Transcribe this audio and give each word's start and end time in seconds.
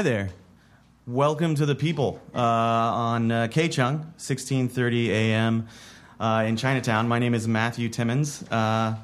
Hi 0.00 0.04
there. 0.04 0.30
Welcome 1.06 1.56
to 1.56 1.66
the 1.66 1.74
people 1.74 2.22
uh, 2.34 2.38
on 2.38 3.30
uh, 3.30 3.48
K 3.50 3.64
1630 3.64 5.12
a.m. 5.12 5.68
Uh, 6.18 6.44
in 6.46 6.56
Chinatown. 6.56 7.06
My 7.06 7.18
name 7.18 7.34
is 7.34 7.46
Mathew 7.46 7.90
Timmons. 7.90 8.42
Uh, 8.50 8.96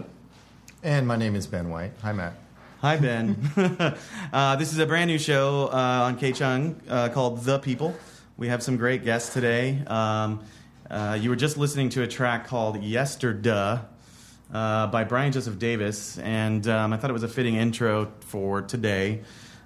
And 0.83 1.07
my 1.07 1.17
name 1.17 1.37
is 1.37 1.47
Ben 1.47 1.69
White. 1.69 1.93
Hi, 2.01 2.15
Matt. 2.15 2.33
hi, 2.81 2.97
Ben. 2.97 3.37
uh, 4.33 4.57
this 4.57 4.73
is 4.73 4.79
a 4.79 4.87
brand 4.87 5.11
new 5.11 5.19
show 5.19 5.69
uh, 5.71 6.05
on 6.05 6.19
KCHUNG 6.19 6.77
uh, 6.89 7.11
called 7.11 7.45
The 7.45 7.59
People. 7.59 7.95
We 8.39 8.49
have 8.49 8.63
some 8.63 8.79
great 8.79 9.05
guests 9.05 9.35
today. 9.35 9.83
Um, 9.87 10.43
uh, 10.91 11.19
you 11.21 11.29
were 11.29 11.37
just 11.37 11.59
listening 11.59 11.91
to 11.91 12.05
a 12.05 12.07
track 12.07 12.47
called 12.47 12.83
Yesterday 12.83 13.81
uh, 14.51 14.87
by 14.87 15.05
Brian 15.05 15.31
Joseph 15.31 15.59
Davis, 15.59 16.17
and 16.21 16.67
um, 16.67 16.95
I 16.95 16.97
thought 16.97 17.11
it 17.11 17.13
was 17.13 17.23
a 17.23 17.29
fitting 17.29 17.57
intro 17.57 18.11
for 18.21 18.63
today. 18.63 19.21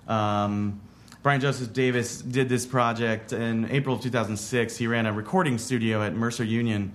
Um, 0.09 0.81
Brian 1.23 1.39
Joseph 1.39 1.75
Davis 1.75 2.23
did 2.23 2.49
this 2.49 2.65
project 2.65 3.35
in 3.35 3.71
April 3.71 3.95
of 3.95 4.01
2006. 4.01 4.79
He 4.79 4.87
ran 4.87 5.05
a 5.05 5.13
recording 5.13 5.59
studio 5.59 6.03
at 6.03 6.15
Mercer 6.15 6.45
Union. 6.45 6.93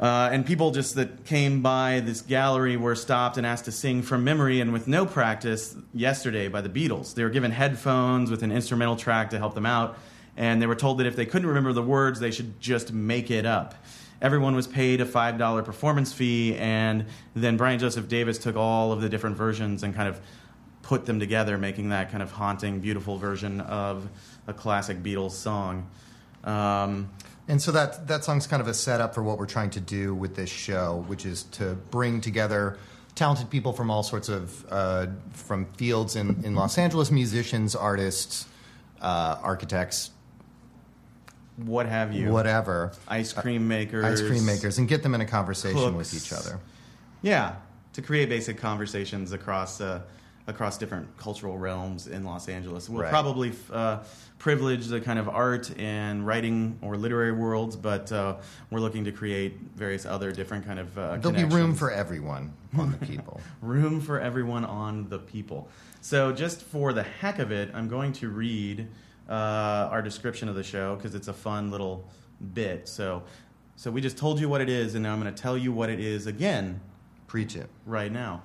Uh, 0.00 0.30
and 0.32 0.46
people 0.46 0.70
just 0.70 0.94
that 0.94 1.26
came 1.26 1.60
by 1.60 2.00
this 2.00 2.22
gallery 2.22 2.78
were 2.78 2.94
stopped 2.94 3.36
and 3.36 3.46
asked 3.46 3.66
to 3.66 3.72
sing 3.72 4.00
from 4.00 4.24
memory 4.24 4.62
and 4.62 4.72
with 4.72 4.88
no 4.88 5.04
practice 5.04 5.76
yesterday 5.92 6.48
by 6.48 6.62
the 6.62 6.70
Beatles. 6.70 7.14
They 7.14 7.22
were 7.22 7.28
given 7.28 7.50
headphones 7.50 8.30
with 8.30 8.42
an 8.42 8.50
instrumental 8.50 8.96
track 8.96 9.28
to 9.30 9.38
help 9.38 9.54
them 9.54 9.66
out, 9.66 9.98
and 10.38 10.62
they 10.62 10.66
were 10.66 10.74
told 10.74 10.96
that 10.96 11.06
if 11.06 11.14
they 11.14 11.26
couldn't 11.26 11.48
remember 11.48 11.74
the 11.74 11.82
words, 11.82 12.20
they 12.20 12.30
should 12.30 12.58
just 12.60 12.94
make 12.94 13.30
it 13.30 13.44
up. 13.44 13.74
Everyone 14.22 14.56
was 14.56 14.66
paid 14.66 15.02
a 15.02 15.04
$5 15.04 15.64
performance 15.66 16.14
fee, 16.14 16.56
and 16.56 17.04
then 17.36 17.58
Brian 17.58 17.78
Joseph 17.78 18.08
Davis 18.08 18.38
took 18.38 18.56
all 18.56 18.90
of 18.90 19.02
the 19.02 19.10
different 19.10 19.36
versions 19.36 19.82
and 19.82 19.94
kind 19.94 20.08
of 20.08 20.18
put 20.88 21.04
them 21.04 21.20
together, 21.20 21.58
making 21.58 21.90
that 21.90 22.10
kind 22.10 22.22
of 22.22 22.32
haunting, 22.32 22.80
beautiful 22.80 23.18
version 23.18 23.60
of 23.60 24.08
a 24.46 24.54
classic 24.54 25.02
Beatles 25.02 25.32
song. 25.32 25.86
Um, 26.44 27.10
And 27.46 27.60
so 27.62 27.72
that 27.72 28.06
that 28.08 28.24
song's 28.24 28.46
kind 28.46 28.60
of 28.62 28.68
a 28.68 28.74
setup 28.74 29.14
for 29.14 29.22
what 29.22 29.38
we're 29.38 29.52
trying 29.58 29.70
to 29.70 29.80
do 29.80 30.14
with 30.14 30.34
this 30.34 30.50
show, 30.50 31.04
which 31.06 31.24
is 31.26 31.44
to 31.58 31.76
bring 31.90 32.20
together 32.22 32.78
talented 33.14 33.48
people 33.50 33.72
from 33.72 33.90
all 33.90 34.02
sorts 34.02 34.28
of 34.28 34.64
uh, 34.70 35.06
from 35.32 35.66
fields 35.76 36.14
in, 36.16 36.42
in 36.44 36.54
Los 36.54 36.78
Angeles, 36.78 37.10
musicians, 37.10 37.74
artists, 37.74 38.46
uh, 39.00 39.36
architects, 39.42 40.10
what 41.56 41.86
have 41.86 42.12
you? 42.14 42.30
whatever, 42.30 42.92
Ice 43.08 43.32
cream 43.32 43.66
makers. 43.68 44.04
ice 44.04 44.20
cream 44.28 44.44
makers, 44.46 44.78
and 44.78 44.86
get 44.88 45.02
them 45.02 45.14
in 45.14 45.20
a 45.20 45.26
conversation 45.26 45.96
with 45.96 46.14
each 46.14 46.32
other. 46.32 46.60
Yeah, 47.22 47.56
to 47.94 48.02
create 48.02 48.28
basic 48.28 48.58
conversations 48.58 49.32
across 49.32 49.80
uh, 49.80 50.00
across 50.48 50.78
different 50.78 51.06
cultural 51.18 51.56
realms 51.58 52.06
in 52.08 52.24
Los 52.24 52.48
Angeles. 52.48 52.88
We'll 52.88 53.02
Right. 53.02 53.10
probably 53.10 53.52
uh, 53.70 53.98
privilege 54.38 54.86
the 54.86 55.00
kind 55.00 55.18
of 55.18 55.28
art 55.28 55.70
and 55.78 56.26
writing 56.26 56.78
or 56.80 56.96
literary 56.96 57.32
worlds, 57.32 57.76
but 57.76 58.10
uh, 58.10 58.36
we're 58.70 58.80
looking 58.80 59.04
to 59.04 59.12
create 59.12 59.58
various 59.76 60.06
other 60.06 60.32
different 60.32 60.66
kind 60.66 60.78
of 60.80 60.98
uh, 60.98 61.16
There'll 61.18 61.36
be 61.36 61.44
room 61.44 61.74
for 61.74 61.90
everyone 61.90 62.54
on 62.76 62.90
the 62.92 63.06
people. 63.06 63.40
room 63.60 64.00
for 64.00 64.18
everyone 64.18 64.64
on 64.64 65.08
the 65.10 65.18
people. 65.18 65.68
So, 66.00 66.32
just 66.32 66.62
for 66.62 66.92
the 66.92 67.02
heck 67.02 67.38
of 67.38 67.52
it, 67.52 67.70
I'm 67.74 67.88
going 67.88 68.12
to 68.14 68.30
read 68.30 68.88
uh, 69.28 69.32
our 69.92 70.00
description 70.00 70.48
of 70.48 70.54
the 70.54 70.62
show 70.62 70.96
because 70.96 71.14
it's 71.14 71.28
a 71.28 71.32
fun 71.34 71.70
little 71.70 72.08
bit. 72.54 72.88
So, 72.88 73.22
so 73.76 73.90
we 73.90 74.00
just 74.00 74.16
told 74.16 74.40
you 74.40 74.48
what 74.48 74.62
it 74.62 74.70
is, 74.70 74.94
and 74.94 75.02
now 75.02 75.12
I'm 75.12 75.20
going 75.20 75.32
to 75.34 75.42
tell 75.42 75.58
you 75.58 75.72
what 75.72 75.90
it 75.90 76.00
is 76.00 76.26
again 76.26 76.80
Preach 77.26 77.54
it. 77.54 77.68
right 77.84 78.10
now. 78.10 78.42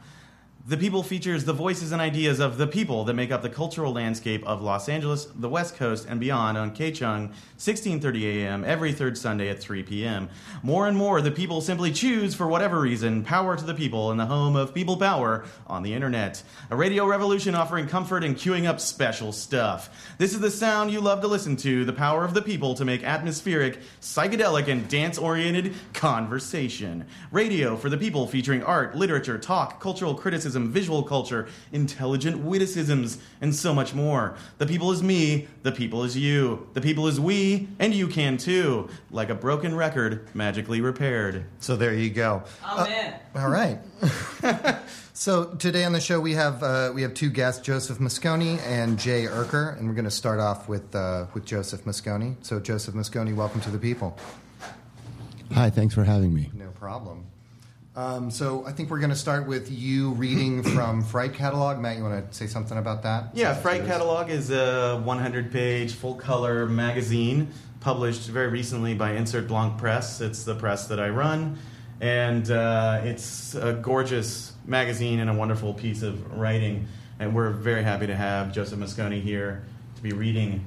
The 0.65 0.77
People 0.77 1.03
features 1.03 1.43
the 1.43 1.51
voices 1.51 1.91
and 1.91 2.01
ideas 2.01 2.39
of 2.39 2.57
the 2.57 2.67
people 2.67 3.03
that 3.03 3.15
make 3.15 3.33
up 3.33 3.41
the 3.41 3.49
cultural 3.49 3.91
landscape 3.91 4.47
of 4.47 4.61
Los 4.61 4.87
Angeles, 4.87 5.25
the 5.35 5.49
West 5.49 5.75
Coast, 5.75 6.07
and 6.07 6.21
beyond 6.21 6.57
on 6.57 6.73
KCHUNG, 6.73 7.33
16:30 7.57 8.23
a.m. 8.23 8.63
every 8.63 8.93
third 8.93 9.17
Sunday 9.17 9.49
at 9.49 9.59
3 9.59 9.83
p.m. 9.83 10.29
More 10.61 10.87
and 10.87 10.95
more, 10.95 11.19
the 11.19 11.31
people 11.31 11.59
simply 11.59 11.91
choose, 11.91 12.33
for 12.33 12.47
whatever 12.47 12.79
reason, 12.79 13.25
power 13.25 13.57
to 13.57 13.65
the 13.65 13.73
people 13.73 14.09
in 14.09 14.17
the 14.17 14.27
home 14.27 14.55
of 14.55 14.73
People 14.73 14.95
Power 14.95 15.43
on 15.67 15.83
the 15.83 15.93
internet. 15.93 16.41
A 16.71 16.77
radio 16.77 17.05
revolution 17.05 17.55
offering 17.55 17.85
comfort 17.85 18.23
and 18.23 18.37
queuing 18.37 18.65
up 18.65 18.79
special 18.79 19.33
stuff. 19.33 20.15
This 20.17 20.33
is 20.33 20.39
the 20.39 20.49
sound 20.49 20.91
you 20.91 21.01
love 21.01 21.19
to 21.23 21.27
listen 21.27 21.57
to, 21.57 21.83
the 21.83 21.91
power 21.91 22.23
of 22.23 22.33
the 22.33 22.41
people 22.41 22.73
to 22.75 22.85
make 22.85 23.03
atmospheric, 23.03 23.79
psychedelic, 23.99 24.69
and 24.69 24.87
dance-oriented 24.87 25.73
conversation. 25.91 27.05
Radio 27.31 27.75
for 27.75 27.89
the 27.89 27.97
people 27.97 28.27
featuring 28.27 28.63
art, 28.63 28.95
literature, 28.95 29.37
talk, 29.37 29.81
cultural 29.81 30.15
criticism, 30.15 30.52
visual 30.61 31.03
culture, 31.03 31.47
intelligent 31.71 32.39
witticisms, 32.39 33.17
and 33.41 33.53
so 33.55 33.73
much 33.73 33.93
more. 33.93 34.35
The 34.57 34.65
people 34.65 34.91
is 34.91 35.01
me, 35.03 35.47
the 35.63 35.71
people 35.71 36.03
is 36.03 36.17
you, 36.17 36.67
the 36.73 36.81
people 36.81 37.07
is 37.07 37.19
we, 37.19 37.67
and 37.79 37.93
you 37.93 38.07
can 38.07 38.37
too. 38.37 38.89
Like 39.11 39.29
a 39.29 39.35
broken 39.35 39.75
record 39.75 40.27
magically 40.33 40.81
repaired. 40.81 41.45
So 41.59 41.75
there 41.75 41.93
you 41.93 42.09
go. 42.09 42.43
Amen. 42.63 43.19
Uh, 43.35 43.39
all 43.39 43.49
right. 43.49 43.79
So 45.15 45.45
today 45.45 45.83
on 45.83 45.93
the 45.93 46.01
show 46.01 46.19
we 46.19 46.33
have 46.33 46.63
uh, 46.63 46.91
we 46.93 47.03
have 47.03 47.13
two 47.13 47.29
guests, 47.29 47.61
Joseph 47.61 47.99
Mosconi 47.99 48.59
and 48.61 48.97
Jay 48.97 49.25
Erker, 49.25 49.77
and 49.77 49.87
we're 49.87 49.93
going 49.93 50.05
to 50.05 50.11
start 50.11 50.39
off 50.39 50.67
with 50.67 50.95
uh, 50.95 51.27
with 51.35 51.45
Joseph 51.45 51.85
Mosconi. 51.85 52.35
So 52.41 52.59
Joseph 52.59 52.95
Mosconi, 52.95 53.35
welcome 53.35 53.61
to 53.61 53.69
the 53.69 53.77
people. 53.77 54.17
Hi, 55.53 55.69
thanks 55.69 55.93
for 55.93 56.03
having 56.03 56.33
me. 56.33 56.49
No 56.55 56.69
problem. 56.69 57.27
Um, 57.95 58.31
so 58.31 58.65
I 58.65 58.71
think 58.71 58.89
we're 58.89 58.99
going 58.99 59.11
to 59.11 59.15
start 59.15 59.47
with 59.47 59.71
you 59.71 60.11
reading 60.11 60.63
from 60.75 61.03
Fright 61.03 61.33
Catalog. 61.33 61.79
Matt, 61.79 61.97
you 61.97 62.03
want 62.03 62.31
to 62.31 62.35
say 62.35 62.47
something 62.47 62.77
about 62.77 63.03
that? 63.03 63.29
Yeah, 63.35 63.53
Fright 63.53 63.85
Catalog 63.85 64.29
is 64.29 64.49
a 64.49 64.99
100 65.03 65.51
page 65.51 65.93
full 65.93 66.15
color 66.15 66.65
magazine 66.65 67.49
published 67.81 68.29
very 68.29 68.47
recently 68.47 68.95
by 68.95 69.11
Insert 69.11 69.47
Blanc 69.47 69.77
Press. 69.77 70.21
It's 70.21 70.43
the 70.43 70.55
press 70.55 70.87
that 70.87 70.99
I 70.99 71.09
run, 71.09 71.59
and 72.01 72.49
uh, 72.49 73.01
it's 73.03 73.53
a 73.55 73.73
gorgeous 73.73 74.53
magazine 74.65 75.19
and 75.19 75.29
a 75.29 75.33
wonderful 75.33 75.73
piece 75.73 76.01
of 76.01 76.31
writing. 76.35 76.87
And 77.19 77.35
we're 77.35 77.51
very 77.51 77.83
happy 77.83 78.07
to 78.07 78.15
have 78.15 78.51
Joseph 78.53 78.79
Mosconi 78.79 79.21
here 79.21 79.65
to 79.97 80.01
be 80.01 80.13
reading 80.13 80.65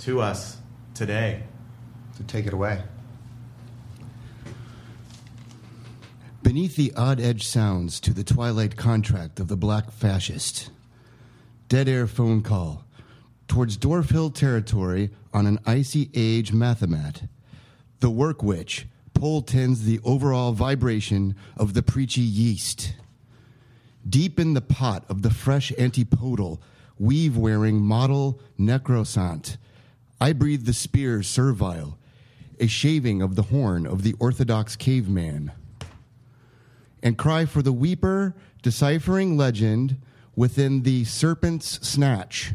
to 0.00 0.20
us 0.20 0.58
today. 0.92 1.44
So 2.18 2.24
take 2.26 2.46
it 2.46 2.52
away. 2.52 2.82
Beneath 6.44 6.76
the 6.76 6.92
odd 6.94 7.20
edge 7.20 7.46
sounds 7.46 7.98
to 8.00 8.12
the 8.12 8.22
twilight 8.22 8.76
contract 8.76 9.40
of 9.40 9.48
the 9.48 9.56
black 9.56 9.90
fascist. 9.90 10.68
Dead 11.70 11.88
air 11.88 12.06
phone 12.06 12.42
call 12.42 12.84
towards 13.48 13.78
Dwarf 13.78 14.10
Hill 14.10 14.28
territory 14.28 15.08
on 15.32 15.46
an 15.46 15.58
icy 15.64 16.10
age 16.12 16.52
mathomat. 16.52 17.30
The 18.00 18.10
work 18.10 18.42
witch 18.42 18.86
pole 19.14 19.40
tends 19.40 19.84
the 19.84 20.00
overall 20.04 20.52
vibration 20.52 21.34
of 21.56 21.72
the 21.72 21.82
preachy 21.82 22.20
yeast. 22.20 22.92
Deep 24.06 24.38
in 24.38 24.52
the 24.52 24.60
pot 24.60 25.06
of 25.08 25.22
the 25.22 25.30
fresh 25.30 25.72
antipodal, 25.78 26.60
weave 26.98 27.38
wearing 27.38 27.80
model 27.80 28.38
necrosant, 28.58 29.56
I 30.20 30.34
breathe 30.34 30.66
the 30.66 30.74
spear 30.74 31.22
servile, 31.22 31.96
a 32.60 32.66
shaving 32.66 33.22
of 33.22 33.34
the 33.34 33.44
horn 33.44 33.86
of 33.86 34.02
the 34.02 34.14
orthodox 34.20 34.76
caveman 34.76 35.50
and 37.04 37.18
cry 37.18 37.44
for 37.44 37.62
the 37.62 37.72
weeper 37.72 38.34
deciphering 38.62 39.36
legend 39.36 39.98
within 40.34 40.82
the 40.82 41.04
serpent's 41.04 41.86
snatch, 41.86 42.54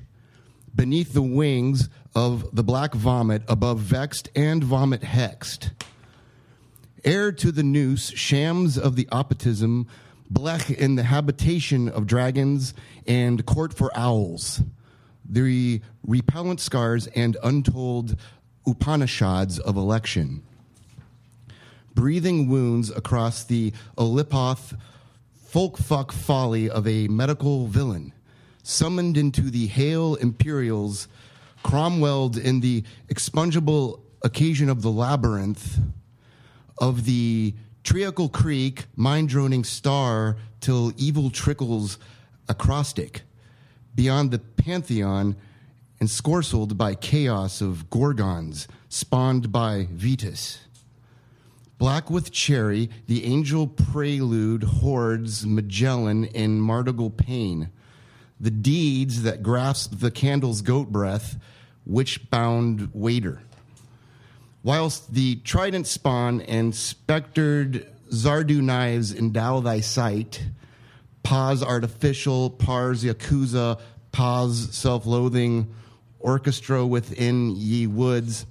beneath 0.76 1.14
the 1.14 1.22
wings 1.22 1.88
of 2.16 2.54
the 2.54 2.64
black 2.64 2.94
vomit 2.96 3.44
above 3.48 3.80
vexed 3.80 4.28
and 4.36 4.64
vomit 4.64 5.02
hexed. 5.02 5.72
Heir 7.06 7.32
to 7.32 7.52
the 7.52 7.64
noose, 7.64 8.10
shams 8.10 8.78
of 8.78 8.96
the 8.96 9.08
optimism, 9.12 9.88
blech 10.34 10.76
in 10.76 10.96
the 10.96 11.04
habitation 11.04 11.88
of 11.88 12.08
dragons 12.08 12.74
and 13.08 13.46
court 13.46 13.74
for 13.74 13.96
owls, 13.96 14.62
the 15.24 15.82
repellent 16.06 16.60
scars 16.60 17.08
and 17.08 17.38
untold 17.44 18.18
Upanishads 18.66 19.60
of 19.60 19.78
election 19.78 20.44
breathing 22.00 22.48
wounds 22.48 22.90
across 22.92 23.44
the 23.44 23.74
Olipoth 23.98 24.80
folk 25.48 25.78
fuck 25.78 26.14
folly 26.14 26.70
of 26.70 26.88
a 26.88 27.10
medical 27.10 27.68
villain, 27.68 28.14
summoned 28.64 29.18
into 29.18 29.42
the 29.52 29.68
Hale 29.68 30.16
Imperials, 30.16 31.10
Cromwelled 31.62 32.38
in 32.38 32.62
the 32.62 32.86
expungible 33.10 34.00
occasion 34.24 34.70
of 34.70 34.82
the 34.82 34.90
labyrinth, 34.90 35.78
of 36.78 37.04
the 37.04 37.54
Treacle 37.84 38.30
Creek, 38.30 38.86
mind 38.96 39.28
droning 39.28 39.66
star 39.66 40.38
till 40.62 40.94
evil 40.96 41.30
trickles 41.30 41.98
acrostic, 42.48 43.24
beyond 43.94 44.32
the 44.32 44.40
pantheon 44.40 45.36
and 46.00 46.10
scorceled 46.10 46.78
by 46.78 46.96
chaos 46.96 47.60
of 47.60 47.90
gorgons 47.90 48.70
spawned 48.88 49.52
by 49.52 49.90
Vetus. 49.92 50.60
Black 51.80 52.10
with 52.10 52.34
Cherry, 52.34 52.90
the 53.08 53.24
Angel 53.24 53.66
Prelude 53.66 54.64
hoards 54.64 55.46
Magellan 55.46 56.26
in 56.26 56.60
Mardigal 56.60 57.10
Pain. 57.10 57.70
The 58.38 58.52
deeds 58.52 59.24
that 59.24 59.42
grasp 59.42 60.00
the 60.00 60.12
candle's 60.12 60.62
goat 60.62 60.92
breath, 60.92 61.38
witch 61.86 62.30
bound 62.30 62.90
waiter. 62.94 63.42
Whilst 64.62 65.14
the 65.14 65.38
trident 65.38 65.88
spawn 65.88 66.42
and 66.42 66.76
spectered 66.76 67.88
Zardu 68.12 68.62
knives 68.62 69.14
endow 69.14 69.62
thy 69.62 69.80
sight, 69.80 70.44
pause 71.24 71.64
artificial, 71.64 72.50
pars 72.50 73.06
yakuza, 73.06 73.80
pause 74.12 74.68
self 74.76 75.06
loathing, 75.06 75.74
orchestra 76.20 76.86
within 76.86 77.56
ye 77.56 77.88
woods 77.88 78.46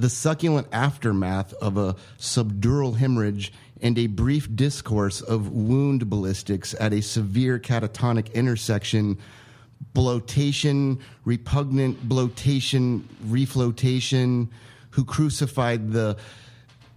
the 0.00 0.08
succulent 0.08 0.66
aftermath 0.72 1.52
of 1.54 1.76
a 1.76 1.94
subdural 2.18 2.96
hemorrhage 2.96 3.52
and 3.82 3.98
a 3.98 4.06
brief 4.06 4.54
discourse 4.54 5.20
of 5.20 5.50
wound 5.50 6.08
ballistics 6.08 6.74
at 6.80 6.92
a 6.92 7.02
severe 7.02 7.58
catatonic 7.58 8.32
intersection. 8.32 9.18
Bloatation 9.94 11.00
repugnant 11.24 12.08
bloatation 12.08 13.08
reflotation 13.26 14.48
who 14.90 15.04
crucified 15.04 15.92
the 15.92 16.16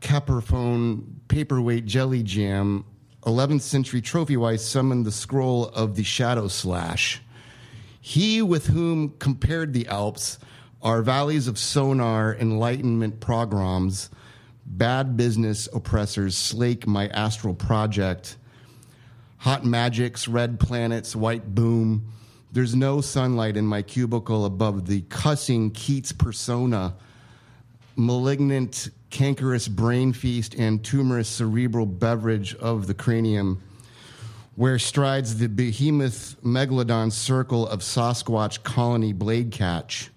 caperphone 0.01 1.03
paperweight 1.29 1.85
jelly 1.85 2.23
jam 2.23 2.83
11th 3.25 3.61
century 3.61 4.01
trophy 4.01 4.35
wise 4.35 4.65
summoned 4.65 5.05
the 5.05 5.11
scroll 5.11 5.69
of 5.69 5.95
the 5.95 6.03
shadow 6.03 6.49
slash. 6.49 7.21
He 8.01 8.41
with 8.41 8.67
whom 8.67 9.13
compared 9.19 9.71
the 9.71 9.87
alps 9.87 10.39
are 10.83 11.01
valleys 11.01 11.47
of 11.47 11.57
sonar, 11.57 12.35
enlightenment 12.35 13.21
programs, 13.21 14.09
bad 14.65 15.15
business 15.15 15.69
oppressors 15.73 16.35
slake 16.35 16.85
my 16.85 17.07
astral 17.07 17.53
project, 17.53 18.35
hot 19.37 19.65
magics, 19.65 20.27
red 20.27 20.59
planets, 20.59 21.15
white 21.15 21.55
boom. 21.55 22.05
There's 22.51 22.75
no 22.75 22.99
sunlight 22.99 23.55
in 23.55 23.65
my 23.65 23.81
cubicle 23.81 24.45
above 24.45 24.85
the 24.85 25.01
cussing 25.03 25.71
Keats 25.71 26.11
persona, 26.11 26.95
malignant, 27.95 28.89
cankerous 29.09 29.69
brain 29.69 30.11
feast, 30.11 30.53
and 30.53 30.83
tumorous 30.83 31.29
cerebral 31.29 31.85
beverage 31.85 32.55
of 32.55 32.87
the 32.87 32.93
cranium, 32.93 33.63
where 34.55 34.77
strides 34.77 35.37
the 35.37 35.47
behemoth 35.47 36.35
megalodon 36.43 37.11
circle 37.11 37.67
of 37.67 37.79
Sasquatch 37.79 38.63
colony 38.63 39.13
blade 39.13 39.51
catch 39.51 40.09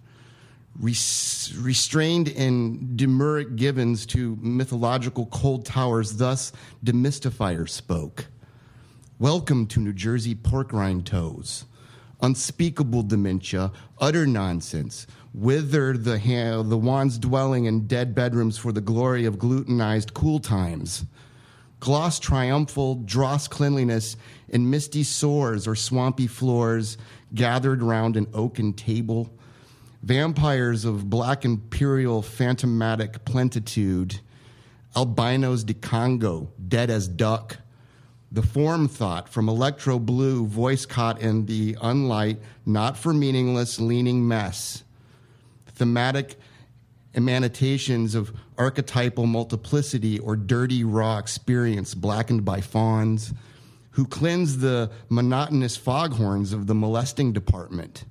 restrained 0.79 2.29
and 2.29 2.99
demuric 2.99 3.57
givens 3.57 4.07
to 4.07 4.37
mythological 4.41 5.27
cold 5.27 5.65
towers, 5.65 6.17
thus 6.17 6.53
demystifier 6.85 7.69
spoke. 7.69 8.27
Welcome 9.19 9.67
to 9.69 9.81
New 9.81 9.93
Jersey 9.93 10.35
pork 10.35 10.73
rind 10.73 11.07
toes. 11.07 11.65
Unspeakable 12.21 13.03
dementia, 13.03 13.73
utter 13.99 14.27
nonsense. 14.27 15.07
Whither 15.33 15.97
the, 15.97 16.19
the 16.67 16.79
wands 16.79 17.19
dwelling 17.19 17.67
in 17.67 17.87
dead 17.87 18.15
bedrooms 18.15 18.57
for 18.57 18.73
the 18.73 18.81
glory 18.81 19.27
of 19.27 19.37
glutenized 19.37 20.15
cool 20.15 20.39
times. 20.39 21.05
Gloss 21.79 22.19
triumphal, 22.19 22.97
dross 22.97 23.47
cleanliness 23.47 24.17
in 24.49 24.71
misty 24.71 25.03
sores 25.03 25.67
or 25.67 25.75
swampy 25.75 26.27
floors, 26.27 26.97
gathered 27.35 27.83
round 27.83 28.17
an 28.17 28.27
oaken 28.33 28.73
table 28.73 29.31
vampires 30.07 30.85
of 30.85 31.11
black 31.11 31.45
imperial 31.45 32.23
phantomatic 32.23 33.25
plentitude, 33.25 34.21
albinos 34.95 35.65
de 35.65 35.75
Congo, 35.75 36.49
dead 36.69 36.91
as 36.91 37.09
duck, 37.09 37.57
the 38.31 38.43
form 38.43 38.87
thought 38.87 39.29
from 39.29 39.49
electro 39.49 39.99
blue, 39.99 40.47
voice 40.47 40.87
caught 40.87 41.21
in 41.21 41.47
the 41.47 41.75
unlight, 41.83 42.39
not 42.65 42.97
for 42.97 43.13
meaningless, 43.13 43.81
leaning 43.81 44.29
mess, 44.29 44.85
thematic 45.75 46.37
emanations 47.17 48.15
of 48.15 48.33
archetypal 48.57 49.27
multiplicity 49.27 50.21
or 50.21 50.37
dirty 50.37 50.85
raw 50.85 51.19
experience 51.19 51.95
blackened 51.95 52.45
by 52.45 52.61
fawns, 52.61 53.35
who 53.91 54.07
cleanse 54.07 54.59
the 54.59 54.89
monotonous 55.09 55.77
foghorns 55.77 56.53
of 56.53 56.69
the 56.69 56.75
molesting 56.77 57.33
department 57.33 58.05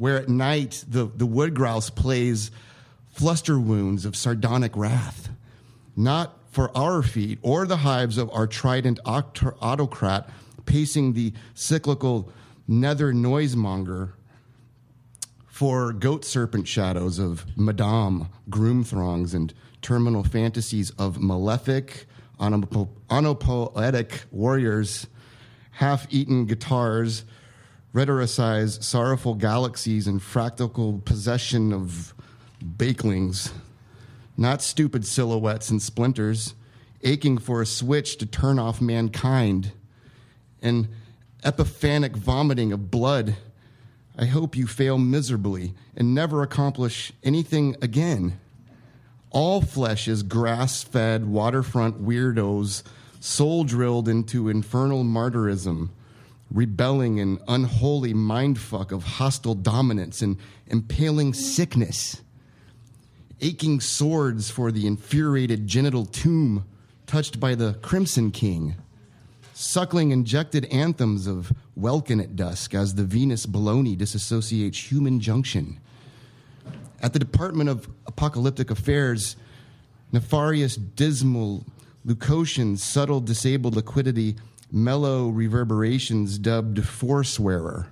where 0.00 0.16
at 0.16 0.30
night 0.30 0.82
the, 0.88 1.04
the 1.14 1.26
wood 1.26 1.52
grouse 1.52 1.90
plays 1.90 2.50
fluster 3.12 3.60
wounds 3.60 4.06
of 4.06 4.16
sardonic 4.16 4.74
wrath, 4.74 5.28
not 5.94 6.38
for 6.50 6.74
our 6.74 7.02
feet 7.02 7.38
or 7.42 7.66
the 7.66 7.76
hives 7.76 8.16
of 8.16 8.30
our 8.32 8.46
trident 8.46 8.98
autocrat 9.04 10.30
pacing 10.64 11.12
the 11.12 11.34
cyclical 11.52 12.32
nether 12.66 13.12
noisemonger 13.12 14.12
for 15.46 15.92
goat 15.92 16.24
serpent 16.24 16.66
shadows 16.66 17.18
of 17.18 17.44
madame, 17.54 18.26
groom 18.48 18.82
throngs, 18.82 19.34
and 19.34 19.52
terminal 19.82 20.24
fantasies 20.24 20.92
of 20.92 21.20
malefic, 21.20 22.06
onopo- 22.40 22.88
onopoetic 23.10 24.22
warriors 24.30 25.08
half 25.72 26.06
eaten 26.08 26.46
guitars, 26.46 27.26
rhetoricize 27.92 28.82
sorrowful 28.82 29.34
galaxies 29.34 30.06
and 30.06 30.20
fractal 30.20 31.04
possession 31.04 31.72
of 31.72 32.14
bakelings, 32.62 33.52
not 34.36 34.62
stupid 34.62 35.04
silhouettes 35.04 35.70
and 35.70 35.82
splinters, 35.82 36.54
aching 37.02 37.38
for 37.38 37.62
a 37.62 37.66
switch 37.66 38.16
to 38.18 38.26
turn 38.26 38.58
off 38.58 38.80
mankind, 38.80 39.72
and 40.62 40.88
epiphanic 41.44 42.16
vomiting 42.16 42.72
of 42.72 42.90
blood. 42.90 43.36
I 44.16 44.26
hope 44.26 44.56
you 44.56 44.66
fail 44.66 44.98
miserably 44.98 45.74
and 45.96 46.14
never 46.14 46.42
accomplish 46.42 47.12
anything 47.22 47.76
again. 47.80 48.38
All 49.30 49.62
flesh 49.62 50.08
is 50.08 50.22
grass 50.22 50.82
fed 50.82 51.26
waterfront 51.26 52.04
weirdos, 52.04 52.82
soul 53.20 53.64
drilled 53.64 54.08
into 54.08 54.48
infernal 54.48 55.04
martyrism, 55.04 55.90
rebelling 56.50 57.20
an 57.20 57.38
unholy 57.46 58.12
mindfuck 58.12 58.90
of 58.92 59.04
hostile 59.04 59.54
dominance 59.54 60.20
and 60.20 60.36
impaling 60.66 61.32
sickness. 61.32 62.22
Aching 63.40 63.80
swords 63.80 64.50
for 64.50 64.70
the 64.70 64.86
infuriated 64.86 65.66
genital 65.66 66.04
tomb 66.04 66.64
touched 67.06 67.40
by 67.40 67.54
the 67.54 67.74
Crimson 67.82 68.30
King. 68.30 68.74
Suckling 69.54 70.10
injected 70.10 70.64
anthems 70.66 71.26
of 71.26 71.52
Welkin 71.76 72.20
at 72.20 72.36
dusk 72.36 72.74
as 72.74 72.94
the 72.94 73.04
Venus 73.04 73.46
baloney 73.46 73.96
disassociates 73.96 74.90
human 74.90 75.20
junction. 75.20 75.80
At 77.02 77.12
the 77.12 77.18
Department 77.18 77.70
of 77.70 77.88
Apocalyptic 78.06 78.70
Affairs, 78.70 79.36
nefarious, 80.12 80.76
dismal, 80.76 81.64
Leucotian, 82.04 82.76
subtle, 82.78 83.20
disabled 83.20 83.76
liquidity, 83.76 84.36
mellow 84.72 85.28
reverberations 85.28 86.38
dubbed 86.38 86.84
Forswearer. 86.84 87.86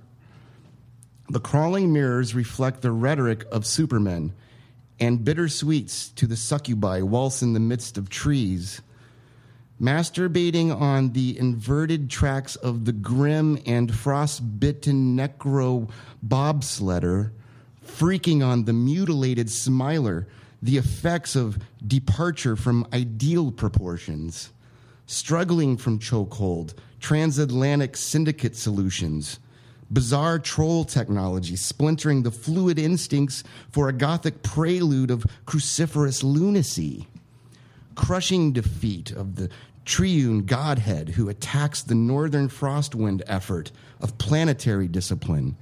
The 1.29 1.39
crawling 1.39 1.93
mirrors 1.93 2.33
reflect 2.33 2.81
the 2.81 2.91
rhetoric 2.91 3.45
of 3.51 3.65
supermen, 3.65 4.33
and 4.99 5.23
bittersweets 5.23 6.09
to 6.15 6.27
the 6.27 6.35
succubi 6.35 7.01
waltz 7.01 7.41
in 7.41 7.53
the 7.53 7.59
midst 7.59 7.97
of 7.97 8.09
trees. 8.09 8.81
Masturbating 9.79 10.75
on 10.77 11.13
the 11.13 11.37
inverted 11.39 12.09
tracks 12.09 12.55
of 12.57 12.83
the 12.83 12.91
grim 12.91 13.59
and 13.65 13.95
frostbitten 13.95 15.15
necro 15.15 15.89
bobsledder, 16.25 17.31
freaking 17.85 18.45
on 18.45 18.65
the 18.65 18.73
mutilated 18.73 19.49
smiler, 19.49 20.27
the 20.61 20.77
effects 20.77 21.35
of 21.35 21.59
departure 21.85 22.55
from 22.55 22.85
ideal 22.91 23.51
proportions, 23.51 24.49
struggling 25.09 25.75
from 25.75 25.97
chokehold, 25.97 26.73
transatlantic 26.99 27.97
syndicate 27.97 28.55
solutions, 28.55 29.39
bizarre 29.91 30.37
troll 30.37 30.85
technology 30.85 31.55
splintering 31.55 32.21
the 32.21 32.31
fluid 32.31 32.77
instincts 32.77 33.43
for 33.71 33.89
a 33.89 33.93
gothic 33.93 34.43
prelude 34.43 35.09
of 35.09 35.25
cruciferous 35.47 36.23
lunacy, 36.23 37.07
crushing 37.95 38.51
defeat 38.51 39.11
of 39.11 39.35
the 39.35 39.49
triune 39.83 40.45
godhead 40.45 41.09
who 41.09 41.27
attacks 41.27 41.81
the 41.81 41.95
northern 41.95 42.47
frostwind 42.47 43.23
effort 43.25 43.71
of 43.99 44.15
planetary 44.19 44.87
discipline 44.87 45.57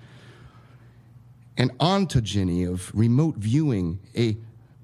an 1.58 1.72
ontogeny 1.80 2.70
of 2.72 2.92
remote 2.94 3.36
viewing, 3.38 4.00
a 4.16 4.38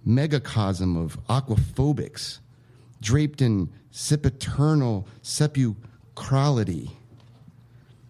megacosm 0.07 0.97
of 0.97 1.23
aquaphobics, 1.27 2.39
draped 2.99 3.41
in 3.41 3.69
sempiternal 3.95 5.07
sepulcrality, 5.21 6.89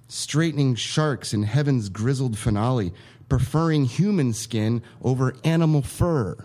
straightening 0.08 0.76
sharks 0.76 1.34
in 1.34 1.44
heaven's 1.44 1.90
grizzled 1.90 2.38
finale, 2.38 2.94
preferring 3.28 3.84
human 3.84 4.32
skin 4.32 4.82
over 5.02 5.36
animal 5.44 5.82
fur. 5.82 6.38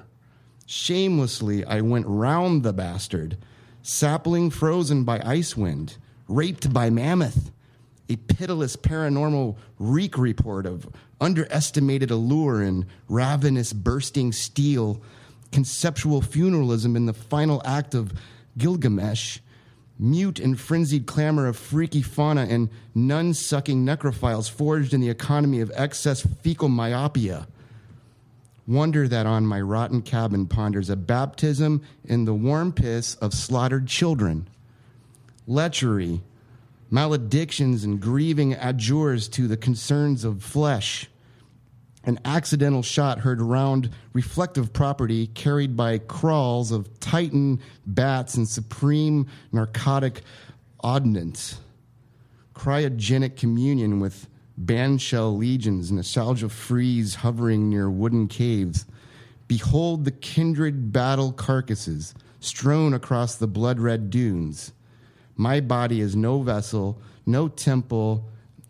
Shamelessly, 0.67 1.65
I 1.65 1.83
went 1.83 2.07
round 2.09 2.65
the 2.65 2.73
bastard, 2.73 3.39
sapling 3.81 4.51
frozen 4.51 5.05
by 5.05 5.23
ice 5.25 5.57
wind, 5.57 5.99
raped 6.27 6.73
by 6.73 6.91
mammoth, 6.91 7.53
a 8.09 8.17
pitiless 8.17 8.75
paranormal 8.75 9.57
reek 9.79 10.19
report 10.19 10.67
of 10.67 10.89
underestimated 11.21 12.11
allure 12.11 12.61
and 12.61 12.87
ravenous 13.09 13.73
bursting 13.73 14.33
steel, 14.33 15.01
conceptual 15.53 16.23
funeralism 16.23 16.97
in 16.97 17.07
the 17.07 17.15
final 17.15 17.63
act 17.65 17.95
of 17.95 18.13
Gilgamesh, 18.59 19.39
mute 19.99 20.39
and 20.39 20.59
frenzied 20.59 21.07
clamor 21.07 21.47
of 21.47 21.57
freaky 21.57 22.03
fauna 22.03 22.43
and 22.43 22.69
nun 22.95 23.35
sucking 23.35 23.85
necrophiles 23.85 24.51
forged 24.51 24.93
in 24.93 25.01
the 25.01 25.09
economy 25.09 25.61
of 25.61 25.73
excess 25.75 26.27
fecal 26.43 26.69
myopia. 26.69 27.49
Wonder 28.67 29.09
that 29.09 29.27
on 29.27 29.47
my 29.47 29.61
rotten 29.61 30.03
cabin 30.03 30.47
ponders 30.47 30.91
a 30.91 30.97
baptism 30.97 31.83
in 32.05 32.27
the 32.27 32.35
warm 32.35 32.73
piss 32.73 33.15
of 33.15 33.33
slaughtered 33.33 33.87
children. 33.87 34.47
Lechery, 35.49 36.21
maledictions 36.91 37.83
and 37.85 37.99
grieving 37.99 38.53
adjures 38.53 39.27
to 39.29 39.49
the 39.49 39.57
concerns 39.57 40.23
of 40.23 40.43
flesh. 40.43 41.09
An 42.05 42.19
accidental 42.25 42.83
shot 42.83 43.19
heard 43.19 43.41
around 43.41 43.91
reflective 44.13 44.73
property 44.73 45.27
carried 45.29 45.77
by 45.77 45.99
crawls 45.99 46.71
of 46.71 46.99
titan 47.01 47.61
bats 47.87 48.35
and 48.35 48.49
supreme 48.49 49.27
narcotic 49.53 50.23
ordnance. 50.83 51.61
Cryogenic 52.55 53.37
communion 53.37 54.01
with 54.01 54.29
bandshell 54.65 55.37
legions, 55.37 55.93
nostalgia 55.93 56.49
freeze 56.49 57.17
hovering 57.17 57.69
near 57.69 57.91
wooden 57.91 58.29
caves. 58.29 58.87
Behold 59.47 60.05
the 60.05 60.11
kindred 60.11 60.93
battle 60.93 61.33
carcasses 61.33 62.15
strewn 62.41 62.95
across 62.95 63.35
the 63.37 63.47
blood 63.47 63.81
red 63.81 64.11
dunes. 64.11 64.73
My 65.37 65.61
body 65.61 66.01
is 66.01 66.17
no 66.17 66.43
vessel, 66.43 67.01
no 67.27 67.49
temple. 67.49 68.29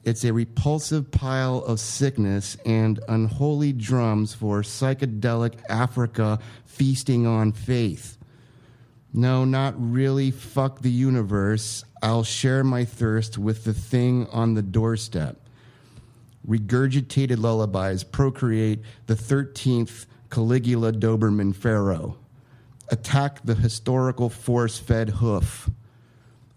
It's 0.09 0.25
a 0.25 0.33
repulsive 0.33 1.11
pile 1.11 1.59
of 1.59 1.79
sickness 1.79 2.57
and 2.65 2.99
unholy 3.09 3.75
drums 3.75 4.33
for 4.33 4.63
psychedelic 4.63 5.59
Africa 5.69 6.39
feasting 6.65 7.27
on 7.27 7.53
faith. 7.53 8.17
No, 9.13 9.45
not 9.45 9.75
really. 9.77 10.31
Fuck 10.31 10.81
the 10.81 10.91
universe. 10.91 11.85
I'll 12.03 12.25
share 12.25 12.65
my 12.65 12.87
thirst 12.87 13.37
with 13.37 13.65
the 13.65 13.75
thing 13.75 14.27
on 14.29 14.55
the 14.55 14.63
doorstep. 14.63 15.37
Regurgitated 16.49 17.39
lullabies 17.39 18.03
procreate 18.03 18.81
the 19.09 19.15
13th 19.15 20.07
Caligula 20.31 20.93
Doberman 20.93 21.55
Pharaoh. 21.55 22.17
Attack 22.89 23.43
the 23.45 23.57
historical 23.57 24.31
force 24.31 24.79
fed 24.79 25.11
hoof. 25.11 25.69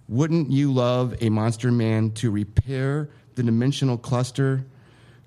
Wouldn't 0.08 0.52
you 0.52 0.72
love 0.72 1.16
a 1.20 1.30
monster 1.30 1.70
man 1.70 2.12
to 2.12 2.32
repair 2.32 3.10
the 3.36 3.44
dimensional 3.44 3.98
cluster, 3.98 4.66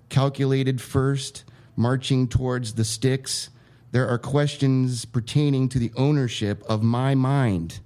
calculated 0.09 0.81
first, 0.81 1.45
marching 1.77 2.29
towards 2.29 2.75
the 2.75 2.85
sticks? 2.85 3.51
There 3.93 4.09
are 4.09 4.19
questions 4.19 5.05
pertaining 5.05 5.69
to 5.71 5.79
the 5.79 5.93
ownership 5.97 6.63
of 6.69 6.83
my 6.83 7.15
mind. 7.15 7.81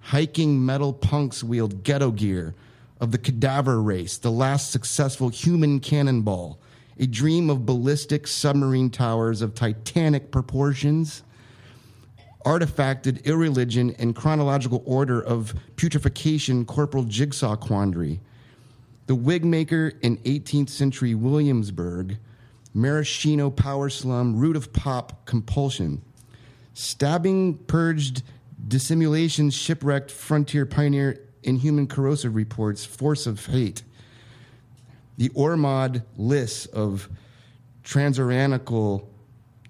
Hiking 0.00 0.64
metal 0.64 0.92
punks 0.92 1.44
wield 1.44 1.84
ghetto 1.84 2.10
gear 2.10 2.54
of 3.00 3.12
the 3.12 3.18
cadaver 3.18 3.80
race, 3.80 4.18
the 4.18 4.30
last 4.30 4.70
successful 4.70 5.28
human 5.28 5.80
cannonball, 5.80 6.58
a 6.98 7.06
dream 7.06 7.50
of 7.50 7.66
ballistic 7.66 8.26
submarine 8.26 8.90
towers 8.90 9.42
of 9.42 9.54
titanic 9.54 10.30
proportions 10.30 11.22
artifacted 12.44 13.24
irreligion 13.24 13.94
and 13.98 14.14
chronological 14.14 14.82
order 14.84 15.20
of 15.20 15.54
putrefaction 15.76 16.66
corporal 16.66 17.04
jigsaw 17.04 17.56
quandary. 17.56 18.20
The 19.06 19.14
wig 19.14 19.44
maker 19.44 19.92
in 20.00 20.16
18th 20.18 20.70
century 20.70 21.14
Williamsburg, 21.14 22.18
maraschino 22.72 23.50
power 23.50 23.90
slum, 23.90 24.36
root 24.36 24.56
of 24.56 24.72
pop 24.72 25.26
compulsion. 25.26 26.02
Stabbing, 26.72 27.58
purged, 27.66 28.22
dissimulation, 28.66 29.50
shipwrecked, 29.50 30.10
frontier 30.10 30.64
pioneer, 30.66 31.20
inhuman 31.42 31.86
corrosive 31.86 32.34
reports, 32.34 32.84
force 32.84 33.26
of 33.26 33.44
hate. 33.46 33.82
The 35.18 35.28
Ormod 35.30 36.02
list 36.16 36.68
of 36.68 37.08
transoceanical 37.84 39.06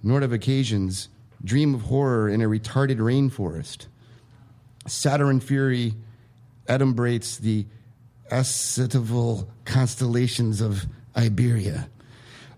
Nordifications 0.05 1.09
dream 1.45 1.75
of 1.75 1.83
horror 1.83 2.29
in 2.29 2.41
a 2.41 2.49
retarded 2.49 2.99
rainforest. 2.99 3.87
Saturn 4.87 5.41
Fury 5.41 5.95
adumbrates 6.69 7.39
the 7.39 7.67
ascetival 8.35 9.47
constellations 9.65 10.61
of 10.61 10.87
Iberia. 11.17 11.89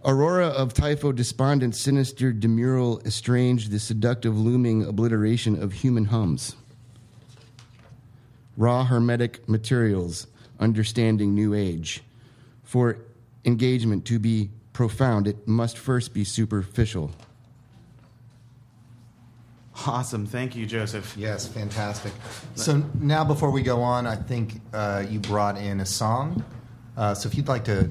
Aurora 0.07 0.47
of 0.47 0.73
Typho 0.73 1.13
despondent, 1.13 1.77
sinister, 1.77 2.33
demurral, 2.33 3.05
estranged, 3.05 3.71
the 3.71 3.79
seductive, 3.79 4.39
looming 4.39 4.87
obliteration 4.87 5.63
of 5.63 5.75
human 5.75 6.07
hums. 6.07 6.57
Raw 8.57 8.85
hermetic 8.85 9.47
materials, 9.47 10.27
understanding 10.59 11.35
New 11.35 11.53
Age. 11.53 12.03
For 12.65 12.97
engagement 13.45 14.07
to 14.07 14.19
be 14.19 14.49
profound, 14.73 15.27
it 15.27 15.47
must 15.47 15.77
first 15.77 16.15
be 16.15 16.25
superficial. 16.25 17.11
Awesome. 19.87 20.25
Thank 20.27 20.57
you, 20.57 20.65
Joseph. 20.65 21.15
Yes, 21.17 21.47
fantastic. 21.47 22.13
So 22.55 22.83
now, 22.99 23.25
before 23.25 23.51
we 23.51 23.63
go 23.63 23.83
on, 23.83 24.07
I 24.07 24.17
think 24.17 24.61
uh, 24.73 25.05
you 25.09 25.21
brought 25.21 25.59
in 25.59 25.81
a 25.81 25.87
song. 25.87 26.43
Uh, 26.97 27.15
so 27.15 27.29
if 27.29 27.35
you'd 27.35 27.49
like 27.49 27.65
to 27.67 27.91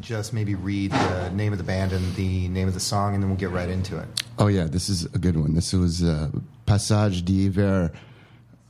just 0.00 0.32
maybe 0.32 0.54
read 0.54 0.92
the 0.92 1.30
name 1.30 1.52
of 1.52 1.58
the 1.58 1.64
band 1.64 1.92
and 1.92 2.14
the 2.14 2.46
name 2.48 2.68
of 2.68 2.74
the 2.74 2.80
song, 2.80 3.14
and 3.14 3.22
then 3.22 3.30
we'll 3.30 3.38
get 3.38 3.50
right 3.50 3.68
into 3.68 3.98
it. 3.98 4.06
Oh, 4.38 4.46
yeah, 4.46 4.64
this 4.64 4.88
is 4.88 5.06
a 5.06 5.18
good 5.18 5.36
one. 5.36 5.54
This 5.54 5.72
was 5.72 6.04
uh, 6.04 6.30
Passage 6.66 7.24
d'Hiver. 7.24 7.90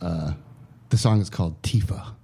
Uh, 0.01 0.33
the 0.89 0.97
song 0.97 1.21
is 1.21 1.29
called 1.29 1.61
Tifa. 1.63 2.15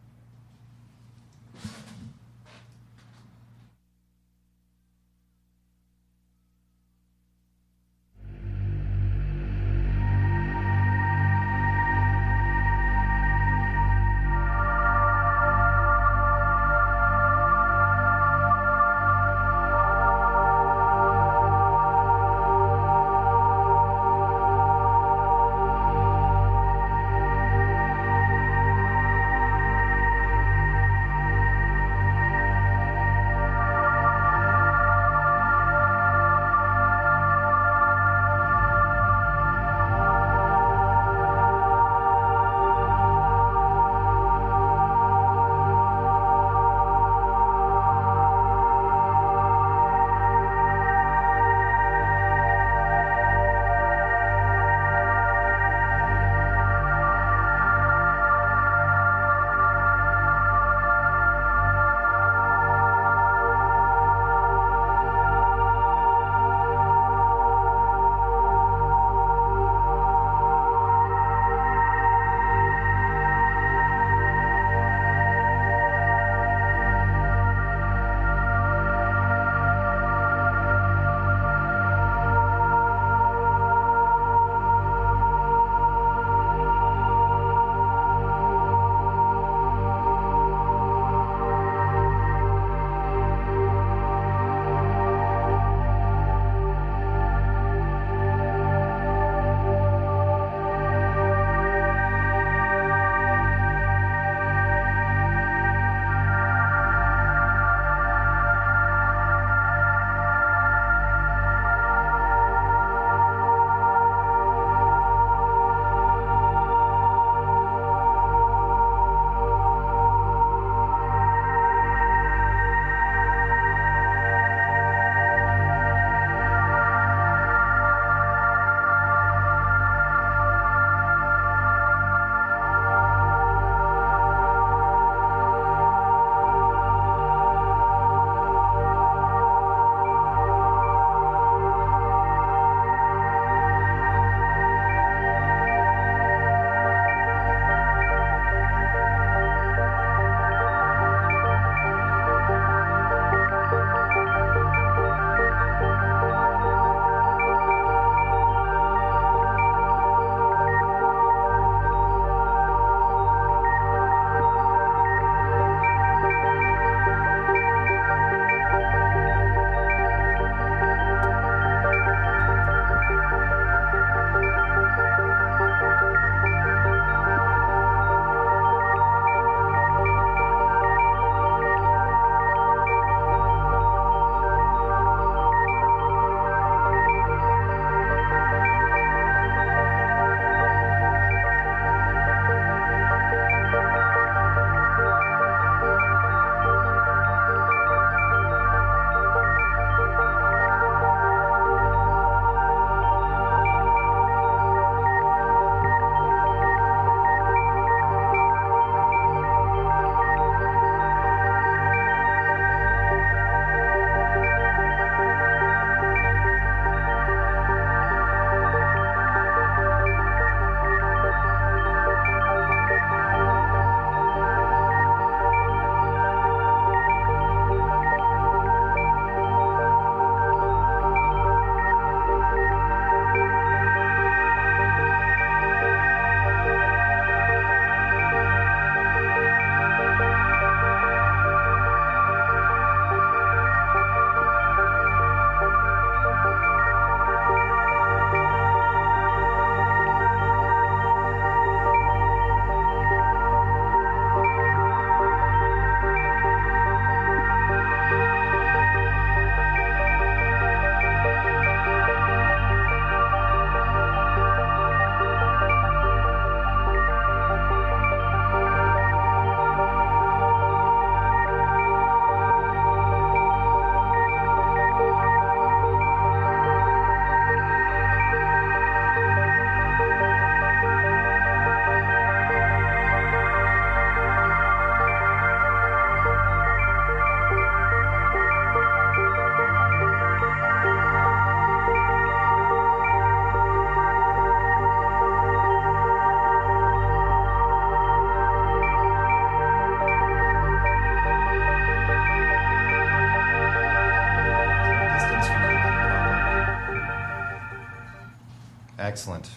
Excellent. 309.21 309.51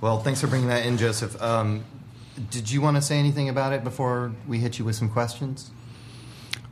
Well, 0.00 0.20
thanks 0.20 0.40
for 0.40 0.46
bringing 0.46 0.68
that 0.68 0.86
in, 0.86 0.96
Joseph. 0.96 1.40
Um, 1.42 1.84
did 2.50 2.70
you 2.70 2.80
want 2.80 2.96
to 2.96 3.02
say 3.02 3.18
anything 3.18 3.50
about 3.50 3.74
it 3.74 3.84
before 3.84 4.32
we 4.48 4.60
hit 4.60 4.78
you 4.78 4.86
with 4.86 4.96
some 4.96 5.10
questions? 5.10 5.70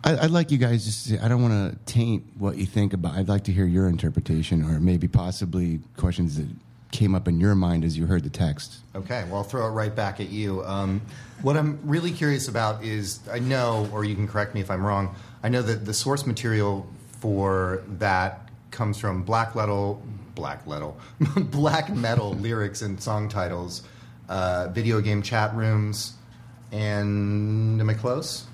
I, 0.03 0.17
I'd 0.17 0.31
like 0.31 0.51
you 0.51 0.57
guys 0.57 0.87
just. 0.87 1.09
To, 1.09 1.23
I 1.23 1.29
don't 1.29 1.43
want 1.43 1.53
to 1.53 1.93
taint 1.93 2.25
what 2.39 2.57
you 2.57 2.65
think 2.65 2.95
about. 2.95 3.17
I'd 3.17 3.29
like 3.29 3.45
to 3.45 3.53
hear 3.53 3.67
your 3.67 3.87
interpretation, 3.87 4.65
or 4.65 4.81
maybe 4.81 5.09
possibly 5.09 5.81
questions 5.99 6.39
that 6.39 6.49
came 6.91 7.15
up 7.15 7.29
in 7.29 7.39
your 7.39 7.55
mind 7.55 7.85
as 7.85 7.99
you 7.99 8.07
heard 8.07 8.25
the 8.25 8.31
text. 8.31 8.79
Okay, 8.95 9.25
well, 9.25 9.37
I'll 9.37 9.45
throw 9.45 9.67
it 9.67 9.73
right 9.73 9.95
back 9.95 10.21
at 10.21 10.31
you. 10.31 10.65
Um, 10.65 11.03
what 11.43 11.59
I'm 11.59 11.79
really 11.85 12.13
curious 12.13 12.49
about 12.49 12.83
is 12.83 13.21
I 13.31 13.41
know, 13.41 13.91
or 13.93 14.05
you 14.05 14.15
can 14.15 14.27
correct 14.27 14.55
me 14.55 14.63
if 14.63 14.71
I'm 14.71 14.83
wrong, 14.83 15.15
I 15.43 15.51
know 15.51 15.61
that 15.61 15.85
the 15.85 15.93
source 15.93 16.25
material 16.25 16.89
for 17.21 17.83
that 17.99 18.50
comes 18.71 18.99
from 18.99 19.23
black 19.23 19.55
metal, 19.55 20.03
black 20.35 20.67
metal, 20.67 20.99
black 21.37 21.91
metal 21.91 22.33
lyrics 22.35 22.83
and 22.83 23.01
song 23.01 23.29
titles, 23.29 23.83
uh, 24.29 24.69
video 24.69 25.01
game 25.01 25.23
chat 25.23 25.55
rooms, 25.55 26.15
and 26.73 27.81
am 27.81 27.91
I 27.91 27.95
close? 27.95 28.47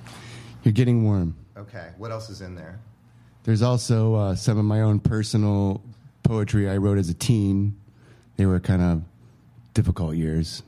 You're 0.63 0.73
getting 0.73 1.05
warm. 1.05 1.37
Okay, 1.57 1.91
what 1.97 2.11
else 2.11 2.29
is 2.29 2.41
in 2.41 2.55
there? 2.55 2.79
There's 3.45 3.63
also 3.63 4.15
uh, 4.15 4.35
some 4.35 4.59
of 4.59 4.65
my 4.65 4.81
own 4.81 4.99
personal 4.99 5.83
poetry 6.23 6.69
I 6.69 6.77
wrote 6.79 6.99
as 6.99 7.09
a 7.09 7.15
teen. 7.15 7.77
They 8.37 8.47
were 8.47 8.59
kind 8.61 8.83
of 8.83 9.03
difficult 9.73 10.17
years, 10.17 10.63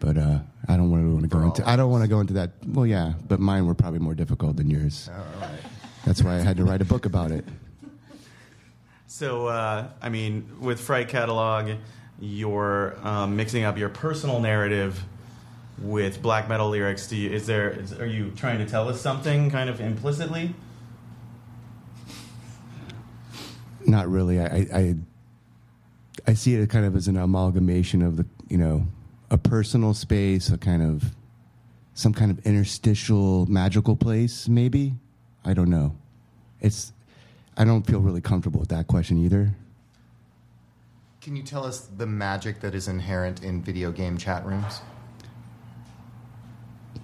but 0.00 0.16
uh, 0.16 0.38
I 0.68 0.76
don't 0.76 0.90
want 0.90 1.22
to 1.22 1.28
go 1.28 1.42
into. 1.42 1.68
I 1.68 1.76
don't 1.76 1.90
want 1.90 2.02
to 2.02 2.08
go 2.08 2.20
into 2.20 2.34
that. 2.34 2.52
Well, 2.66 2.86
yeah, 2.86 3.12
but 3.28 3.38
mine 3.38 3.66
were 3.66 3.74
probably 3.74 4.00
more 4.00 4.14
difficult 4.14 4.56
than 4.56 4.70
yours. 4.70 5.10
All 5.12 5.40
right. 5.40 5.60
That's 6.04 6.22
why 6.22 6.36
I 6.36 6.40
had 6.40 6.56
to 6.56 6.64
write 6.64 6.80
a 6.80 6.84
book 6.84 7.04
about 7.04 7.30
it. 7.32 7.44
So, 9.08 9.46
uh, 9.46 9.88
I 10.02 10.08
mean, 10.08 10.56
with 10.60 10.80
Fright 10.80 11.08
Catalog, 11.08 11.70
you're 12.20 12.96
um, 13.02 13.36
mixing 13.36 13.62
up 13.62 13.78
your 13.78 13.88
personal 13.88 14.40
narrative 14.40 15.04
with 15.78 16.20
black 16.22 16.48
metal 16.48 16.70
lyrics. 16.70 17.06
Do 17.06 17.16
you, 17.16 17.30
is 17.30 17.46
there? 17.46 17.70
Is, 17.70 17.92
are 17.92 18.06
you 18.06 18.32
trying 18.32 18.58
to 18.58 18.66
tell 18.66 18.88
us 18.88 19.00
something, 19.00 19.50
kind 19.50 19.70
of 19.70 19.80
implicitly? 19.80 20.54
Not 23.86 24.08
really. 24.08 24.40
I, 24.40 24.66
I, 24.74 24.94
I, 26.26 26.34
see 26.34 26.56
it 26.56 26.68
kind 26.68 26.84
of 26.84 26.96
as 26.96 27.06
an 27.06 27.16
amalgamation 27.16 28.02
of 28.02 28.16
the, 28.16 28.26
you 28.48 28.58
know, 28.58 28.88
a 29.30 29.38
personal 29.38 29.94
space, 29.94 30.48
a 30.50 30.58
kind 30.58 30.82
of, 30.82 31.14
some 31.94 32.12
kind 32.12 32.32
of 32.32 32.44
interstitial 32.44 33.46
magical 33.46 33.94
place, 33.94 34.48
maybe. 34.48 34.94
I 35.44 35.54
don't 35.54 35.70
know. 35.70 35.94
It's, 36.60 36.92
I 37.56 37.64
don't 37.64 37.86
feel 37.86 38.00
really 38.00 38.20
comfortable 38.20 38.60
with 38.60 38.68
that 38.68 38.86
question 38.86 39.18
either. 39.18 39.54
Can 41.20 41.34
you 41.34 41.42
tell 41.42 41.64
us 41.64 41.80
the 41.96 42.06
magic 42.06 42.60
that 42.60 42.74
is 42.74 42.86
inherent 42.86 43.42
in 43.42 43.62
video 43.62 43.90
game 43.90 44.18
chat 44.18 44.44
rooms? 44.44 44.80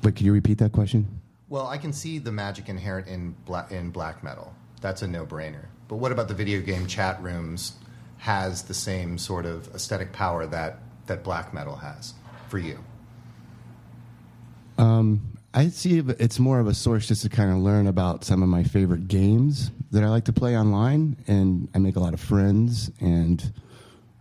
But 0.03 0.17
could 0.17 0.27
you 0.27 0.33
repeat 0.33 0.59
that 0.59 0.73
question? 0.73 1.21
Well, 1.49 1.67
I 1.67 1.79
can 1.79 1.93
see 1.93 2.19
the 2.19 2.33
magic 2.33 2.69
inherent 2.69 3.09
in 3.09 3.35
black, 3.47 3.73
in 3.73 3.91
black 3.91 4.23
metal. 4.23 4.55
That's 4.81 5.03
a 5.03 5.07
no-brainer. 5.07 5.67
But 5.89 5.97
what 5.97 6.13
about 6.13 6.29
the 6.29 6.35
video 6.35 6.61
game 6.61 6.87
chat 6.87 7.23
rooms 7.23 7.73
has 8.19 8.63
the 8.63 8.75
same 8.75 9.19
sort 9.19 9.47
of 9.47 9.75
aesthetic 9.75 10.13
power 10.13 10.47
that 10.47 10.79
that 11.07 11.25
black 11.25 11.53
metal 11.53 11.77
has 11.77 12.15
for 12.49 12.59
you? 12.59 12.79
Um, 14.79 15.21
I 15.53 15.69
see 15.69 15.99
it's 15.99 16.39
more 16.39 16.61
of 16.61 16.67
a 16.67 16.75
source 16.75 17.09
just 17.09 17.23
to 17.23 17.29
kind 17.29 17.51
of 17.51 17.59
learn 17.59 17.87
about 17.87 18.25
some 18.25 18.43
of 18.43 18.49
my 18.49 18.63
favorite 18.63 19.09
games 19.09 19.71
that 19.93 20.03
I 20.03 20.09
like 20.09 20.25
to 20.25 20.33
play 20.33 20.59
online, 20.59 21.17
and 21.27 21.69
I 21.75 21.79
make 21.79 21.97
a 21.97 22.01
lot 22.01 22.15
of 22.15 22.21
friends. 22.21 22.91
And 23.01 23.53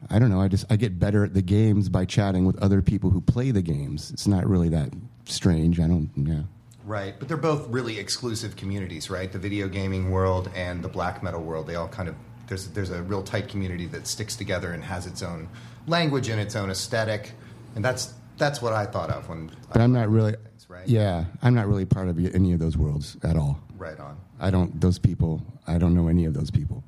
I 0.09 0.19
don't 0.19 0.29
know, 0.29 0.41
I 0.41 0.47
just 0.47 0.65
I 0.69 0.75
get 0.75 0.99
better 0.99 1.23
at 1.23 1.33
the 1.33 1.41
games 1.41 1.89
by 1.89 2.05
chatting 2.05 2.45
with 2.45 2.61
other 2.61 2.81
people 2.81 3.09
who 3.09 3.21
play 3.21 3.51
the 3.51 3.61
games. 3.61 4.11
It's 4.11 4.27
not 4.27 4.47
really 4.47 4.69
that 4.69 4.91
strange. 5.25 5.79
I 5.79 5.87
don't. 5.87 6.09
Yeah. 6.15 6.43
Right, 6.83 7.15
but 7.17 7.27
they're 7.27 7.37
both 7.37 7.67
really 7.69 7.99
exclusive 7.99 8.55
communities, 8.55 9.09
right? 9.09 9.31
The 9.31 9.39
video 9.39 9.67
gaming 9.67 10.11
world 10.11 10.49
and 10.55 10.83
the 10.83 10.89
black 10.89 11.21
metal 11.21 11.41
world, 11.41 11.67
they 11.67 11.75
all 11.75 11.87
kind 11.87 12.09
of 12.09 12.15
there's 12.47 12.67
there's 12.69 12.89
a 12.89 13.01
real 13.03 13.23
tight 13.23 13.47
community 13.47 13.85
that 13.87 14.07
sticks 14.07 14.35
together 14.35 14.73
and 14.73 14.83
has 14.83 15.05
its 15.07 15.21
own 15.23 15.47
language 15.87 16.27
and 16.27 16.39
its 16.39 16.55
own 16.55 16.69
aesthetic, 16.69 17.31
and 17.75 17.85
that's 17.85 18.13
that's 18.37 18.61
what 18.61 18.73
I 18.73 18.85
thought 18.85 19.09
of 19.09 19.29
when. 19.29 19.51
But 19.71 19.81
I'm 19.81 19.93
not 19.93 20.09
really. 20.09 20.33
Things, 20.33 20.65
right? 20.67 20.87
Yeah, 20.87 21.25
I'm 21.41 21.53
not 21.53 21.67
really 21.67 21.85
part 21.85 22.09
of 22.09 22.17
any 22.35 22.51
of 22.51 22.59
those 22.59 22.75
worlds 22.75 23.15
at 23.23 23.37
all. 23.37 23.59
Right 23.81 23.99
on. 23.99 24.15
I 24.39 24.51
don't. 24.51 24.79
Those 24.79 24.99
people. 24.99 25.41
I 25.65 25.79
don't 25.79 25.95
know 25.95 26.07
any 26.07 26.25
of 26.25 26.35
those 26.35 26.51
people. 26.51 26.83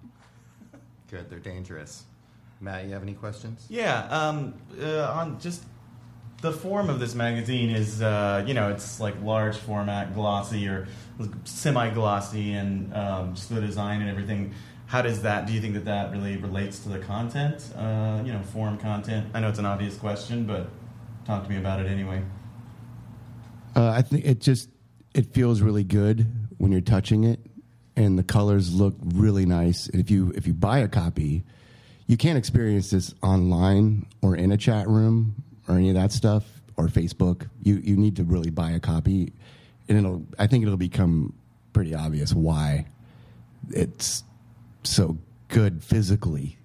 Good. 1.10 1.28
They're 1.28 1.40
dangerous. 1.40 2.04
Matt, 2.62 2.86
you 2.86 2.94
have 2.94 3.02
any 3.02 3.16
questions? 3.16 3.66
Yeah. 3.68 4.06
Um, 4.10 4.54
uh, 4.80 5.12
on 5.12 5.40
just 5.40 5.64
the 6.42 6.52
form 6.52 6.92
of 6.92 7.00
this 7.00 7.16
magazine 7.16 7.72
is, 7.72 8.04
uh, 8.04 8.44
you 8.46 8.54
know, 8.54 8.70
it's 8.70 9.00
like 9.00 9.20
large 9.24 9.58
format, 9.58 10.14
glossy 10.14 10.68
or 10.68 10.88
semi-glossy, 11.46 12.54
and 12.54 12.94
um, 12.94 13.34
just 13.34 13.50
the 13.50 13.60
design 13.60 14.02
and 14.02 14.10
everything. 14.12 14.54
How 14.86 15.02
does 15.02 15.24
that? 15.24 15.48
Do 15.48 15.54
you 15.54 15.62
think 15.62 15.74
that 15.74 15.86
that 15.86 16.12
really 16.12 16.38
relates 16.38 16.78
to 16.82 16.90
the 16.90 17.00
content? 17.00 17.74
Uh, 17.76 18.22
you 18.24 18.32
know, 18.32 18.44
form 18.44 18.78
content. 18.78 19.32
I 19.34 19.40
know 19.40 19.50
it's 19.50 19.58
an 19.58 19.66
obvious 19.66 19.98
question, 19.98 20.46
but 20.46 20.70
talk 21.26 21.44
to 21.44 21.50
me 21.50 21.58
about 21.58 21.80
it 21.80 21.88
anyway. 21.88 22.22
Uh, 23.76 23.90
I 23.90 24.04
think 24.04 24.26
it 24.26 24.40
just 24.40 24.70
it 25.16 25.34
feels 25.34 25.62
really 25.62 25.84
good 25.84 26.28
when 26.64 26.72
you're 26.72 26.80
touching 26.80 27.26
it, 27.26 27.42
and 27.98 28.18
the 28.18 28.24
colors 28.24 28.74
look 28.74 28.96
really 29.04 29.46
nice. 29.46 29.90
If 29.90 30.10
you 30.10 30.32
if 30.34 30.48
you 30.48 30.54
buy 30.54 30.80
a 30.80 30.88
copy, 30.88 31.44
you 32.08 32.16
can't 32.16 32.38
experience 32.38 32.90
this 32.90 33.14
online 33.22 34.06
or 34.22 34.38
in 34.38 34.50
a 34.50 34.56
chat 34.56 34.88
room 34.88 35.44
or 35.68 35.76
any 35.76 35.90
of 35.90 35.96
that 35.96 36.14
stuff 36.14 36.46
or 36.78 36.88
Facebook. 36.88 37.50
You 37.62 37.82
you 37.84 37.98
need 37.98 38.16
to 38.16 38.24
really 38.24 38.50
buy 38.50 38.72
a 38.72 38.80
copy, 38.80 39.34
and 39.90 39.98
it'll. 39.98 40.26
I 40.40 40.48
think 40.48 40.64
it'll 40.64 40.78
become 40.78 41.34
pretty 41.74 41.94
obvious 41.94 42.34
why 42.34 42.86
it's 43.72 44.24
so 44.84 45.18
good 45.50 45.84
physically 45.84 46.58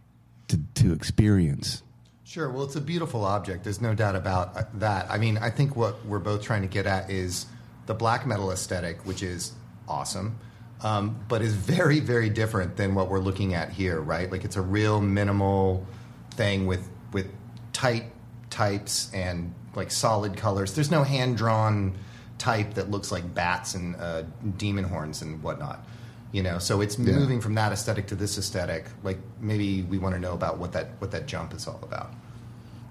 to 0.47 0.61
to 0.75 0.93
experience. 0.93 1.83
Sure. 2.23 2.49
Well, 2.53 2.63
it's 2.63 2.77
a 2.77 2.81
beautiful 2.81 3.25
object. 3.25 3.65
There's 3.65 3.81
no 3.81 3.97
doubt 3.97 4.15
about 4.15 4.57
uh, 4.57 4.63
that. 4.75 5.11
I 5.11 5.19
mean, 5.19 5.39
I 5.39 5.51
think 5.51 5.75
what 5.75 6.07
we're 6.07 6.21
both 6.21 6.43
trying 6.43 6.63
to 6.63 6.69
get 6.69 6.87
at 6.87 7.11
is 7.11 7.47
the 7.87 7.95
black 7.95 8.29
metal 8.29 8.53
aesthetic, 8.53 9.05
which 9.05 9.25
is 9.25 9.55
awesome, 9.89 10.39
um, 10.83 11.19
but 11.29 11.43
is 11.43 11.55
very, 11.55 12.01
very 12.01 12.29
different 12.31 12.77
than 12.77 12.95
what 12.95 13.09
we're 13.09 13.19
looking 13.19 13.55
at 13.55 13.71
here, 13.71 14.01
right? 14.01 14.31
Like 14.31 14.45
it's 14.45 14.57
a 14.57 14.63
real 14.63 15.01
minimal 15.01 15.87
thing 16.33 16.67
with 16.67 16.89
with 17.13 17.27
tight 17.73 18.05
types 18.51 19.13
and 19.15 19.55
like 19.75 19.91
solid 19.91 20.37
colors. 20.37 20.75
There's 20.75 20.91
no 20.91 21.03
hand 21.05 21.37
drawn 21.37 21.95
type 22.39 22.75
that 22.75 22.91
looks 22.91 23.11
like 23.11 23.35
bats 23.35 23.75
and 23.75 23.97
uh, 23.97 24.23
demon 24.57 24.85
horns 24.85 25.23
and 25.23 25.43
whatnot. 25.43 25.85
You 26.31 26.43
know, 26.43 26.59
so 26.59 26.81
it's 26.83 26.99
Yeah. 26.99 27.15
moving 27.15 27.41
from 27.41 27.55
that 27.55 27.73
aesthetic 27.73 28.07
to 28.09 28.15
this 28.15 28.37
aesthetic. 28.39 28.87
Like 29.03 29.19
maybe 29.41 29.83
we 29.83 29.99
want 29.99 30.15
to 30.15 30.21
know 30.21 30.35
about 30.35 30.59
what 30.59 30.73
that 30.73 30.91
what 30.99 31.11
that 31.13 31.27
jump 31.27 31.55
is 31.55 31.67
all 31.67 31.81
about. 31.83 32.13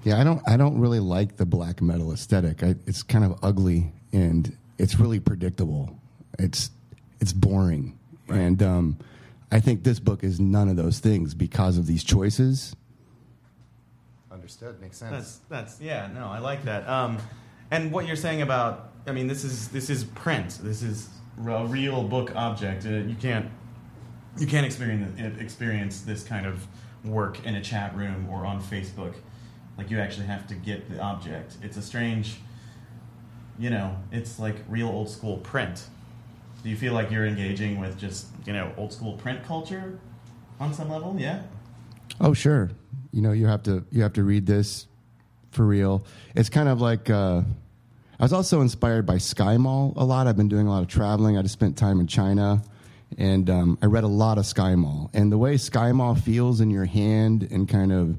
Yeah, 0.04 0.20
I 0.20 0.24
don't. 0.24 0.42
I 0.48 0.58
don't 0.58 0.80
really 0.80 1.00
like 1.00 1.38
the 1.38 1.46
black 1.46 1.82
metal 1.82 2.12
aesthetic. 2.12 2.64
I, 2.64 2.76
it's 2.86 3.04
kind 3.04 3.24
of 3.24 3.38
ugly 3.44 3.92
and 4.14 4.56
it's 4.78 5.00
really 5.00 5.20
predictable. 5.20 6.00
It's 6.40 6.72
it's 7.20 7.34
boring, 7.34 7.98
and 8.28 8.62
um, 8.62 8.98
I 9.52 9.60
think 9.60 9.84
this 9.84 10.00
book 10.00 10.24
is 10.24 10.40
none 10.40 10.70
of 10.70 10.76
those 10.76 11.00
things 11.00 11.34
because 11.34 11.78
of 11.78 11.88
these 11.88 12.04
choices. 12.04 12.76
Understood. 14.32 14.80
Makes 14.82 14.98
sense. 14.98 15.12
That's 15.12 15.40
that's 15.50 15.82
yeah. 15.82 16.10
No, 16.14 16.28
I 16.28 16.40
like 16.40 16.64
that. 16.66 16.88
Um, 16.88 17.18
and 17.72 17.92
what 17.92 18.08
you're 18.08 18.16
saying 18.16 18.42
about, 18.42 18.92
I 19.08 19.12
mean, 19.12 19.28
this 19.28 19.44
is 19.44 19.70
this 19.70 19.90
is 19.90 20.04
print. 20.04 20.60
This 20.62 20.84
is 20.84 21.10
a 21.46 21.66
real 21.66 22.04
book 22.04 22.36
object. 22.36 22.86
Uh, 22.86 22.90
you 22.90 23.16
can't 23.16 23.50
you 24.38 24.48
can't 24.48 24.66
experience 24.66 25.20
experience 25.40 26.02
this 26.02 26.24
kind 26.24 26.46
of 26.46 26.68
work 27.04 27.46
in 27.46 27.56
a 27.56 27.62
chat 27.62 27.96
room 27.96 28.28
or 28.30 28.46
on 28.46 28.62
Facebook. 28.62 29.16
Like 29.78 29.90
you 29.90 30.00
actually 30.00 30.28
have 30.28 30.48
to 30.48 30.56
get 30.56 30.90
the 30.90 31.00
object. 31.00 31.58
It's 31.62 31.78
a 31.78 31.82
strange, 31.82 32.38
you 33.60 33.70
know, 33.70 33.98
it's 34.12 34.40
like 34.40 34.56
real 34.68 34.88
old 34.88 35.10
school 35.10 35.38
print. 35.38 35.88
Do 36.64 36.70
you 36.70 36.76
feel 36.76 36.94
like 36.94 37.12
you're 37.12 37.26
engaging 37.26 37.80
with 37.80 37.98
just 37.98 38.28
you 38.46 38.54
know 38.54 38.74
old 38.78 38.94
school 38.94 39.14
print 39.14 39.44
culture 39.44 40.00
on 40.60 40.74
some 40.74 40.90
level? 40.90 41.16
Yeah. 41.18 41.44
Oh, 42.20 42.34
sure. 42.34 42.72
You 43.12 43.22
know, 43.22 43.32
you 43.32 43.48
have 43.48 43.64
to 43.64 43.86
you 43.92 44.02
have 44.04 44.14
to 44.14 44.24
read 44.24 44.46
this 44.46 44.88
for 45.52 45.66
real. 45.66 46.06
It's 46.36 46.50
kind 46.50 46.70
of 46.70 46.82
like 46.82 47.10
uh, 47.10 47.42
I 48.20 48.24
was 48.24 48.34
also 48.34 48.62
inspired 48.62 49.06
by 49.06 49.18
Sky 49.18 49.58
Mall 49.58 49.94
a 49.96 50.06
lot. 50.06 50.28
I've 50.28 50.38
been 50.38 50.50
doing 50.50 50.68
a 50.68 50.72
lot 50.72 50.82
of 50.82 50.88
traveling. 50.88 51.38
I 51.38 51.42
just 51.42 51.54
spent 51.54 51.78
time 51.78 52.00
in 52.00 52.08
China, 52.08 52.64
and 53.18 53.50
um, 53.50 53.78
I 53.82 53.86
read 53.86 54.04
a 54.04 54.10
lot 54.10 54.38
of 54.38 54.46
Sky 54.46 54.76
Mall. 54.76 55.10
And 55.14 55.32
the 55.32 55.38
way 55.38 55.58
Sky 55.58 55.92
Mall 55.92 56.16
feels 56.16 56.62
in 56.62 56.72
your 56.72 56.86
hand, 56.86 57.48
and 57.52 57.70
kind 57.70 57.92
of 57.92 58.18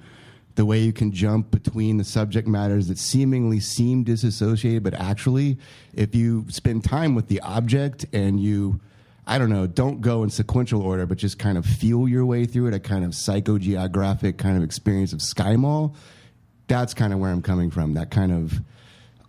the 0.59 0.67
way 0.67 0.81
you 0.81 0.93
can 0.93 1.13
jump 1.13 1.53
between 1.53 1.99
the 1.99 2.05
subject 2.05 2.49
matters 2.49 2.89
that 2.89 2.99
seemingly 2.99 3.61
seem 3.61 4.03
disassociated, 4.03 4.83
but 4.83 4.93
actually, 4.93 5.57
if 5.95 6.17
you 6.17 6.45
spend 6.49 6.83
time 6.83 7.15
with 7.15 7.29
the 7.29 7.41
object 7.43 8.05
and 8.13 8.41
you 8.41 8.81
I 9.25 9.39
don't 9.39 9.51
know, 9.51 9.69
don't 9.69 10.01
go 10.01 10.25
in 10.25 10.31
sequential 10.31 10.83
order, 10.83 11.07
but 11.07 11.17
just 11.17 11.39
kind 11.39 11.59
of 11.59 11.65
feel 11.65 12.09
your 12.09 12.27
way 12.27 12.45
through 12.45 12.69
it, 12.69 12.75
a 12.75 12.81
kind 12.81 13.05
of 13.05 13.13
psychogeographic 13.13 14.37
kind 14.37 14.57
of 14.57 14.65
experience 14.65 15.13
of 15.13 15.23
Sky 15.23 15.55
Mall. 15.55 15.95
That's 16.67 16.93
kind 16.93 17.13
of 17.13 17.21
where 17.21 17.31
I'm 17.31 17.43
coming 17.43 17.71
from. 17.71 17.95
That 17.95 18.11
kind 18.11 18.33
of 18.33 18.59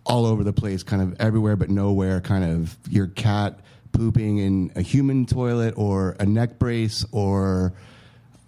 all 0.04 0.26
over 0.26 0.42
the 0.42 0.52
place, 0.52 0.82
kind 0.82 1.00
of 1.00 1.20
everywhere 1.20 1.54
but 1.54 1.70
nowhere, 1.70 2.20
kind 2.20 2.42
of 2.42 2.76
your 2.88 3.06
cat 3.06 3.60
pooping 3.92 4.38
in 4.38 4.72
a 4.74 4.82
human 4.82 5.26
toilet 5.26 5.74
or 5.76 6.16
a 6.18 6.26
neck 6.26 6.58
brace 6.58 7.04
or 7.12 7.72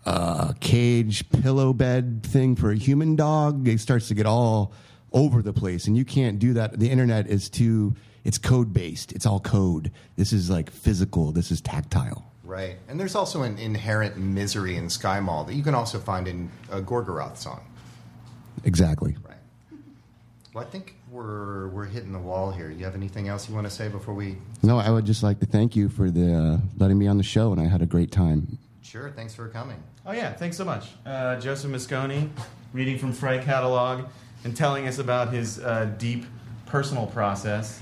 a 0.04 0.54
cage 0.60 1.28
pillow 1.30 1.72
bed 1.72 2.22
thing 2.22 2.56
for 2.56 2.70
a 2.70 2.76
human 2.76 3.16
dog. 3.16 3.68
It 3.68 3.80
starts 3.80 4.08
to 4.08 4.14
get 4.14 4.26
all 4.26 4.72
over 5.12 5.42
the 5.42 5.52
place, 5.52 5.86
and 5.86 5.96
you 5.96 6.04
can't 6.04 6.38
do 6.38 6.54
that. 6.54 6.78
The 6.78 6.90
internet 6.90 7.26
is 7.26 7.48
too. 7.48 7.94
It's 8.24 8.38
code 8.38 8.72
based. 8.72 9.12
It's 9.12 9.26
all 9.26 9.40
code. 9.40 9.90
This 10.16 10.32
is 10.32 10.48
like 10.48 10.70
physical. 10.70 11.32
This 11.32 11.50
is 11.50 11.60
tactile. 11.60 12.24
Right. 12.44 12.76
And 12.88 13.00
there's 13.00 13.14
also 13.14 13.42
an 13.42 13.58
inherent 13.58 14.16
misery 14.16 14.76
in 14.76 14.90
Sky 14.90 15.20
Mall 15.20 15.44
that 15.44 15.54
you 15.54 15.62
can 15.62 15.74
also 15.74 15.98
find 15.98 16.28
in 16.28 16.50
a 16.70 16.80
Gorgoroth 16.80 17.36
song. 17.36 17.60
Exactly. 18.64 19.16
Right. 19.26 19.36
Well, 20.52 20.64
I 20.64 20.68
think 20.68 20.94
we're 21.10 21.68
we're 21.68 21.86
hitting 21.86 22.12
the 22.12 22.18
wall 22.18 22.52
here. 22.52 22.70
You 22.70 22.84
have 22.84 22.94
anything 22.94 23.28
else 23.28 23.48
you 23.48 23.54
want 23.54 23.66
to 23.66 23.72
say 23.72 23.88
before 23.88 24.14
we? 24.14 24.36
No, 24.62 24.78
I 24.78 24.90
would 24.90 25.06
just 25.06 25.22
like 25.22 25.40
to 25.40 25.46
thank 25.46 25.74
you 25.74 25.88
for 25.88 26.10
the 26.10 26.34
uh, 26.34 26.58
letting 26.78 26.98
me 26.98 27.06
on 27.06 27.16
the 27.16 27.22
show, 27.22 27.52
and 27.52 27.60
I 27.60 27.64
had 27.64 27.82
a 27.82 27.86
great 27.86 28.12
time. 28.12 28.58
Sure. 28.82 29.10
Thanks 29.10 29.34
for 29.34 29.48
coming. 29.48 29.82
Oh 30.04 30.12
yeah, 30.12 30.32
thanks 30.32 30.56
so 30.56 30.64
much, 30.64 30.88
uh, 31.06 31.38
Joseph 31.38 31.70
Mosconi, 31.70 32.28
reading 32.72 32.98
from 32.98 33.12
Fright 33.12 33.42
Catalog 33.42 34.06
and 34.44 34.56
telling 34.56 34.88
us 34.88 34.98
about 34.98 35.32
his 35.32 35.60
uh, 35.60 35.92
deep 35.98 36.26
personal 36.66 37.06
process. 37.06 37.80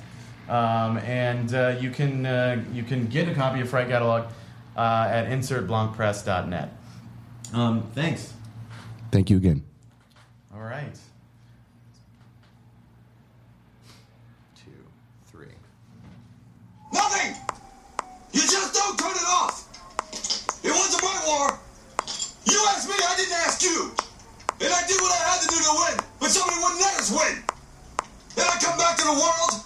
Um, 0.49 0.99
and 0.99 1.55
uh, 1.55 1.77
you 1.81 1.91
can 1.91 2.27
uh, 2.27 2.65
you 2.73 2.83
can 2.83 3.07
get 3.07 3.29
a 3.29 3.35
copy 3.35 3.61
of 3.61 3.69
Fright 3.69 3.89
Catalog 3.89 4.31
uh, 4.77 5.09
at 5.11 5.27
insertblancpress.net. 5.27 6.71
Um, 7.53 7.91
thanks. 7.95 8.33
Thank 9.11 9.31
you 9.31 9.37
again. 9.37 9.63
All 10.53 10.61
right. 10.61 10.97
Didn't 23.21 23.37
ask 23.45 23.61
you! 23.61 23.93
And 24.65 24.73
I 24.73 24.81
did 24.89 24.97
what 24.97 25.13
I 25.13 25.21
had 25.29 25.41
to 25.45 25.49
do 25.53 25.59
to 25.61 25.73
win, 25.77 25.97
but 26.21 26.33
somebody 26.33 26.57
wouldn't 26.57 26.81
let 26.81 26.97
us 26.97 27.13
win! 27.13 27.37
And 28.41 28.47
I 28.49 28.57
come 28.65 28.81
back 28.81 28.97
to 28.97 29.05
the 29.05 29.17
world, 29.17 29.61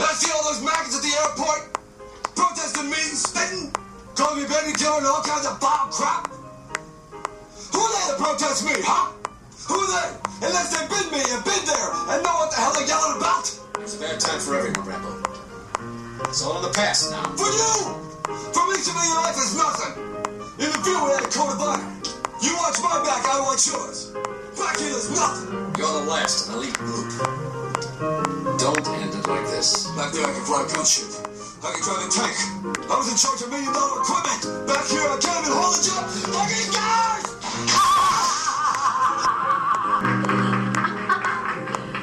and 0.00 0.04
I 0.08 0.12
see 0.16 0.32
all 0.32 0.40
those 0.48 0.64
maggots 0.64 0.96
at 0.96 1.04
the 1.04 1.12
airport, 1.20 1.76
protesting 2.32 2.88
me 2.88 2.96
and 2.96 3.16
spitting, 3.20 3.68
calling 4.16 4.40
me 4.40 4.44
baby 4.48 4.72
killer 4.72 5.04
and 5.04 5.08
all 5.12 5.20
kinds 5.20 5.44
of 5.44 5.60
foul 5.60 5.92
crap! 5.92 6.32
Who 7.76 7.80
are 7.84 7.92
they 7.92 8.04
to 8.08 8.16
protest 8.16 8.64
me, 8.64 8.80
huh? 8.80 9.12
Who 9.68 9.76
are 9.76 9.92
they? 9.92 10.08
Unless 10.48 10.72
they've 10.72 10.88
been 10.88 11.08
me 11.12 11.20
and 11.20 11.40
been 11.44 11.64
there 11.68 11.90
and 12.16 12.24
know 12.24 12.34
what 12.40 12.48
the 12.48 12.56
hell 12.56 12.72
they're 12.72 12.88
yelling 12.88 13.20
about! 13.20 13.44
It's 13.84 13.96
a 13.96 14.00
bad 14.00 14.16
time 14.20 14.40
for 14.40 14.56
everyone, 14.56 14.88
Rambo. 14.88 15.20
It's 16.32 16.40
all 16.40 16.56
in 16.60 16.64
the 16.64 16.72
past 16.72 17.12
now. 17.12 17.28
For 17.36 17.44
you! 17.44 17.76
For 18.56 18.64
me 18.64 18.80
your 18.80 19.20
life 19.20 19.36
is 19.36 19.52
nothing. 19.52 20.00
In 20.64 20.72
the 20.72 20.80
field, 20.80 21.04
we 21.04 21.12
had 21.12 21.24
a 21.24 21.28
code 21.28 21.52
of 21.52 21.60
honor. 21.60 22.15
You 22.42 22.54
watch 22.56 22.76
my 22.82 23.00
back, 23.00 23.24
I 23.24 23.40
watch 23.40 23.66
yours. 23.66 24.12
Back 24.60 24.76
here, 24.76 24.90
there's 24.92 25.10
nothing. 25.10 25.72
You're 25.78 25.88
the 25.88 26.04
last 26.04 26.48
in 26.48 26.56
elite 26.56 26.76
group. 26.76 27.08
Don't 28.60 28.86
end 29.00 29.14
it 29.14 29.26
like 29.26 29.46
this. 29.48 29.88
Back 29.96 30.12
there, 30.12 30.26
I 30.26 30.32
can 30.36 30.44
fly 30.44 30.62
a 30.62 30.66
gunship. 30.68 31.16
I 31.64 31.72
can 31.72 31.80
drive 31.80 32.04
a 32.04 32.10
tank. 32.12 32.36
I 32.92 32.96
was 33.00 33.08
in 33.08 33.16
charge 33.16 33.40
of 33.40 33.48
million 33.48 33.72
dollar 33.72 34.02
equipment. 34.04 34.68
Back 34.68 34.84
here, 34.84 35.00
I 35.00 35.16
can't 35.16 35.48
even 35.48 35.56
hold 35.56 35.80
a 35.80 35.80
job. 35.80 36.04
Fucking 36.36 36.72
guys! 36.76 37.24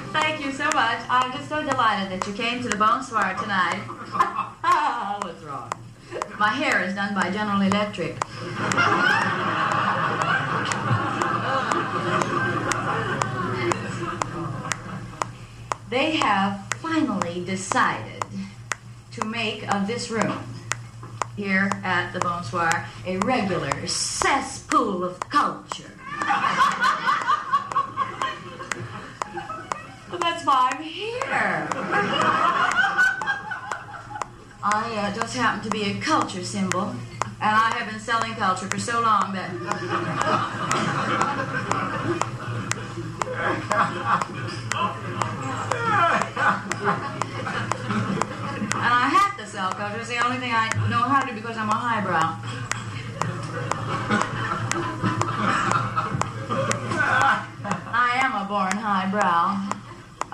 Thank 0.18 0.42
you 0.44 0.52
so 0.52 0.66
much. 0.74 1.00
I'm 1.10 1.32
just 1.32 1.48
so 1.48 1.62
delighted 1.62 2.10
that 2.10 2.26
you 2.28 2.34
came 2.34 2.64
to 2.64 2.70
the 2.70 2.78
Bonsoir 2.78 3.36
tonight. 3.40 3.86
What's 5.22 5.44
wrong? 5.44 5.72
My 6.40 6.50
hair 6.50 6.84
is 6.84 6.96
done 6.96 7.14
by 7.14 7.30
General 7.30 7.62
Electric. 7.62 8.18
They 15.94 16.16
have 16.16 16.74
finally 16.82 17.46
decided 17.46 18.26
to 19.12 19.26
make 19.26 19.72
of 19.72 19.86
this 19.86 20.10
room 20.10 20.40
here 21.38 21.70
at 21.84 22.12
the 22.14 22.20
Bonsoir 22.20 22.88
a 23.06 23.18
regular 23.18 23.86
cesspool 23.86 25.04
of 25.04 25.20
culture. 25.30 25.92
That's 30.20 30.44
why 30.48 30.72
I'm 30.74 30.82
here. 30.82 31.68
I 34.64 34.96
uh, 34.98 35.14
just 35.14 35.38
happen 35.38 35.64
to 35.64 35.70
be 35.70 35.84
a 35.92 36.00
culture 36.02 36.44
symbol, 36.44 36.90
and 36.90 36.98
I 37.40 37.72
have 37.78 37.92
been 37.92 38.00
selling 38.00 38.34
culture 38.34 38.68
for 38.68 38.80
so 38.80 39.00
long 39.00 39.32
that. 39.34 39.52
And 48.84 48.94
I 48.94 49.08
have 49.08 49.38
to 49.38 49.46
sell 49.46 49.72
culture. 49.72 50.00
It's 50.00 50.10
the 50.10 50.22
only 50.24 50.38
thing 50.38 50.52
I 50.54 50.70
know 50.90 51.04
how 51.04 51.22
to 51.22 51.28
do 51.28 51.34
because 51.34 51.58
I'm 51.58 51.70
a 51.70 51.76
highbrow. 51.76 52.38
I 57.96 58.18
am 58.24 58.34
a 58.34 58.46
born 58.48 58.76
highbrow. 58.76 59.70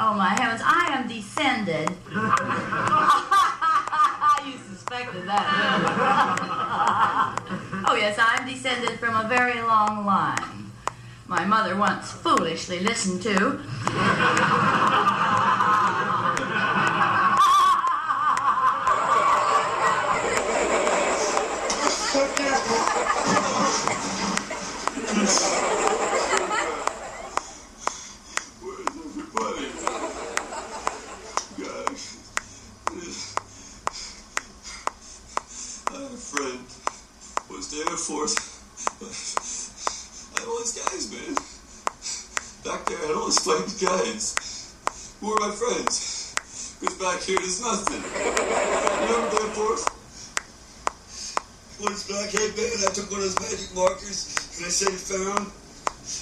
Oh 0.02 0.14
my 0.14 0.30
heavens, 0.30 0.62
I 0.64 0.94
am 0.94 1.08
descended. 1.08 1.90
you 4.46 4.58
suspected 4.58 5.28
that. 5.28 5.46
oh 7.88 7.96
yes, 7.96 8.18
I'm 8.20 8.48
descended 8.48 9.00
from 9.00 9.16
a 9.16 9.28
very 9.28 9.62
long 9.62 10.06
line. 10.06 10.72
My 11.28 11.44
mother 11.46 11.76
once 11.76 12.12
foolishly 12.12 12.80
listened 12.80 13.22
to. 13.24 13.60
Friend. 36.20 36.62
Was 37.50 37.70
the 37.72 37.90
Air 37.90 37.98
Force. 37.98 38.36
I 39.02 40.40
had 40.40 40.48
all 40.48 40.60
these 40.60 40.78
guys, 40.78 41.10
man. 41.12 41.34
Back 42.64 42.86
there, 42.86 43.00
I 43.00 43.08
had 43.08 43.16
all 43.16 43.26
these 43.26 43.40
flames 43.40 43.82
guys. 43.82 44.36
Who 45.22 45.34
are 45.34 45.40
my 45.40 45.56
friends? 45.56 46.36
Because 46.80 46.98
back 47.00 47.22
here, 47.22 47.40
there's 47.40 47.62
nothing. 47.62 48.04
Remember 48.04 49.30
the 49.32 49.42
Air 49.42 49.54
Force? 49.58 49.86
Back, 52.30 52.38
hey, 52.38 52.54
man, 52.62 52.86
I 52.86 52.94
took 52.94 53.10
one 53.10 53.26
of 53.26 53.26
those 53.26 53.42
magic 53.42 53.74
markers, 53.74 54.30
and 54.54 54.62
I 54.62 54.70
said 54.70 54.94
found. 54.94 55.50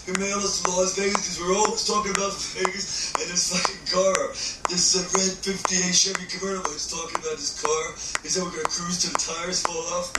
He 0.07 0.15
mailed 0.15 0.39
us 0.39 0.63
to 0.63 0.71
Las 0.71 0.95
Vegas 0.95 1.19
because 1.19 1.35
we're 1.43 1.51
always 1.51 1.83
talking 1.83 2.15
about 2.15 2.31
Vegas 2.55 3.11
and 3.19 3.27
this 3.27 3.51
fucking 3.51 3.83
car. 3.91 4.31
This 4.71 4.95
uh, 4.95 5.03
red 5.03 5.35
58 5.43 5.91
Chevy 5.91 6.23
convertible. 6.31 6.71
He's 6.71 6.87
talking 6.87 7.19
about 7.19 7.35
his 7.35 7.59
car. 7.59 7.91
He 8.23 8.31
said 8.31 8.47
we're 8.47 8.55
gonna 8.55 8.71
cruise 8.71 9.03
till 9.03 9.11
the 9.11 9.19
tires 9.19 9.59
fall 9.67 9.83
off. 9.99 10.15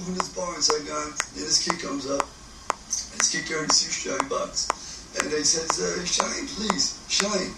When 0.00 0.16
this 0.16 0.32
bar 0.32 0.56
inside 0.56 0.88
guy, 0.88 1.12
and 1.12 1.44
this 1.44 1.60
kid 1.60 1.76
comes 1.76 2.08
up. 2.08 2.24
And 2.24 3.20
this 3.20 3.28
kid 3.28 3.44
carrying 3.44 3.68
a 3.68 3.74
suit 3.74 3.92
shine 3.92 4.28
box. 4.32 4.72
And 5.20 5.30
they 5.30 5.42
says, 5.44 5.76
uh, 5.76 6.00
shine, 6.08 6.48
please, 6.56 7.01
shine. 7.12 7.52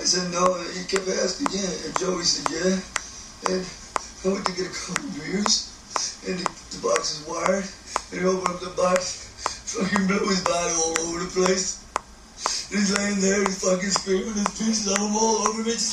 I 0.00 0.08
said, 0.08 0.32
no, 0.32 0.56
he 0.72 0.80
kept 0.88 1.04
asking, 1.12 1.52
yeah. 1.52 1.68
And 1.84 1.92
Joey 2.00 2.24
said, 2.24 2.48
yeah. 2.48 2.80
And 3.52 3.60
I 3.60 4.24
went 4.32 4.48
to 4.48 4.56
get 4.56 4.64
a 4.64 4.72
couple 4.72 5.12
beers, 5.12 5.76
and 6.24 6.40
the, 6.40 6.48
the 6.72 6.80
box 6.80 7.20
is 7.20 7.28
wired. 7.28 7.68
And 8.08 8.16
he 8.16 8.24
opened 8.24 8.48
up 8.48 8.64
the 8.64 8.72
box, 8.80 9.28
fucking 9.76 10.08
blew 10.08 10.24
his 10.32 10.40
body 10.40 10.72
all 10.72 10.96
over 11.04 11.20
the 11.20 11.28
place. 11.36 11.84
And 12.72 12.80
he's 12.80 12.96
laying 12.96 13.20
there, 13.20 13.44
he's 13.44 13.60
fucking 13.60 13.92
screaming, 13.92 14.40
his 14.40 14.48
pieces 14.56 14.88
of 14.88 14.96
him 14.96 15.12
all 15.12 15.44
over 15.44 15.60
me. 15.60 15.76
And 15.76 15.84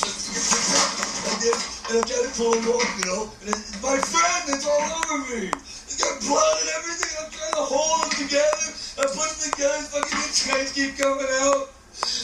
I'm 2.00 2.08
trying 2.08 2.26
to 2.26 2.32
pull 2.32 2.56
him 2.56 2.64
off, 2.72 2.88
you 2.96 3.12
know. 3.12 3.28
And 3.44 3.52
it's 3.52 3.76
my 3.84 4.00
friend 4.00 4.42
that's 4.48 4.64
all 4.64 4.88
over 5.12 5.36
me. 5.36 5.52
He's 5.52 6.00
got 6.00 6.16
blood 6.24 6.56
and 6.64 6.72
everything. 6.80 7.12
I'm 7.20 7.28
trying 7.28 7.60
to 7.60 7.66
hold 7.68 8.08
him 8.08 8.24
together. 8.24 8.72
I'm 9.04 9.12
putting 9.12 9.52
together, 9.52 9.84
fucking 9.92 10.16
the 10.16 10.32
insides 10.32 10.72
keep 10.72 10.96
coming 10.96 11.28
out, 11.44 11.75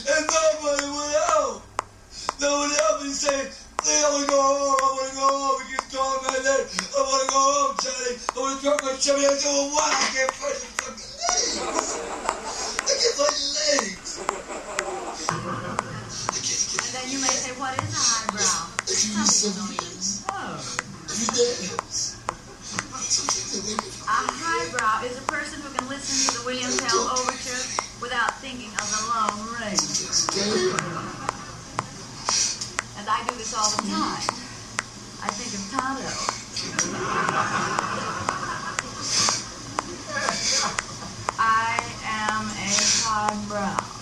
and 0.08 0.26
nobody 0.30 0.88
would 0.90 1.14
help. 1.34 1.64
Nobody 2.40 2.76
help 2.76 3.04
me 3.04 3.12
say, 3.14 3.50
"Please, 3.82 4.04
I 4.04 4.10
want 4.12 4.26
to 4.26 4.30
go 4.32 4.42
home. 4.42 4.80
I 4.84 4.90
want 4.98 5.10
to 5.10 5.16
go 5.16 5.28
home." 5.28 5.58
He 5.64 5.74
keeps 5.74 5.88
calling 5.94 6.24
my 6.24 6.38
name. 6.40 6.68
I 6.70 7.00
want 7.02 7.24
to 7.24 7.30
go 7.32 7.42
home, 7.42 7.76
Johnny. 7.80 8.14
I 8.20 8.38
want 8.40 8.54
to 8.60 8.66
drop 8.66 8.84
my 8.84 8.96
chummy. 8.98 9.26
I 9.26 9.36
"Well, 9.54 9.72
what? 9.72 9.92
I 9.94 10.06
can't 10.14 10.34
find 10.36 10.58
the 10.62 10.70
fucking 10.76 11.14
legs. 11.22 11.70
I 12.76 12.94
can't 13.00 13.18
find 13.18 13.36
the 13.38 13.50
legs." 13.60 14.10
And 16.88 16.94
then 16.96 17.10
you 17.12 17.20
may 17.22 17.28
say, 17.36 17.52
what 17.60 17.78
is 17.80 17.94
a 17.94 17.98
highbrow? 17.98 18.78
Some 18.86 19.32
people 19.32 19.52
don't 19.58 19.76
even 19.76 19.98
know. 19.98 20.00
A 24.08 24.12
highbrow 24.12 25.08
is 25.08 25.18
a 25.18 25.26
person 25.28 25.62
who 25.62 25.72
can 25.74 25.90
listen 25.90 26.16
to 26.16 26.40
the 26.40 26.46
William 26.46 26.72
Tell 26.72 27.10
Overture 27.20 27.64
without 28.02 28.42
thinking 28.42 28.74
of 28.74 28.88
the 28.90 29.02
Lone 29.08 29.54
Ranger. 29.62 30.10
And 32.98 33.08
I 33.08 33.24
do 33.28 33.36
this 33.38 33.54
all 33.54 33.70
the 33.70 33.88
time. 33.88 34.26
I 35.22 35.30
think 35.30 35.54
of 35.54 35.62
Tonto. 35.70 36.10
I 41.40 41.78
am 42.04 42.46
a 42.50 42.70
highbrow. 43.06 44.01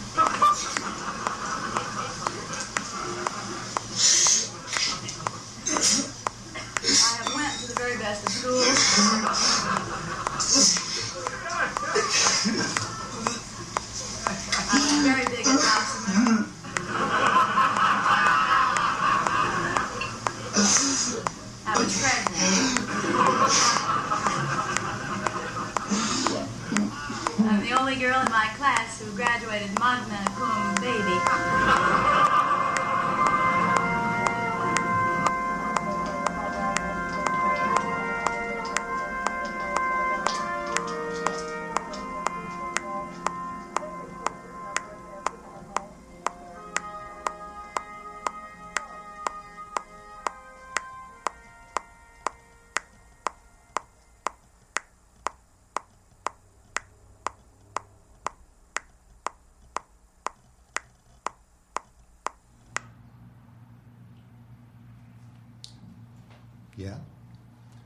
Yeah. 66.79 66.95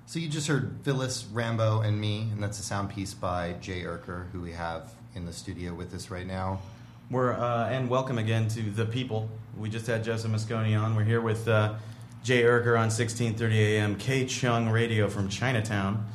So 0.06 0.20
you 0.20 0.30
just 0.30 0.48
heard 0.48 0.78
Phyllis, 0.84 1.26
Rambo, 1.34 1.82
and 1.82 2.00
me, 2.00 2.28
and 2.32 2.44
that's 2.44 2.60
a 2.60 2.62
sound 2.62 2.92
piece 2.92 3.16
by 3.16 3.54
Jay 3.54 3.82
Erker, 3.82 4.30
who 4.32 4.40
we 4.40 4.52
have 4.52 4.94
in 5.16 5.26
the 5.26 5.34
studio 5.34 5.74
with 5.74 5.96
us 5.96 6.12
right 6.12 6.28
now. 6.28 6.62
We're 7.10 7.34
uh, 7.34 7.70
and 7.70 7.90
welcome 7.90 8.20
again 8.20 8.48
to 8.50 8.62
the 8.62 8.86
people. 8.86 9.30
We 9.58 9.70
just 9.70 9.88
had 9.88 10.04
Joseph 10.04 10.32
Mosconi 10.32 10.80
on. 10.80 10.96
We're 10.96 11.06
here 11.06 11.22
with 11.22 11.48
uh, 11.48 11.74
Jay 12.24 12.44
Erker 12.44 12.76
on 12.76 12.92
1630 12.92 13.78
AM 13.78 13.96
KCHUNG 13.96 14.72
Radio 14.72 15.10
from 15.10 15.28
Chinatown. 15.28 16.06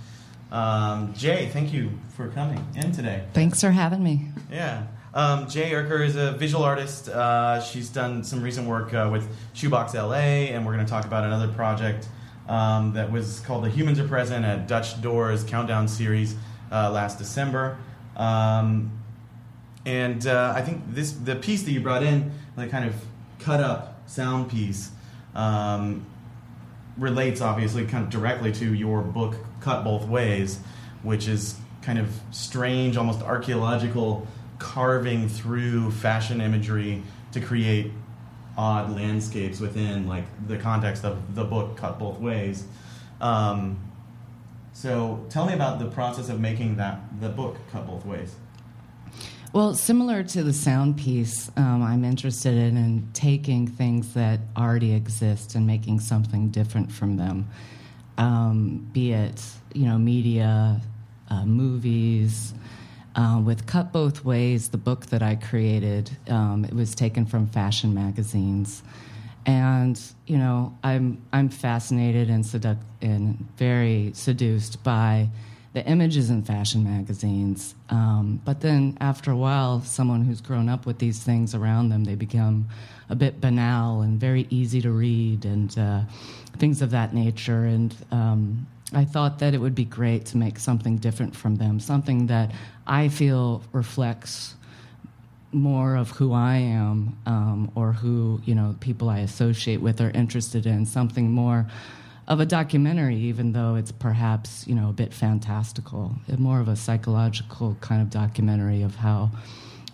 Um, 0.52 1.12
Jay, 1.14 1.50
thank 1.52 1.72
you 1.72 1.90
for 2.16 2.28
coming 2.28 2.64
in 2.76 2.92
today. 2.92 3.24
Thanks 3.32 3.60
for 3.60 3.72
having 3.72 4.04
me. 4.04 4.28
Yeah. 4.52 4.86
Um, 5.14 5.48
Jay 5.48 5.72
Erker 5.72 6.06
is 6.06 6.14
a 6.14 6.30
visual 6.32 6.62
artist. 6.62 7.08
Uh, 7.08 7.60
she's 7.60 7.88
done 7.88 8.22
some 8.22 8.40
recent 8.40 8.68
work 8.68 8.94
uh, 8.94 9.08
with 9.10 9.28
Shoebox 9.54 9.94
LA, 9.94 10.12
and 10.52 10.64
we're 10.64 10.74
going 10.74 10.86
to 10.86 10.90
talk 10.90 11.06
about 11.06 11.24
another 11.24 11.48
project 11.48 12.06
um, 12.48 12.94
that 12.94 13.12
was 13.12 13.40
called 13.40 13.64
The 13.64 13.70
Humans 13.70 14.00
Are 14.00 14.08
Present 14.08 14.44
at 14.44 14.66
Dutch 14.66 15.00
Doors 15.00 15.44
Countdown 15.44 15.86
Series 15.88 16.34
uh, 16.72 16.90
last 16.90 17.18
December. 17.18 17.78
Um, 18.16 18.92
and 19.86 20.26
uh, 20.26 20.52
I 20.56 20.62
think 20.62 20.82
this 20.88 21.12
the 21.12 21.36
piece 21.36 21.62
that 21.62 21.72
you 21.72 21.80
brought 21.80 22.02
in, 22.02 22.32
the 22.56 22.66
kind 22.66 22.84
of 22.84 22.94
cut 23.38 23.60
up 23.60 24.02
sound 24.08 24.50
piece, 24.50 24.90
um, 25.34 26.04
relates 26.96 27.40
obviously 27.40 27.86
kind 27.86 28.04
of 28.04 28.10
directly 28.10 28.52
to 28.52 28.74
your 28.74 29.02
book 29.02 29.36
Cut 29.60 29.84
Both 29.84 30.06
Ways, 30.06 30.58
which 31.02 31.28
is 31.28 31.56
kind 31.82 31.98
of 31.98 32.10
strange, 32.30 32.96
almost 32.96 33.22
archaeological 33.22 34.26
carving 34.58 35.28
through 35.28 35.90
fashion 35.92 36.40
imagery 36.40 37.02
to 37.32 37.40
create 37.40 37.92
odd 38.58 38.90
landscapes 38.94 39.60
within 39.60 40.08
like 40.08 40.24
the 40.48 40.58
context 40.58 41.04
of 41.04 41.34
the 41.36 41.44
book 41.44 41.76
Cut 41.76 41.98
Both 41.98 42.18
Ways. 42.18 42.64
Um, 43.20 43.78
so 44.72 45.24
tell 45.30 45.46
me 45.46 45.54
about 45.54 45.78
the 45.78 45.86
process 45.86 46.28
of 46.28 46.40
making 46.40 46.76
that 46.76 47.00
the 47.20 47.28
book 47.28 47.56
Cut 47.70 47.86
Both 47.86 48.04
Ways. 48.04 48.34
Well, 49.52 49.74
similar 49.74 50.22
to 50.24 50.42
the 50.42 50.52
sound 50.52 50.98
piece, 50.98 51.50
um, 51.56 51.82
I'm 51.82 52.04
interested 52.04 52.52
in, 52.52 52.76
in 52.76 53.08
taking 53.14 53.66
things 53.66 54.12
that 54.12 54.40
already 54.56 54.92
exist 54.92 55.54
and 55.54 55.66
making 55.66 56.00
something 56.00 56.50
different 56.50 56.92
from 56.92 57.16
them. 57.16 57.48
Um, 58.18 58.88
be 58.92 59.12
it, 59.12 59.42
you 59.72 59.86
know, 59.86 59.96
media, 59.96 60.82
uh, 61.30 61.46
movies. 61.46 62.52
Uh, 63.14 63.40
with 63.44 63.66
Cut 63.66 63.92
Both 63.92 64.24
Ways, 64.24 64.68
the 64.68 64.78
book 64.78 65.06
that 65.06 65.22
I 65.22 65.34
created, 65.34 66.10
um, 66.28 66.64
it 66.64 66.72
was 66.72 66.94
taken 66.94 67.26
from 67.26 67.46
fashion 67.48 67.92
magazines. 67.94 68.82
And, 69.44 70.00
you 70.26 70.36
know, 70.36 70.76
I'm, 70.84 71.22
I'm 71.32 71.48
fascinated 71.48 72.28
and, 72.30 72.44
seduc- 72.44 72.76
and 73.00 73.38
very 73.56 74.12
seduced 74.14 74.84
by 74.84 75.30
the 75.72 75.84
images 75.86 76.30
in 76.30 76.42
fashion 76.42 76.84
magazines. 76.84 77.74
Um, 77.90 78.40
but 78.44 78.60
then 78.60 78.96
after 79.00 79.30
a 79.30 79.36
while, 79.36 79.80
someone 79.82 80.24
who's 80.24 80.40
grown 80.40 80.68
up 80.68 80.86
with 80.86 80.98
these 80.98 81.22
things 81.22 81.54
around 81.54 81.88
them, 81.88 82.04
they 82.04 82.14
become 82.14 82.68
a 83.08 83.14
bit 83.14 83.40
banal 83.40 84.02
and 84.02 84.20
very 84.20 84.46
easy 84.50 84.80
to 84.82 84.90
read 84.90 85.44
and 85.44 85.76
uh, 85.78 86.02
things 86.58 86.82
of 86.82 86.90
that 86.90 87.14
nature. 87.14 87.64
And 87.64 87.94
um, 88.10 88.66
I 88.92 89.04
thought 89.04 89.40
that 89.40 89.54
it 89.54 89.58
would 89.58 89.74
be 89.74 89.84
great 89.84 90.26
to 90.26 90.36
make 90.36 90.58
something 90.58 90.96
different 90.96 91.36
from 91.36 91.56
them, 91.56 91.78
something 91.78 92.26
that 92.28 92.52
I 92.86 93.08
feel 93.08 93.62
reflects 93.72 94.54
more 95.52 95.96
of 95.96 96.10
who 96.10 96.32
I 96.32 96.56
am 96.56 97.16
um, 97.26 97.70
or 97.74 97.92
who 97.92 98.40
you 98.44 98.54
know 98.54 98.76
people 98.80 99.08
I 99.08 99.20
associate 99.20 99.80
with 99.80 100.00
are 100.00 100.10
interested 100.10 100.66
in, 100.66 100.86
something 100.86 101.30
more 101.30 101.66
of 102.26 102.40
a 102.40 102.46
documentary, 102.46 103.16
even 103.16 103.52
though 103.52 103.74
it's 103.74 103.92
perhaps 103.92 104.66
you 104.66 104.74
know 104.74 104.88
a 104.90 104.92
bit 104.92 105.12
fantastical, 105.12 106.14
more 106.38 106.60
of 106.60 106.68
a 106.68 106.76
psychological 106.76 107.76
kind 107.80 108.00
of 108.02 108.10
documentary 108.10 108.82
of 108.82 108.96
how 108.96 109.30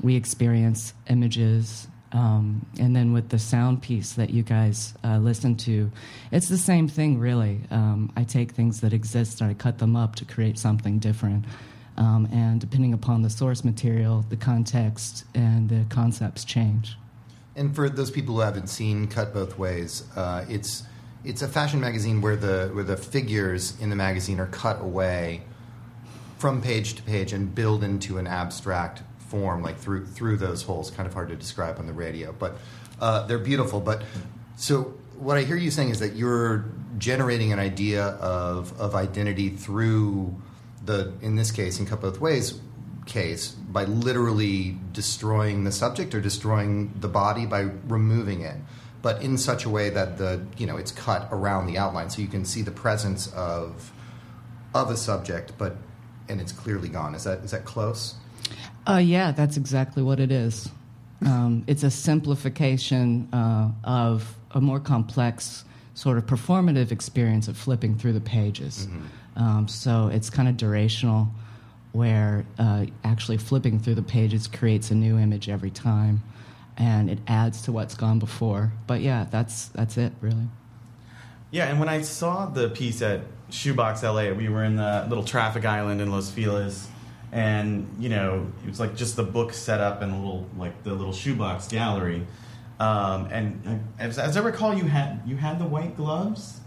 we 0.01 0.17
experience 0.17 0.95
images. 1.09 1.89
Um, 2.15 2.65
and 2.79 2.95
then 2.95 3.13
with 3.13 3.29
the 3.29 3.41
sound 3.41 3.83
piece 3.83 4.13
that 4.13 4.31
you 4.31 4.45
guys 4.45 4.95
uh, 5.03 5.19
listen 5.19 5.57
to, 5.57 5.91
it's 6.31 6.49
the 6.49 6.57
same 6.57 6.87
thing, 6.87 7.19
really. 7.19 7.61
Um, 7.73 8.13
I 8.17 8.23
take 8.23 8.53
things 8.53 8.81
that 8.83 8.93
exist 8.93 9.41
and 9.41 9.51
I 9.51 9.55
cut 9.55 9.79
them 9.79 9.97
up 9.97 10.15
to 10.17 10.25
create 10.25 10.57
something 10.57 11.01
different. 11.01 11.45
Um, 11.97 12.29
and 12.33 12.61
depending 12.61 12.93
upon 12.93 13.23
the 13.23 13.31
source 13.31 13.65
material, 13.65 14.25
the 14.29 14.37
context 14.37 15.25
and 15.35 15.69
the 15.69 15.85
concepts 15.89 16.45
change. 16.45 16.97
And 17.57 17.75
for 17.75 17.89
those 17.89 18.11
people 18.11 18.37
who 18.37 18.41
haven't 18.41 18.69
seen 18.69 19.09
Cut 19.09 19.35
Both 19.35 19.59
Ways, 19.59 20.05
uh, 20.17 20.45
it's 20.49 20.85
it's 21.25 21.41
a 21.41 21.49
fashion 21.49 21.81
magazine 21.81 22.21
where 22.21 22.37
the 22.37 22.71
where 22.73 22.85
the 22.85 22.97
figures 22.97 23.81
in 23.81 23.91
the 23.91 23.97
magazine 23.97 24.41
are 24.41 24.47
cut 24.47 24.81
away 24.81 25.43
from 26.39 26.61
page 26.61 26.95
to 26.95 27.03
page 27.03 27.33
and 27.33 27.55
build 27.55 27.85
into 27.85 28.19
an 28.19 28.27
abstract 28.27 29.03
form, 29.35 29.63
like 29.63 29.79
through 29.79 30.07
through 30.07 30.37
those 30.37 30.63
holes. 30.63 30.91
Kind 30.91 31.07
of 31.07 31.15
hard 31.15 31.29
to 31.29 31.37
describe 31.37 31.79
on 31.79 31.87
the 31.87 31.93
radio, 31.93 32.33
but 32.33 32.57
uh, 33.01 33.27
they're 33.27 33.39
beautiful. 33.39 33.81
But 33.81 34.03
so 34.57 34.95
what 35.19 35.37
I 35.37 35.43
hear 35.43 35.57
you 35.57 35.71
saying 35.71 35.91
is 35.91 36.01
that 36.01 36.15
you're 36.15 36.67
generating 36.99 37.53
an 37.53 37.59
idea 37.59 38.05
of 38.05 38.79
of 38.81 38.95
identity 38.95 39.49
through 39.51 40.35
the 40.85 41.13
in 41.23 41.37
this 41.37 41.51
case 41.51 41.81
in 41.81 41.87
Cut 41.87 42.01
Both 42.01 42.21
Ways 42.21 42.61
case 43.07 43.49
by 43.49 43.85
literally 43.85 44.79
destroying 44.93 45.65
the 45.65 45.73
subject 45.73 46.15
or 46.15 46.21
destroying 46.21 46.95
the 47.01 47.09
body 47.09 47.45
by 47.45 47.61
removing 47.87 48.41
it 48.41 48.57
but 49.05 49.21
in 49.21 49.37
such 49.37 49.67
a 49.67 49.69
way 49.69 49.91
that 49.91 50.17
the 50.17 50.47
you 50.57 50.67
know 50.67 50.79
it's 50.79 50.91
cut 50.91 51.29
around 51.31 51.67
the 51.67 51.77
outline, 51.77 52.09
so 52.09 52.23
you 52.23 52.29
can 52.29 52.47
see 52.47 52.63
the 52.63 52.71
presence 52.71 53.31
of 53.35 53.93
of 54.75 54.91
a 54.91 54.97
subject, 54.97 55.53
but 55.59 55.77
and 56.31 56.41
it's 56.41 56.53
clearly 56.53 56.89
gone. 56.89 57.15
Is 57.15 57.25
that 57.25 57.41
is 57.41 57.51
that 57.51 57.67
close? 57.67 58.15
Uh, 58.87 58.99
yeah, 58.99 59.33
that's 59.33 59.57
exactly 59.57 60.03
what 60.03 60.21
it 60.21 60.31
is. 60.31 60.69
Um, 61.25 61.65
it's 61.67 61.83
a 61.83 61.91
simplification 61.91 63.29
uh, 63.33 63.71
of 63.83 64.37
a 64.51 64.61
more 64.61 64.81
complex 64.81 65.65
sort 65.95 66.19
of 66.19 66.27
performative 66.27 66.91
experience 66.91 67.49
of 67.49 67.57
flipping 67.57 67.97
through 67.97 68.13
the 68.13 68.21
pages. 68.21 68.87
Um, 69.37 69.69
so 69.69 70.09
it's 70.09 70.29
kind 70.29 70.49
of 70.49 70.57
durational, 70.57 71.29
where 71.93 72.45
uh, 72.59 72.87
actually 73.05 73.39
flipping 73.39 73.79
through 73.79 73.95
the 73.95 74.03
pages 74.03 74.47
creates 74.49 74.91
a 74.91 74.95
new 74.95 75.19
image 75.19 75.49
every 75.49 75.71
time, 75.71 76.23
and 76.77 77.09
it 77.09 77.21
adds 77.27 77.63
to 77.63 77.73
what's 77.73 77.95
gone 77.95 78.19
before. 78.19 78.73
But 78.87 79.01
yeah, 79.01 79.27
that's 79.31 79.69
that's 79.69 79.97
it 79.97 80.13
really. 80.21 80.49
Yeah, 81.51 81.67
and 81.67 81.79
when 81.79 81.89
I 81.89 82.03
saw 82.03 82.47
the 82.47 82.69
piece 82.69 83.01
at 83.01 83.21
Shoebox 83.51 84.03
LA, 84.03 84.33
we 84.33 84.49
were 84.49 84.65
in 84.65 84.77
the 84.77 85.07
little 85.09 85.23
traffic 85.23 85.65
island 85.65 86.01
in 86.01 86.11
Los 86.11 86.31
Feliz, 86.31 86.89
and 87.35 87.93
you 87.99 88.09
know 88.09 88.47
it 88.65 88.69
was 88.69 88.81
like 88.81 88.97
just 88.97 89.17
the 89.17 89.25
book 89.25 89.53
set 89.53 89.81
up 89.81 90.03
in 90.03 90.11
a 90.11 90.17
little 90.17 90.49
like 90.57 90.85
the 90.85 90.95
little 90.95 91.13
shoebox 91.13 91.69
gallery. 91.69 92.27
Um, 92.81 93.27
and 93.27 93.85
as, 93.99 94.19
as 94.19 94.37
I 94.37 94.41
recall, 94.41 94.73
you 94.73 94.85
had 94.85 95.21
you 95.27 95.37
had 95.37 95.59
the 95.59 95.67
white 95.67 95.97
gloves. 95.97 96.61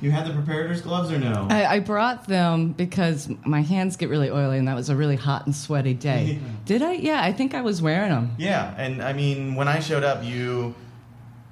You 0.00 0.12
had 0.12 0.26
the 0.26 0.32
preparators 0.32 0.80
gloves 0.80 1.10
or 1.10 1.18
no? 1.18 1.48
I, 1.50 1.74
I 1.74 1.78
brought 1.80 2.28
them 2.28 2.70
because 2.70 3.28
my 3.44 3.62
hands 3.62 3.96
get 3.96 4.08
really 4.08 4.30
oily, 4.30 4.58
and 4.58 4.68
that 4.68 4.76
was 4.76 4.90
a 4.90 4.96
really 4.96 5.16
hot 5.16 5.46
and 5.46 5.54
sweaty 5.54 5.94
day. 5.94 6.38
Did 6.66 6.82
I? 6.82 6.92
Yeah, 6.92 7.20
I 7.20 7.32
think 7.32 7.52
I 7.52 7.62
was 7.62 7.82
wearing 7.82 8.10
them. 8.10 8.36
Yeah, 8.38 8.74
and 8.76 9.02
I 9.02 9.12
mean, 9.12 9.56
when 9.56 9.66
I 9.66 9.80
showed 9.80 10.04
up, 10.04 10.22
you 10.22 10.76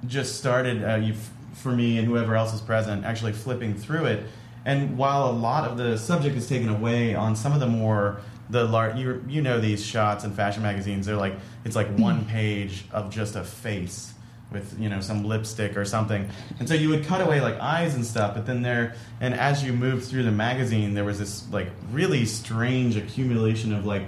just 0.05 0.37
started, 0.37 0.81
uh, 0.81 0.95
you 0.95 1.13
for 1.53 1.73
me 1.73 1.97
and 1.97 2.07
whoever 2.07 2.35
else 2.35 2.53
is 2.53 2.61
present, 2.61 3.03
actually 3.03 3.33
flipping 3.33 3.75
through 3.75 4.05
it. 4.05 4.23
And 4.63 4.97
while 4.97 5.29
a 5.29 5.31
lot 5.31 5.69
of 5.69 5.77
the 5.77 5.97
subject 5.97 6.37
is 6.37 6.47
taken 6.47 6.69
away 6.69 7.15
on 7.15 7.35
some 7.35 7.51
of 7.51 7.59
the 7.59 7.67
more 7.67 8.21
the 8.49 8.63
lar- 8.63 8.95
you 8.95 9.23
you 9.27 9.41
know 9.41 9.59
these 9.59 9.85
shots 9.85 10.23
in 10.23 10.31
fashion 10.31 10.63
magazines, 10.63 11.05
they're 11.05 11.15
like 11.15 11.35
it's 11.65 11.75
like 11.75 11.87
one 11.97 12.25
page 12.25 12.85
of 12.91 13.09
just 13.09 13.35
a 13.35 13.43
face 13.43 14.13
with 14.51 14.79
you 14.79 14.89
know 14.89 15.01
some 15.01 15.25
lipstick 15.25 15.75
or 15.75 15.85
something, 15.85 16.29
and 16.59 16.67
so 16.67 16.73
you 16.73 16.89
would 16.89 17.05
cut 17.05 17.21
away 17.21 17.41
like 17.41 17.59
eyes 17.59 17.95
and 17.95 18.05
stuff. 18.05 18.35
But 18.35 18.45
then 18.45 18.61
there, 18.61 18.95
and 19.19 19.33
as 19.33 19.63
you 19.63 19.73
moved 19.73 20.05
through 20.05 20.23
the 20.23 20.31
magazine, 20.31 20.93
there 20.93 21.03
was 21.03 21.19
this 21.19 21.49
like 21.51 21.69
really 21.91 22.25
strange 22.25 22.95
accumulation 22.95 23.73
of 23.73 23.85
like 23.85 24.03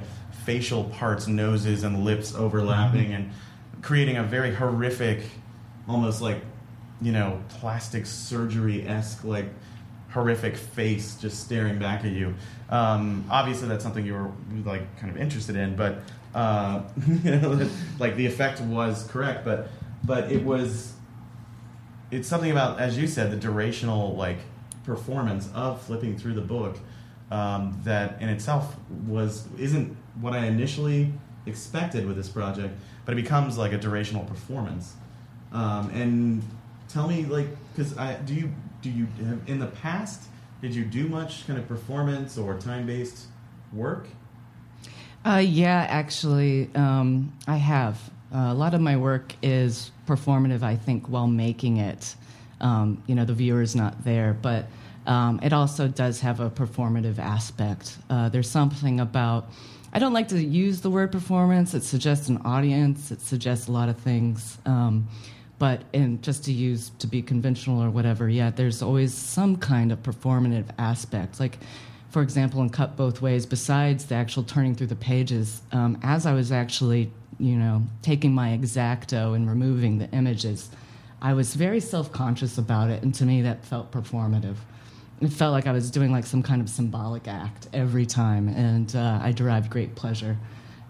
facial 0.45 0.85
parts, 0.85 1.27
noses 1.27 1.83
and 1.83 2.05
lips 2.05 2.33
overlapping, 2.33 3.05
mm-hmm. 3.05 3.13
and 3.13 3.31
creating 3.81 4.17
a 4.17 4.23
very 4.23 4.53
horrific, 4.53 5.23
almost 5.87 6.21
like 6.21 6.41
you 7.01 7.11
know 7.11 7.41
plastic 7.49 8.05
surgery 8.05 8.87
esque 8.87 9.23
like 9.23 9.49
horrific 10.11 10.57
face 10.57 11.15
just 11.15 11.43
staring 11.43 11.79
back 11.79 12.03
at 12.03 12.11
you. 12.11 12.33
Um, 12.69 13.25
obviously, 13.29 13.67
that's 13.67 13.83
something 13.83 14.05
you 14.05 14.13
were 14.13 14.31
like 14.63 14.97
kind 14.99 15.13
of 15.13 15.21
interested 15.21 15.55
in, 15.55 15.75
but 15.75 15.99
uh, 16.33 16.81
you 17.07 17.31
know, 17.37 17.69
like 17.99 18.15
the 18.15 18.25
effect 18.25 18.61
was 18.61 19.07
correct, 19.07 19.45
but 19.45 19.69
but 20.03 20.31
it 20.31 20.43
was 20.43 20.93
it's 22.11 22.27
something 22.27 22.51
about 22.51 22.79
as 22.79 22.97
you 22.97 23.07
said 23.07 23.31
the 23.31 23.47
durational 23.47 24.15
like 24.15 24.39
performance 24.83 25.49
of 25.53 25.81
flipping 25.81 26.17
through 26.17 26.33
the 26.33 26.41
book 26.41 26.77
um, 27.31 27.79
that 27.83 28.19
in 28.21 28.29
itself 28.29 28.75
was 29.07 29.47
isn't 29.57 29.95
what 30.19 30.33
I 30.33 30.45
initially 30.45 31.13
expected 31.45 32.05
with 32.05 32.15
this 32.17 32.29
project, 32.29 32.73
but 33.05 33.13
it 33.13 33.15
becomes 33.15 33.57
like 33.57 33.73
a 33.73 33.77
durational 33.77 34.27
performance. 34.27 34.95
Um, 35.51 35.89
and 35.91 36.43
tell 36.87 37.07
me, 37.07 37.25
like, 37.25 37.47
because 37.73 37.97
I 37.97 38.15
do 38.15 38.33
you 38.33 38.51
do 38.81 38.89
you 38.89 39.07
have 39.25 39.41
in 39.47 39.59
the 39.59 39.67
past 39.67 40.29
did 40.61 40.75
you 40.75 40.83
do 40.83 41.07
much 41.07 41.47
kind 41.47 41.57
of 41.57 41.67
performance 41.67 42.37
or 42.37 42.57
time 42.57 42.85
based 42.85 43.27
work? 43.71 44.07
Uh, 45.25 45.43
yeah, 45.45 45.85
actually, 45.89 46.69
um, 46.75 47.33
I 47.47 47.57
have. 47.57 47.97
Uh, 48.33 48.49
a 48.51 48.53
lot 48.53 48.73
of 48.73 48.81
my 48.81 48.97
work 48.97 49.35
is 49.41 49.91
performative, 50.07 50.61
I 50.61 50.75
think, 50.75 51.07
while 51.07 51.27
making 51.27 51.77
it. 51.77 52.15
Um, 52.61 53.01
you 53.07 53.15
know, 53.15 53.25
the 53.25 53.33
viewer 53.33 53.61
is 53.61 53.75
not 53.75 54.03
there, 54.03 54.33
but 54.33 54.65
um, 55.07 55.39
it 55.41 55.53
also 55.53 55.87
does 55.87 56.19
have 56.21 56.39
a 56.39 56.49
performative 56.49 57.19
aspect. 57.19 57.97
Uh, 58.09 58.29
there's 58.29 58.49
something 58.49 58.99
about, 58.99 59.49
I 59.93 59.99
don't 59.99 60.13
like 60.13 60.27
to 60.29 60.41
use 60.41 60.81
the 60.81 60.89
word 60.89 61.11
performance, 61.11 61.73
it 61.73 61.83
suggests 61.83 62.27
an 62.27 62.41
audience, 62.43 63.11
it 63.11 63.21
suggests 63.21 63.67
a 63.67 63.71
lot 63.71 63.89
of 63.89 63.97
things. 63.97 64.57
Um, 64.65 65.07
but 65.59 65.83
in, 65.91 66.21
just 66.21 66.45
to 66.45 66.53
use 66.53 66.91
to 66.99 67.07
be 67.07 67.21
conventional 67.21 67.83
or 67.83 67.89
whatever, 67.89 68.29
yeah, 68.29 68.49
there's 68.49 68.81
always 68.81 69.13
some 69.13 69.57
kind 69.57 69.91
of 69.91 70.01
performative 70.01 70.65
aspect. 70.77 71.39
Like, 71.39 71.59
for 72.09 72.21
example, 72.21 72.61
in 72.61 72.69
Cut 72.69 72.95
Both 72.95 73.21
Ways, 73.21 73.45
besides 73.45 74.05
the 74.05 74.15
actual 74.15 74.43
turning 74.43 74.73
through 74.73 74.87
the 74.87 74.95
pages, 74.95 75.61
um, 75.73 75.99
as 76.01 76.25
I 76.25 76.33
was 76.33 76.51
actually, 76.51 77.11
you 77.39 77.55
know, 77.55 77.83
taking 78.01 78.33
my 78.33 78.57
exacto 78.57 79.35
and 79.35 79.49
removing 79.49 79.99
the 79.99 80.09
images, 80.11 80.69
I 81.21 81.33
was 81.33 81.53
very 81.53 81.81
self 81.81 82.11
conscious 82.11 82.57
about 82.57 82.89
it, 82.89 83.03
and 83.03 83.13
to 83.15 83.25
me, 83.25 83.41
that 83.41 83.65
felt 83.65 83.91
performative. 83.91 84.55
It 85.19 85.33
felt 85.33 85.51
like 85.51 85.67
I 85.67 85.73
was 85.73 85.91
doing 85.91 86.13
like 86.13 86.25
some 86.25 86.41
kind 86.41 86.61
of 86.61 86.69
symbolic 86.69 87.27
act 87.27 87.67
every 87.73 88.05
time, 88.05 88.47
and 88.47 88.95
uh, 88.95 89.19
I 89.21 89.33
derived 89.33 89.69
great 89.69 89.95
pleasure 89.95 90.37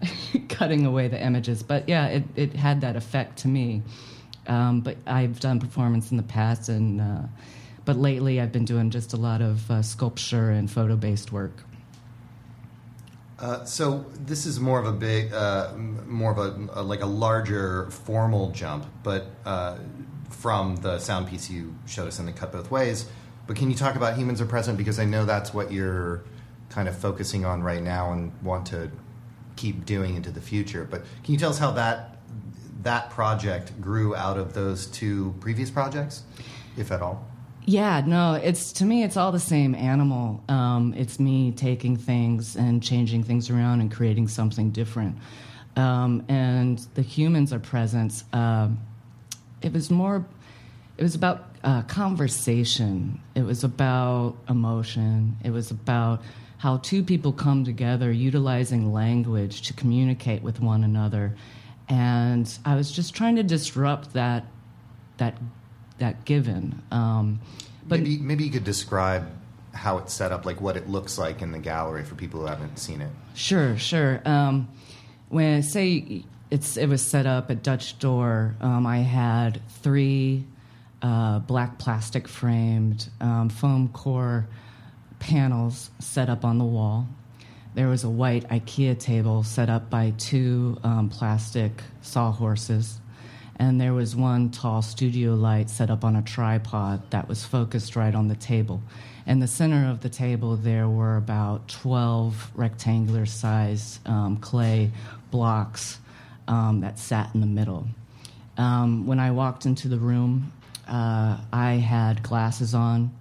cutting 0.50 0.86
away 0.86 1.08
the 1.08 1.20
images. 1.20 1.64
But 1.64 1.90
yeah, 1.90 2.06
it, 2.08 2.24
it 2.36 2.56
had 2.56 2.82
that 2.82 2.96
effect 2.96 3.40
to 3.40 3.48
me. 3.48 3.82
Um, 4.50 4.82
but 4.82 4.98
I've 5.06 5.40
done 5.40 5.60
performance 5.60 6.12
in 6.12 6.18
the 6.18 6.24
past, 6.24 6.70
and 6.70 7.00
uh, 7.00 7.22
but 7.86 7.96
lately 7.96 8.42
I've 8.42 8.52
been 8.52 8.66
doing 8.66 8.90
just 8.90 9.14
a 9.14 9.18
lot 9.18 9.42
of 9.42 9.70
uh, 9.70 9.82
sculpture 9.82 10.50
and 10.50 10.70
photo 10.70 10.96
based 10.96 11.32
work. 11.32 11.64
Uh, 13.40 13.64
so 13.64 14.06
this 14.26 14.46
is 14.46 14.60
more 14.60 14.80
of 14.80 14.86
a 14.86 14.92
big, 14.92 15.32
uh, 15.32 15.74
more 15.78 16.32
of 16.32 16.38
a, 16.40 16.80
a 16.80 16.84
like 16.84 17.02
a 17.02 17.06
larger 17.06 17.90
formal 17.92 18.52
jump, 18.52 18.86
but 19.04 19.28
uh, 19.46 19.78
from 20.30 20.76
the 20.78 21.00
sound 21.00 21.28
piece 21.28 21.50
you 21.50 21.74
showed 21.86 22.08
us 22.08 22.20
in 22.20 22.26
the 22.26 22.34
cut 22.34 22.52
both 22.52 22.70
ways. 22.70 23.06
But 23.48 23.56
can 23.56 23.70
you 23.70 23.78
talk 23.78 23.96
about 23.96 24.18
humans 24.18 24.42
are 24.42 24.46
present 24.46 24.78
because 24.78 25.00
I 25.00 25.06
know 25.06 25.26
that's 25.26 25.54
what 25.54 25.72
you're 25.72 26.24
kind 26.70 26.88
of 26.88 26.98
focusing 26.98 27.46
on 27.46 27.64
right 27.64 27.82
now 27.82 28.14
and 28.14 28.32
want 28.44 28.68
to 28.68 28.92
keep 29.56 29.86
doing 29.86 30.16
into 30.16 30.32
the 30.32 30.42
future. 30.42 30.88
But 30.90 31.04
can 31.24 31.34
you 31.34 31.40
tell 31.40 31.50
us 31.50 31.58
how 31.58 31.72
that 31.72 32.19
that 32.84 33.10
project 33.10 33.80
grew 33.82 34.16
out 34.16 34.38
of 34.38 34.54
those 34.54 34.88
two 34.88 35.36
previous 35.40 35.70
projects, 35.70 36.24
if 36.78 36.92
at 36.92 37.02
all? 37.02 37.26
Yeah, 37.66 38.02
no, 38.06 38.34
it's 38.34 38.72
to 38.74 38.86
me, 38.86 39.04
it's 39.04 39.18
all 39.18 39.32
the 39.32 39.40
same 39.40 39.76
animal. 39.76 40.44
Um, 40.50 40.94
it's 40.98 41.20
me 41.20 41.52
taking 41.52 41.98
things 41.98 42.56
and 42.56 42.82
changing 42.82 43.24
things 43.24 43.50
around 43.50 43.82
and 43.82 43.92
creating 43.92 44.28
something 44.28 44.72
different. 44.72 45.18
Um, 45.76 46.26
and 46.28 46.80
the 46.96 47.02
humans 47.02 47.54
are 47.54 47.60
present. 47.60 48.24
Um 48.34 48.80
it 49.62 49.74
was 49.74 49.90
more, 49.92 50.26
it 50.98 51.04
was 51.04 51.16
about 51.16 51.46
uh, 51.64 51.82
conversation. 51.84 53.20
It 53.36 53.42
was 53.42 53.64
about 53.64 54.38
emotion. 54.48 55.38
It 55.44 55.52
was 55.52 55.72
about 55.72 56.22
how 56.58 56.78
two 56.78 57.04
people 57.04 57.32
come 57.32 57.64
together 57.64 58.12
utilizing 58.12 58.94
language 58.94 59.62
to 59.64 59.74
communicate 59.74 60.42
with 60.42 60.60
one 60.60 60.84
another. 60.84 61.36
And 61.90 62.58
I 62.64 62.76
was 62.76 62.92
just 62.92 63.16
trying 63.16 63.36
to 63.38 63.44
disrupt 63.44 64.14
that 64.14 64.46
that 65.18 65.38
that 65.98 66.26
given. 66.26 66.82
Um, 66.92 67.40
but 67.88 68.00
maybe 68.00 68.18
maybe 68.20 68.44
you 68.44 68.52
could 68.52 68.64
describe 68.64 69.28
how 69.74 69.98
it's 69.98 70.14
set 70.14 70.32
up, 70.32 70.46
like 70.46 70.62
what 70.62 70.78
it 70.78 70.90
looks 70.90 71.18
like 71.18 71.42
in 71.42 71.52
the 71.52 71.60
gallery 71.60 72.04
for 72.04 72.16
people 72.16 72.42
who 72.42 72.48
haven't 72.48 72.78
seen 72.78 73.02
it. 73.02 73.10
Sure, 73.34 73.78
sure. 73.78 74.22
Um, 74.26 74.68
when 75.30 75.58
I 75.58 75.62
say 75.62 76.24
it's 76.52 76.78
it 76.78 76.88
was 76.88 77.02
set 77.02 77.26
up 77.26 77.52
at 77.52 77.64
Dutch 77.64 77.98
Door, 78.00 78.56
um, 78.62 78.86
I 78.86 79.00
had 79.00 79.62
three 79.82 80.46
uh, 81.02 81.40
black 81.40 81.78
plastic 81.78 82.28
framed 82.28 83.10
um, 83.22 83.50
foam 83.50 83.90
core 83.90 84.48
panels 85.20 85.90
set 86.00 86.30
up 86.30 86.46
on 86.46 86.58
the 86.58 86.66
wall. 86.66 87.08
There 87.76 87.88
was 87.88 88.04
a 88.04 88.10
white 88.10 88.48
IKEA 88.50 89.00
table 89.00 89.44
set 89.44 89.70
up 89.70 89.90
by 89.90 90.14
two 90.18 90.78
um, 90.84 91.10
plastic 91.10 91.84
sawhorses. 92.02 93.00
And 93.58 93.80
there 93.80 93.94
was 93.94 94.16
one 94.16 94.52
tall 94.52 94.82
studio 94.82 95.36
light 95.36 95.70
set 95.70 95.90
up 95.90 96.04
on 96.04 96.16
a 96.16 96.22
tripod 96.22 97.12
that 97.12 97.28
was 97.28 97.44
focused 97.44 97.96
right 97.96 98.16
on 98.16 98.28
the 98.28 98.36
table. 98.36 98.82
In 99.28 99.40
the 99.40 99.48
center 99.48 99.90
of 99.90 100.00
the 100.00 100.10
table, 100.10 100.56
there 100.56 100.88
were 100.88 101.18
about 101.18 101.68
12 101.68 102.52
rectangular 102.56 103.26
sized 103.26 104.08
um, 104.08 104.38
clay 104.38 104.92
blocks 105.30 106.00
um, 106.48 106.80
that 106.82 106.98
sat 106.98 107.36
in 107.36 107.42
the 107.42 107.48
middle. 107.48 107.88
Um, 108.58 109.06
when 109.06 109.20
I 109.20 109.32
walked 109.32 109.66
into 109.66 109.88
the 109.88 110.00
room, 110.00 110.52
uh, 110.88 111.38
I 111.54 111.74
had 111.74 112.24
glasses 112.24 112.74
on, 112.74 113.12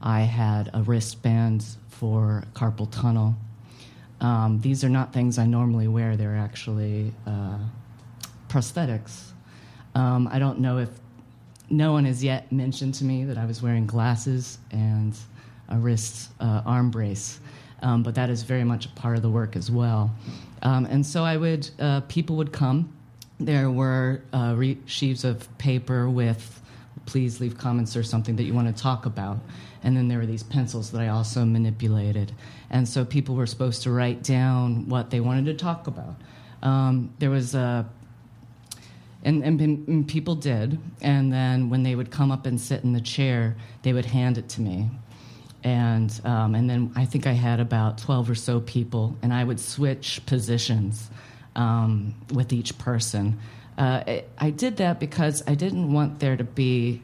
I 0.00 0.20
had 0.20 0.70
a 0.72 0.82
wristband 0.82 1.64
for 1.88 2.44
carpal 2.54 2.90
tunnel. 2.90 3.34
Um, 4.20 4.60
these 4.60 4.82
are 4.82 4.88
not 4.88 5.12
things 5.12 5.38
I 5.38 5.46
normally 5.46 5.88
wear, 5.88 6.16
they're 6.16 6.36
actually 6.36 7.12
uh, 7.26 7.58
prosthetics. 8.48 9.32
Um, 9.94 10.28
I 10.30 10.38
don't 10.38 10.60
know 10.60 10.78
if 10.78 10.88
no 11.68 11.92
one 11.92 12.04
has 12.04 12.22
yet 12.22 12.50
mentioned 12.52 12.94
to 12.94 13.04
me 13.04 13.24
that 13.24 13.38
I 13.38 13.44
was 13.44 13.62
wearing 13.62 13.86
glasses 13.86 14.58
and 14.70 15.16
a 15.68 15.76
wrist 15.76 16.30
uh, 16.40 16.62
arm 16.64 16.90
brace, 16.90 17.40
um, 17.82 18.02
but 18.02 18.14
that 18.14 18.30
is 18.30 18.42
very 18.42 18.64
much 18.64 18.86
a 18.86 18.88
part 18.90 19.16
of 19.16 19.22
the 19.22 19.30
work 19.30 19.56
as 19.56 19.70
well. 19.70 20.14
Um, 20.62 20.86
and 20.86 21.04
so 21.04 21.24
I 21.24 21.36
would, 21.36 21.68
uh, 21.78 22.00
people 22.02 22.36
would 22.36 22.52
come. 22.52 22.92
There 23.38 23.70
were 23.70 24.22
uh, 24.32 24.54
re- 24.56 24.78
sheaves 24.86 25.24
of 25.24 25.46
paper 25.58 26.08
with, 26.08 26.62
please 27.04 27.40
leave 27.40 27.58
comments 27.58 27.96
or 27.96 28.02
something 28.02 28.36
that 28.36 28.44
you 28.44 28.54
want 28.54 28.74
to 28.74 28.82
talk 28.82 29.06
about. 29.06 29.38
And 29.86 29.96
then 29.96 30.08
there 30.08 30.18
were 30.18 30.26
these 30.26 30.42
pencils 30.42 30.90
that 30.90 31.00
I 31.00 31.08
also 31.08 31.44
manipulated. 31.44 32.32
And 32.70 32.88
so 32.88 33.04
people 33.04 33.36
were 33.36 33.46
supposed 33.46 33.84
to 33.84 33.92
write 33.92 34.24
down 34.24 34.88
what 34.88 35.10
they 35.10 35.20
wanted 35.20 35.44
to 35.46 35.54
talk 35.54 35.86
about. 35.86 36.16
Um, 36.60 37.14
there 37.20 37.30
was 37.30 37.54
a 37.54 37.88
and, 39.22 39.44
and, 39.44 39.60
and, 39.60 40.08
people 40.08 40.34
did. 40.34 40.78
And 41.00 41.32
then 41.32 41.70
when 41.70 41.84
they 41.84 41.94
would 41.94 42.10
come 42.10 42.32
up 42.32 42.46
and 42.46 42.60
sit 42.60 42.82
in 42.82 42.94
the 42.94 43.00
chair, 43.00 43.56
they 43.82 43.92
would 43.92 44.04
hand 44.04 44.38
it 44.38 44.48
to 44.50 44.60
me. 44.60 44.90
And, 45.62 46.20
um, 46.24 46.56
and 46.56 46.68
then 46.68 46.92
I 46.96 47.04
think 47.04 47.28
I 47.28 47.32
had 47.32 47.60
about 47.60 47.98
12 47.98 48.30
or 48.30 48.34
so 48.34 48.60
people, 48.60 49.16
and 49.22 49.32
I 49.32 49.44
would 49.44 49.60
switch 49.60 50.20
positions 50.26 51.10
um, 51.54 52.14
with 52.32 52.52
each 52.52 52.76
person. 52.78 53.38
Uh, 53.78 54.02
I, 54.06 54.24
I 54.38 54.50
did 54.50 54.78
that 54.78 54.98
because 54.98 55.44
I 55.46 55.54
didn't 55.54 55.92
want 55.92 56.18
there 56.18 56.36
to 56.36 56.44
be 56.44 57.02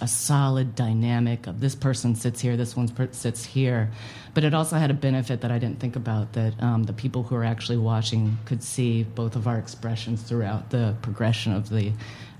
a 0.00 0.08
solid 0.08 0.74
dynamic 0.74 1.46
of 1.46 1.60
this 1.60 1.74
person 1.74 2.14
sits 2.14 2.40
here, 2.40 2.56
this 2.56 2.76
one 2.76 2.88
sits 3.12 3.44
here. 3.44 3.90
But 4.34 4.44
it 4.44 4.54
also 4.54 4.76
had 4.76 4.90
a 4.90 4.94
benefit 4.94 5.40
that 5.40 5.50
I 5.50 5.58
didn't 5.58 5.80
think 5.80 5.96
about 5.96 6.32
that 6.34 6.60
um, 6.62 6.84
the 6.84 6.92
people 6.92 7.22
who 7.24 7.34
are 7.34 7.44
actually 7.44 7.78
watching 7.78 8.38
could 8.44 8.62
see 8.62 9.02
both 9.02 9.34
of 9.34 9.48
our 9.48 9.58
expressions 9.58 10.22
throughout 10.22 10.70
the 10.70 10.94
progression 11.02 11.52
of 11.52 11.68
the 11.68 11.92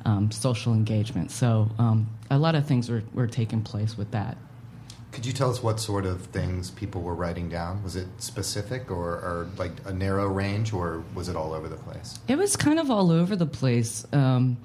um, 0.05 0.31
social 0.31 0.73
engagement. 0.73 1.31
So 1.31 1.71
um, 1.79 2.09
a 2.31 2.39
lot 2.39 2.55
of 2.55 2.67
things 2.67 2.89
were, 2.89 3.03
were 3.13 3.27
taking 3.27 3.63
place 3.63 3.99
with 3.99 4.11
that. 4.13 4.37
Could 5.11 5.27
you 5.27 5.33
tell 5.33 5.51
us 5.51 5.63
what 5.63 5.81
sort 5.81 6.07
of 6.07 6.23
things 6.27 6.71
people 6.71 7.01
were 7.03 7.15
writing 7.15 7.49
down? 7.49 7.83
Was 7.83 7.97
it 7.97 8.07
specific 8.19 8.91
or, 8.91 9.15
or 9.15 9.49
like 9.57 9.73
a 9.87 9.93
narrow 9.93 10.29
range, 10.29 10.73
or 10.73 11.03
was 11.15 11.29
it 11.29 11.35
all 11.35 11.55
over 11.55 11.69
the 11.69 11.77
place? 11.77 12.21
It 12.29 12.37
was 12.37 12.57
kind 12.57 12.79
of 12.79 12.91
all 12.91 13.11
over 13.11 13.35
the 13.35 13.47
place. 13.47 14.07
Um, 14.13 14.59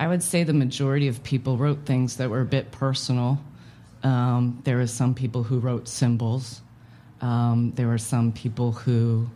I 0.00 0.08
would 0.08 0.22
say 0.22 0.44
the 0.44 0.54
majority 0.54 1.08
of 1.08 1.22
people 1.22 1.58
wrote 1.58 1.84
things 1.84 2.16
that 2.16 2.30
were 2.30 2.40
a 2.40 2.46
bit 2.46 2.72
personal. 2.72 3.38
Um, 4.02 4.62
there 4.64 4.78
were 4.78 4.86
some 4.86 5.14
people 5.14 5.42
who 5.42 5.58
wrote 5.58 5.88
symbols. 5.88 6.62
Um, 7.20 7.72
there 7.76 7.86
were 7.86 7.98
some 7.98 8.32
people 8.32 8.72
who 8.72 9.28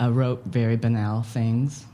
uh, 0.00 0.12
wrote 0.12 0.44
very 0.44 0.76
banal 0.76 1.22
things. 1.22 1.84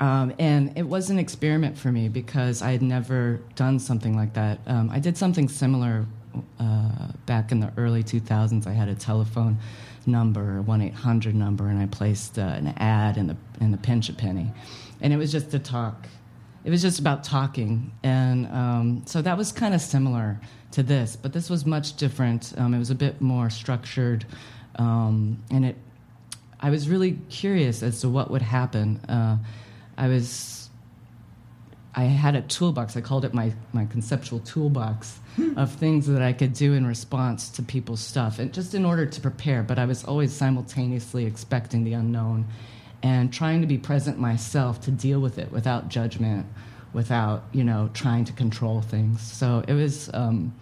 Um, 0.00 0.32
and 0.38 0.78
it 0.78 0.84
was 0.84 1.10
an 1.10 1.18
experiment 1.18 1.76
for 1.76 1.92
me 1.92 2.08
because 2.08 2.62
I 2.62 2.72
had 2.72 2.80
never 2.80 3.38
done 3.54 3.78
something 3.78 4.16
like 4.16 4.32
that. 4.32 4.60
Um, 4.66 4.88
I 4.88 4.98
did 4.98 5.18
something 5.18 5.46
similar 5.46 6.06
uh, 6.58 7.08
back 7.26 7.52
in 7.52 7.60
the 7.60 7.70
early 7.76 8.02
2000s. 8.02 8.66
I 8.66 8.72
had 8.72 8.88
a 8.88 8.94
telephone 8.94 9.58
number, 10.06 10.56
a 10.56 10.62
1 10.62 10.80
800 10.80 11.34
number, 11.34 11.68
and 11.68 11.78
I 11.78 11.84
placed 11.84 12.38
uh, 12.38 12.42
an 12.42 12.68
ad 12.78 13.18
in 13.18 13.26
the, 13.26 13.36
in 13.60 13.72
the 13.72 13.76
pinch 13.76 14.08
a 14.08 14.14
penny. 14.14 14.50
And 15.02 15.12
it 15.12 15.18
was 15.18 15.30
just 15.30 15.50
to 15.50 15.58
talk 15.58 16.08
it 16.64 16.70
was 16.70 16.82
just 16.82 16.98
about 16.98 17.24
talking. 17.24 17.92
And 18.02 18.46
um, 18.46 19.02
so 19.06 19.22
that 19.22 19.36
was 19.36 19.52
kind 19.52 19.74
of 19.74 19.80
similar 19.80 20.40
to 20.72 20.82
this, 20.82 21.16
but 21.16 21.32
this 21.32 21.50
was 21.50 21.66
much 21.66 21.96
different. 21.96 22.52
Um, 22.56 22.74
it 22.74 22.78
was 22.78 22.90
a 22.90 22.94
bit 22.94 23.20
more 23.20 23.50
structured. 23.50 24.24
Um, 24.76 25.42
and 25.50 25.64
it, 25.64 25.76
I 26.60 26.70
was 26.70 26.88
really 26.88 27.18
curious 27.28 27.82
as 27.82 28.00
to 28.00 28.08
what 28.08 28.30
would 28.30 28.42
happen. 28.42 28.98
Uh, 29.08 29.38
I 29.98 30.08
was, 30.08 30.70
I 31.94 32.04
had 32.04 32.36
a 32.36 32.42
toolbox. 32.42 32.96
I 32.96 33.00
called 33.00 33.24
it 33.24 33.34
my, 33.34 33.52
my 33.72 33.84
conceptual 33.86 34.38
toolbox 34.38 35.18
of 35.56 35.72
things 35.72 36.06
that 36.06 36.22
I 36.22 36.32
could 36.32 36.52
do 36.52 36.74
in 36.74 36.86
response 36.86 37.48
to 37.50 37.62
people's 37.62 38.00
stuff, 38.00 38.38
and 38.38 38.52
just 38.52 38.74
in 38.74 38.84
order 38.84 39.06
to 39.06 39.20
prepare. 39.20 39.62
But 39.62 39.78
I 39.78 39.86
was 39.86 40.04
always 40.04 40.32
simultaneously 40.32 41.26
expecting 41.26 41.84
the 41.84 41.94
unknown 41.94 42.46
and 43.02 43.32
trying 43.32 43.60
to 43.60 43.66
be 43.66 43.78
present 43.78 44.18
myself 44.18 44.80
to 44.82 44.90
deal 44.90 45.20
with 45.20 45.38
it 45.38 45.50
without 45.50 45.88
judgment, 45.88 46.46
without 46.92 47.44
you 47.52 47.64
know 47.64 47.90
trying 47.94 48.24
to 48.24 48.32
control 48.32 48.80
things. 48.80 49.20
So 49.20 49.64
it 49.66 49.74
was 49.74 50.10
um, 50.14 50.54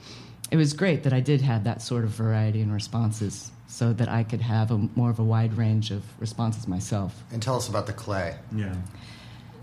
it 0.50 0.56
was 0.56 0.72
great 0.72 1.02
that 1.04 1.12
I 1.12 1.20
did 1.20 1.40
have 1.42 1.64
that 1.64 1.82
sort 1.82 2.04
of 2.04 2.10
variety 2.10 2.60
in 2.60 2.72
responses, 2.72 3.50
so 3.68 3.92
that 3.92 4.08
I 4.08 4.24
could 4.24 4.40
have 4.40 4.70
a 4.70 4.78
more 4.96 5.10
of 5.10 5.18
a 5.18 5.24
wide 5.24 5.54
range 5.54 5.90
of 5.90 6.02
responses 6.20 6.66
myself. 6.66 7.22
And 7.32 7.42
tell 7.42 7.56
us 7.56 7.68
about 7.68 7.86
the 7.86 7.92
clay. 7.92 8.36
Yeah. 8.54 8.74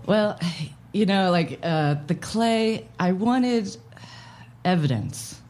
Well, 0.06 0.38
you 0.92 1.06
know, 1.06 1.30
like 1.30 1.58
uh, 1.62 1.96
the 2.06 2.14
clay, 2.14 2.88
I 2.98 3.12
wanted 3.12 3.76
evidence 4.64 5.40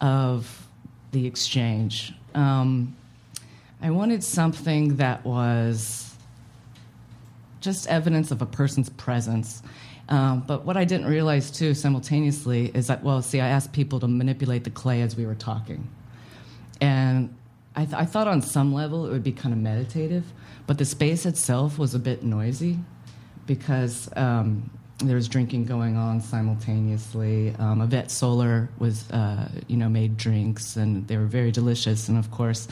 of 0.00 0.68
the 1.12 1.26
exchange. 1.26 2.12
Um, 2.34 2.96
I 3.80 3.90
wanted 3.90 4.22
something 4.22 4.96
that 4.96 5.24
was 5.24 6.05
just 7.60 7.86
evidence 7.88 8.30
of 8.30 8.42
a 8.42 8.46
person's 8.46 8.88
presence. 8.90 9.62
Um, 10.08 10.44
but 10.46 10.64
what 10.64 10.76
I 10.76 10.84
didn't 10.84 11.06
realize 11.06 11.50
too 11.50 11.74
simultaneously 11.74 12.70
is 12.74 12.86
that, 12.86 13.02
well, 13.02 13.22
see, 13.22 13.40
I 13.40 13.48
asked 13.48 13.72
people 13.72 13.98
to 14.00 14.08
manipulate 14.08 14.64
the 14.64 14.70
clay 14.70 15.02
as 15.02 15.16
we 15.16 15.26
were 15.26 15.34
talking. 15.34 15.88
And 16.80 17.34
I, 17.74 17.84
th- 17.84 17.94
I 17.94 18.04
thought 18.04 18.28
on 18.28 18.40
some 18.40 18.72
level 18.72 19.06
it 19.06 19.10
would 19.10 19.24
be 19.24 19.32
kind 19.32 19.52
of 19.52 19.60
meditative, 19.60 20.24
but 20.66 20.78
the 20.78 20.84
space 20.84 21.26
itself 21.26 21.78
was 21.78 21.94
a 21.94 21.98
bit 21.98 22.22
noisy 22.22 22.78
because 23.46 24.08
um, 24.16 24.70
there 24.98 25.16
was 25.16 25.28
drinking 25.28 25.66
going 25.66 25.96
on 25.96 26.20
simultaneously. 26.20 27.54
Um, 27.58 27.82
Yvette 27.82 28.10
Solar 28.10 28.68
was, 28.78 29.10
uh, 29.10 29.48
you 29.66 29.76
know, 29.76 29.88
made 29.88 30.16
drinks, 30.16 30.76
and 30.76 31.06
they 31.06 31.18
were 31.18 31.26
very 31.26 31.50
delicious. 31.50 32.08
And 32.08 32.16
of 32.16 32.30
course, 32.30 32.66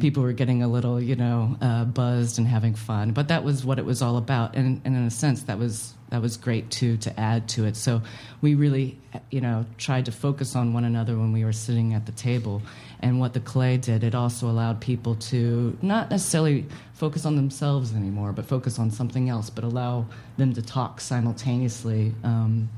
people 0.00 0.22
were 0.22 0.32
getting 0.32 0.62
a 0.62 0.68
little, 0.68 1.00
you 1.00 1.16
know, 1.16 1.56
uh, 1.60 1.84
buzzed 1.84 2.38
and 2.38 2.46
having 2.48 2.74
fun. 2.74 3.12
But 3.12 3.28
that 3.28 3.44
was 3.44 3.64
what 3.64 3.78
it 3.78 3.84
was 3.84 4.00
all 4.00 4.16
about, 4.16 4.56
and, 4.56 4.80
and 4.84 4.96
in 4.96 5.02
a 5.02 5.10
sense, 5.10 5.42
that 5.44 5.58
was 5.58 5.92
that 6.08 6.22
was 6.22 6.36
great 6.36 6.70
too 6.70 6.96
to 6.98 7.18
add 7.18 7.48
to 7.48 7.64
it. 7.64 7.76
So 7.76 8.00
we 8.40 8.54
really, 8.54 8.96
you 9.30 9.40
know, 9.40 9.66
tried 9.76 10.04
to 10.04 10.12
focus 10.12 10.54
on 10.54 10.72
one 10.72 10.84
another 10.84 11.16
when 11.16 11.32
we 11.32 11.44
were 11.44 11.52
sitting 11.52 11.94
at 11.94 12.06
the 12.06 12.12
table. 12.12 12.62
And 13.00 13.18
what 13.18 13.34
the 13.34 13.40
clay 13.40 13.76
did, 13.76 14.04
it 14.04 14.14
also 14.14 14.48
allowed 14.48 14.80
people 14.80 15.16
to 15.16 15.76
not 15.82 16.10
necessarily 16.10 16.66
focus 16.96 17.26
on 17.26 17.36
themselves 17.36 17.94
anymore, 17.94 18.32
but 18.32 18.46
focus 18.46 18.78
on 18.78 18.90
something 18.90 19.28
else, 19.28 19.50
but 19.50 19.64
allow 19.64 20.06
them 20.38 20.52
to 20.54 20.62
talk 20.62 21.00
simultaneously. 21.00 22.12
Um, 22.24 22.68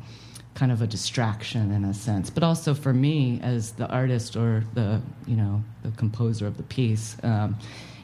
kind 0.54 0.72
of 0.72 0.82
a 0.82 0.88
distraction 0.88 1.70
in 1.70 1.84
a 1.84 1.94
sense, 1.94 2.30
but 2.30 2.42
also 2.42 2.74
for 2.74 2.92
me 2.92 3.38
as 3.44 3.72
the 3.72 3.86
artist 3.86 4.34
or 4.34 4.64
the 4.74 5.00
you 5.24 5.36
know 5.36 5.62
the 5.84 5.90
composer 5.92 6.48
of 6.48 6.56
the 6.56 6.64
piece. 6.64 7.16
Um, 7.22 7.56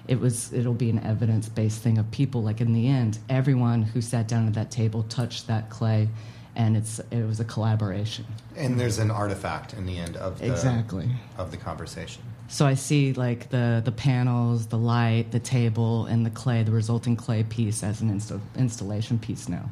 it 0.06 0.20
was 0.20 0.52
it'll 0.52 0.74
be 0.74 0.90
an 0.90 1.00
evidence 1.04 1.48
based 1.48 1.82
thing 1.82 1.98
of 1.98 2.08
people 2.10 2.42
like 2.42 2.60
in 2.60 2.74
the 2.74 2.88
end 2.88 3.18
everyone 3.28 3.82
who 3.82 4.02
sat 4.02 4.28
down 4.28 4.46
at 4.46 4.54
that 4.54 4.70
table 4.70 5.02
touched 5.04 5.46
that 5.46 5.70
clay 5.70 6.08
and 6.56 6.76
it's 6.76 7.00
it 7.10 7.26
was 7.26 7.40
a 7.40 7.44
collaboration 7.44 8.24
and 8.54 8.78
there's 8.78 8.98
an 8.98 9.10
artifact 9.10 9.72
in 9.72 9.86
the 9.86 9.96
end 9.96 10.16
of 10.18 10.38
the, 10.38 10.46
exactly 10.46 11.08
of 11.38 11.50
the 11.50 11.56
conversation 11.56 12.22
so 12.48 12.66
i 12.66 12.74
see 12.74 13.12
like 13.12 13.50
the 13.50 13.82
the 13.84 13.92
panels 13.92 14.66
the 14.66 14.78
light 14.78 15.30
the 15.30 15.40
table 15.40 16.06
and 16.06 16.24
the 16.24 16.30
clay 16.30 16.62
the 16.62 16.72
resulting 16.72 17.16
clay 17.16 17.42
piece 17.42 17.82
as 17.82 18.00
an 18.00 18.10
insta- 18.10 18.40
installation 18.56 19.18
piece 19.18 19.48
now 19.48 19.70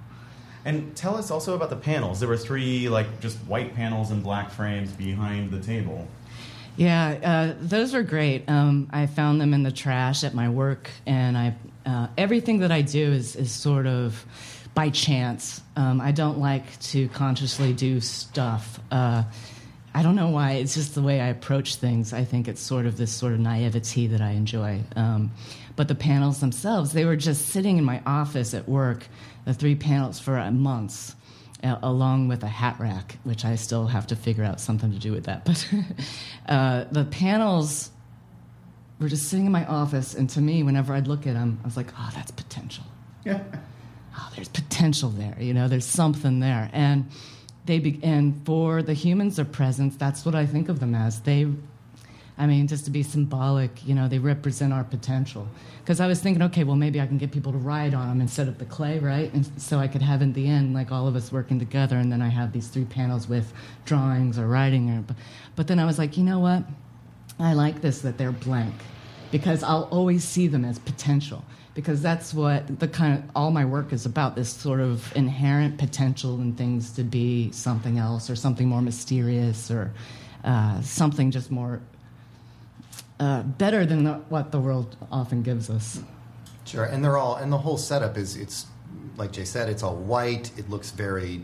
and 0.65 0.95
tell 0.95 1.17
us 1.17 1.31
also 1.31 1.55
about 1.55 1.71
the 1.71 1.77
panels 1.77 2.21
there 2.21 2.29
were 2.29 2.37
three 2.37 2.89
like 2.89 3.21
just 3.21 3.37
white 3.41 3.75
panels 3.75 4.11
and 4.11 4.23
black 4.23 4.51
frames 4.51 4.93
behind 4.93 5.51
the 5.51 5.61
table 5.61 6.09
yeah, 6.77 7.53
uh, 7.55 7.59
those 7.61 7.95
are 7.95 8.03
great. 8.03 8.49
Um, 8.49 8.89
I 8.93 9.07
found 9.07 9.41
them 9.41 9.53
in 9.53 9.63
the 9.63 9.73
trash 9.73 10.25
at 10.25 10.35
my 10.35 10.49
work, 10.49 10.91
and 11.07 11.37
I 11.37 11.55
uh, 11.85 12.09
everything 12.17 12.61
that 12.61 12.73
I 12.73 12.81
do 12.81 13.13
is 13.13 13.37
is 13.37 13.53
sort 13.53 13.87
of 13.87 14.25
by 14.75 14.89
chance. 14.89 15.61
Um, 15.77 16.01
I 16.01 16.13
don't 16.13 16.39
like 16.39 16.81
to 16.81 17.09
consciously 17.09 17.75
do 17.75 18.01
stuff. 18.01 18.81
Uh, 18.91 19.25
I 19.95 20.03
don't 20.03 20.17
know 20.17 20.31
why. 20.31 20.53
It's 20.53 20.75
just 20.75 20.95
the 20.95 21.03
way 21.03 21.21
I 21.21 21.29
approach 21.29 21.77
things. 21.77 22.13
I 22.13 22.25
think 22.25 22.49
it's 22.49 22.61
sort 22.61 22.87
of 22.87 22.97
this 22.97 23.13
sort 23.13 23.33
of 23.35 23.41
naivety 23.41 24.07
that 24.09 24.21
I 24.21 24.31
enjoy. 24.31 24.81
Um, 24.97 25.33
but 25.77 25.89
the 25.89 25.95
panels 25.95 26.41
themselves, 26.41 26.93
they 26.93 27.05
were 27.05 27.17
just 27.17 27.49
sitting 27.49 27.79
in 27.79 27.85
my 27.85 28.01
office 28.07 28.55
at 28.55 28.69
work, 28.69 29.07
the 29.45 29.55
three 29.55 29.75
panels 29.75 30.19
for 30.19 30.51
months 30.51 31.15
along 31.63 32.29
with 32.29 32.43
a 32.43 32.49
hat 32.49 32.77
rack, 32.79 33.19
which 33.25 33.45
I 33.45 33.55
still 33.55 33.87
have 33.87 34.07
to 34.09 34.17
figure 34.17 34.45
out 34.45 34.61
something 34.61 34.93
to 34.93 34.99
do 34.99 35.13
with 35.13 35.25
that. 35.25 35.45
But 35.47 36.53
uh, 36.53 36.85
the 36.91 37.05
panels 37.05 37.91
were 38.99 39.09
just 39.09 39.29
sitting 39.29 39.47
in 39.47 39.53
my 39.53 39.65
office, 39.67 40.15
and 40.15 40.29
to 40.31 40.41
me, 40.41 40.63
whenever 40.63 40.93
I'd 40.93 41.07
look 41.07 41.27
at 41.27 41.35
them, 41.35 41.61
I 41.63 41.67
was 41.67 41.77
like, 41.77 41.89
"Oh, 41.97 42.11
that's 42.15 42.31
potential. 42.31 42.85
Yeah. 43.25 43.43
Oh, 44.15 44.31
there's 44.37 44.51
potential 44.51 45.09
there. 45.09 45.35
You 45.41 45.55
know, 45.55 45.69
there's 45.69 45.87
something 45.87 46.41
there." 46.41 46.69
And 46.75 47.07
they 47.67 47.79
be- 47.79 48.01
and 48.03 48.41
for 48.45 48.83
the 48.83 48.95
humans 48.95 49.39
of 49.39 49.53
presence, 49.53 49.97
that's 49.97 50.25
what 50.25 50.35
I 50.35 50.47
think 50.47 50.69
of 50.69 50.81
them 50.81 50.95
as. 50.95 51.21
They 51.21 51.47
I 52.39 52.47
mean, 52.47 52.67
just 52.67 52.87
to 52.87 52.91
be 52.91 53.03
symbolic, 53.03 53.87
you 53.87 53.95
know, 53.95 54.09
they 54.09 54.19
represent 54.19 54.73
our 54.73 54.85
potential. 54.85 55.47
Because 55.81 56.01
I 56.01 56.07
was 56.07 56.21
thinking, 56.21 56.43
okay, 56.45 56.65
well, 56.65 56.77
maybe 56.77 57.01
I 57.01 57.07
can 57.07 57.19
get 57.19 57.31
people 57.31 57.53
to 57.53 57.59
ride 57.59 57.93
on 57.93 58.09
them 58.09 58.21
instead 58.21 58.49
of 58.49 58.59
the 58.59 58.65
clay, 58.65 58.99
right? 58.99 59.33
And 59.35 59.49
so 59.61 59.79
I 59.79 59.87
could 59.87 60.03
have 60.03 60.23
in 60.23 60.33
the 60.33 60.49
end, 60.49 60.75
like 60.75 60.91
all 60.91 61.07
of 61.07 61.15
us 61.15 61.31
working 61.31 61.59
together, 61.59 61.97
and 61.99 62.11
then 62.11 62.23
I 62.23 62.29
have 62.29 62.53
these 62.53 62.69
three 62.69 62.85
panels 62.85 63.29
with 63.29 63.53
drawings 63.85 64.39
or 64.39 64.47
writing. 64.47 64.91
Or, 64.91 65.05
but 65.57 65.67
then 65.67 65.79
I 65.79 65.85
was 65.85 65.99
like, 65.99 66.17
you 66.17 66.25
know 66.25 66.39
what? 66.39 66.65
I 67.39 67.53
like 67.53 67.81
this 67.81 68.01
that 68.01 68.17
they're 68.17 68.33
blank 68.33 68.75
because 69.31 69.63
I'll 69.63 69.89
always 69.91 70.25
see 70.25 70.47
them 70.47 70.65
as 70.65 70.79
potential 70.79 71.45
because 71.75 72.03
that's 72.03 72.35
what 72.35 72.81
the 72.81 72.89
kind 72.89 73.19
of 73.19 73.31
all 73.35 73.51
my 73.51 73.65
work 73.65 73.93
is 73.93 74.05
about 74.07 74.37
this 74.37 74.53
sort 74.53 74.81
of 74.81 75.15
inherent 75.17 75.79
potential 75.79 76.41
in 76.41 76.55
things 76.55 76.93
to 76.93 77.03
be 77.03 77.51
something 77.53 77.99
else 77.99 78.29
or 78.29 78.37
something 78.37 78.69
more 78.69 78.83
mysterious 78.83 79.71
or 79.71 79.93
uh, 80.45 80.81
something 80.83 81.31
just 81.31 81.51
more 81.51 81.81
uh, 83.21 83.43
better 83.43 83.87
than 83.87 84.05
the, 84.05 84.15
what 84.29 84.51
the 84.53 84.61
world 84.61 84.97
often 85.11 85.43
gives 85.43 85.71
us. 85.71 86.01
Sure, 86.65 86.85
and 86.85 87.05
they're 87.05 87.17
all, 87.17 87.37
and 87.37 87.53
the 87.53 87.59
whole 87.59 87.79
setup 87.79 88.17
is 88.17 88.37
it's 88.37 88.67
like 89.17 89.33
Jay 89.33 89.45
said, 89.45 89.69
it's 89.69 89.83
all 89.83 89.97
white. 89.97 90.51
It 90.59 90.71
looks 90.71 90.91
very, 90.91 91.43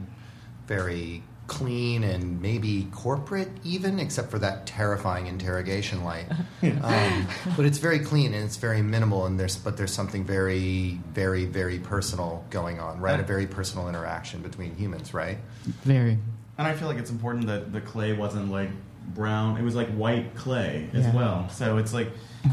very 0.66 1.22
clean 1.48 2.04
and 2.04 2.40
maybe 2.40 2.86
corporate 2.92 3.48
even, 3.64 3.98
except 3.98 4.30
for 4.30 4.38
that 4.38 4.66
terrifying 4.66 5.26
interrogation 5.26 6.04
light. 6.04 6.26
um, 6.82 7.26
but 7.56 7.64
it's 7.66 7.78
very 7.78 7.98
clean 7.98 8.32
and 8.34 8.44
it's 8.44 8.56
very 8.56 8.82
minimal, 8.82 9.26
and 9.26 9.40
there's 9.40 9.56
but 9.56 9.76
there's 9.76 9.92
something 9.92 10.24
very, 10.24 11.00
very, 11.12 11.46
very 11.46 11.80
personal 11.80 12.44
going 12.50 12.78
on, 12.78 13.00
right? 13.00 13.18
A 13.18 13.24
very 13.24 13.46
personal 13.46 13.88
interaction 13.88 14.40
between 14.42 14.76
humans, 14.76 15.12
right? 15.12 15.38
Very. 15.82 16.18
And 16.58 16.66
I 16.66 16.74
feel 16.74 16.86
like 16.86 16.98
it's 16.98 17.10
important 17.10 17.46
that 17.46 17.72
the 17.72 17.80
clay 17.80 18.12
wasn't 18.12 18.50
like 18.50 18.70
brown; 19.14 19.56
it 19.56 19.62
was 19.62 19.74
like 19.74 19.88
white 19.88 20.34
clay 20.36 20.88
as 20.92 21.06
Yeah. 21.06 21.14
well. 21.14 21.48
So 21.48 21.78
it's 21.78 21.92
like 21.94 22.10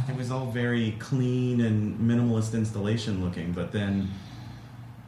it 0.10 0.16
was 0.16 0.32
all 0.32 0.48
very 0.52 0.96
clean 1.00 1.62
and 1.62 2.00
minimalist 2.00 2.54
installation 2.54 3.24
looking. 3.24 3.52
But 3.52 3.72
then, 3.72 4.10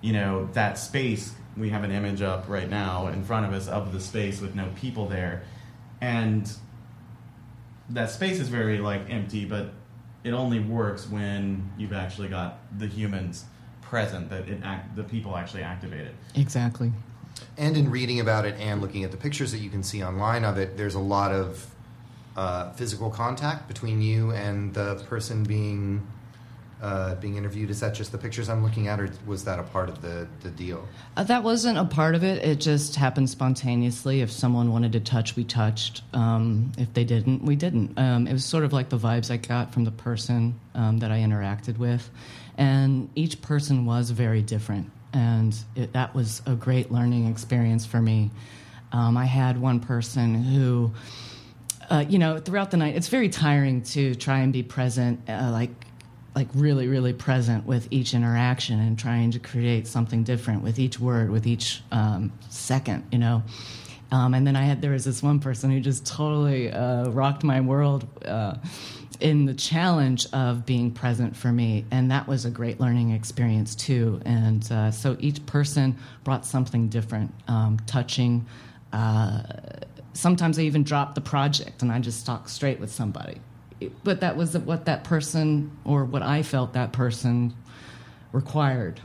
you 0.01 0.13
know, 0.13 0.49
that 0.53 0.77
space 0.77 1.33
we 1.57 1.69
have 1.69 1.83
an 1.83 1.91
image 1.91 2.21
up 2.21 2.45
right 2.47 2.69
now 2.69 3.07
in 3.07 3.23
front 3.23 3.45
of 3.45 3.53
us 3.53 3.67
of 3.67 3.93
the 3.93 3.99
space 3.99 4.41
with 4.41 4.55
no 4.55 4.69
people 4.75 5.07
there, 5.07 5.43
and 6.01 6.51
that 7.89 8.11
space 8.11 8.39
is 8.39 8.49
very 8.49 8.79
like 8.79 9.09
empty. 9.09 9.45
But 9.45 9.71
it 10.23 10.31
only 10.31 10.59
works 10.59 11.09
when 11.09 11.71
you've 11.77 11.93
actually 11.93 12.27
got 12.27 12.59
the 12.77 12.87
humans 12.87 13.45
present 13.81 14.29
that 14.29 14.47
it 14.47 14.59
act, 14.63 14.95
the 14.95 15.03
people 15.03 15.35
actually 15.37 15.63
activate 15.63 16.05
it. 16.07 16.15
Exactly. 16.35 16.91
And 17.57 17.77
in 17.77 17.89
reading 17.89 18.19
about 18.19 18.45
it 18.45 18.55
and 18.59 18.81
looking 18.81 19.03
at 19.03 19.11
the 19.11 19.17
pictures 19.17 19.51
that 19.51 19.59
you 19.59 19.69
can 19.69 19.83
see 19.83 20.03
online 20.03 20.43
of 20.43 20.57
it, 20.57 20.77
there's 20.77 20.95
a 20.95 20.99
lot 20.99 21.31
of 21.31 21.67
uh, 22.35 22.71
physical 22.73 23.09
contact 23.09 23.67
between 23.67 24.01
you 24.01 24.31
and 24.31 24.73
the 24.73 24.95
person 25.07 25.43
being 25.43 26.05
uh, 26.81 27.15
being 27.15 27.37
interviewed. 27.37 27.69
Is 27.69 27.79
that 27.79 27.93
just 27.93 28.11
the 28.11 28.17
pictures 28.17 28.49
I'm 28.49 28.63
looking 28.63 28.87
at, 28.87 28.99
or 28.99 29.09
was 29.25 29.43
that 29.45 29.59
a 29.59 29.63
part 29.63 29.89
of 29.89 30.01
the, 30.01 30.27
the 30.41 30.49
deal? 30.49 30.87
Uh, 31.15 31.23
that 31.23 31.43
wasn't 31.43 31.77
a 31.77 31.85
part 31.85 32.13
of 32.15 32.23
it. 32.23 32.43
It 32.43 32.59
just 32.59 32.95
happened 32.95 33.29
spontaneously. 33.29 34.21
If 34.21 34.31
someone 34.31 34.71
wanted 34.71 34.91
to 34.93 34.99
touch, 34.99 35.35
we 35.35 35.43
touched. 35.43 36.03
Um, 36.13 36.71
if 36.77 36.93
they 36.93 37.03
didn't, 37.03 37.43
we 37.43 37.55
didn't. 37.55 37.97
Um, 37.97 38.27
it 38.27 38.33
was 38.33 38.45
sort 38.45 38.63
of 38.63 38.73
like 38.73 38.89
the 38.89 38.97
vibes 38.97 39.31
I 39.31 39.37
got 39.37 39.73
from 39.73 39.85
the 39.85 39.91
person 39.91 40.59
um, 40.75 40.99
that 40.99 41.11
I 41.11 41.19
interacted 41.19 41.77
with. 41.77 42.09
And 42.57 43.09
each 43.15 43.41
person 43.41 43.85
was 43.85 44.11
very 44.11 44.41
different. 44.41 44.91
And 45.13 45.55
it, 45.75 45.93
that 45.93 46.13
was 46.13 46.41
a 46.45 46.53
great 46.53 46.91
learning 46.91 47.27
experience 47.27 47.85
for 47.85 48.01
me. 48.01 48.29
Um, 48.91 49.17
I 49.17 49.25
had 49.25 49.59
one 49.59 49.79
person 49.79 50.35
who, 50.35 50.93
uh, 51.89 52.05
you 52.07 52.19
know, 52.19 52.39
throughout 52.39 52.71
the 52.71 52.77
night, 52.77 52.95
it's 52.95 53.07
very 53.07 53.29
tiring 53.29 53.81
to 53.81 54.15
try 54.15 54.39
and 54.39 54.53
be 54.53 54.63
present, 54.63 55.27
uh, 55.27 55.49
like 55.51 55.71
like 56.37 56.47
really 56.53 56.87
really 56.87 57.13
present 57.13 57.65
with 57.65 57.87
each 57.89 58.13
interaction 58.13 58.79
and 58.79 58.99
trying 58.99 59.31
to 59.31 59.39
create 59.39 59.87
something 59.87 60.23
different 60.23 60.61
with 60.61 60.77
each 60.77 60.99
word 60.99 61.31
with 61.31 61.47
each 61.47 61.81
um, 61.91 62.31
second 62.49 63.03
you 63.11 63.17
know? 63.17 63.41
Um, 64.11 64.33
and 64.35 64.45
then 64.45 64.55
i 64.55 64.63
had 64.63 64.81
there 64.81 64.91
was 64.91 65.03
this 65.03 65.23
one 65.23 65.39
person 65.39 65.71
who 65.71 65.79
just 65.79 66.05
totally 66.05 66.71
uh, 66.71 67.09
rocked 67.09 67.43
my 67.43 67.59
world 67.61 68.07
uh, 68.23 68.55
in 69.19 69.45
the 69.45 69.53
challenge 69.55 70.27
of 70.31 70.63
being 70.63 70.91
present 70.91 71.35
for 71.35 71.51
me. 71.51 71.85
And 71.89 72.11
that 72.11 72.27
was 72.27 72.45
a 72.45 72.51
great 72.51 72.79
learning 72.79 73.09
experience 73.09 73.73
too. 73.73 74.21
And 74.25 74.71
uh, 74.71 74.91
so 74.91 75.17
each 75.19 75.43
person 75.47 75.97
brought 76.23 76.45
something 76.45 76.87
different 76.87 77.33
um, 77.47 77.79
touching 77.87 78.45
uh, 78.93 79.41
sometimes 80.13 80.57
i 80.57 80.63
even 80.63 80.83
dropped 80.83 81.15
the 81.15 81.21
project 81.21 81.81
and 81.81 81.91
i 81.91 81.99
just 81.99 82.25
talked 82.25 82.49
straight 82.49 82.79
with 82.79 82.91
somebody 82.91 83.39
but 84.03 84.21
that 84.21 84.37
was 84.37 84.57
what 84.57 84.85
that 84.85 85.03
person 85.03 85.71
or 85.85 86.05
what 86.05 86.21
I 86.21 86.43
felt 86.43 86.73
that 86.73 86.93
person 86.93 87.53
required, 88.31 89.01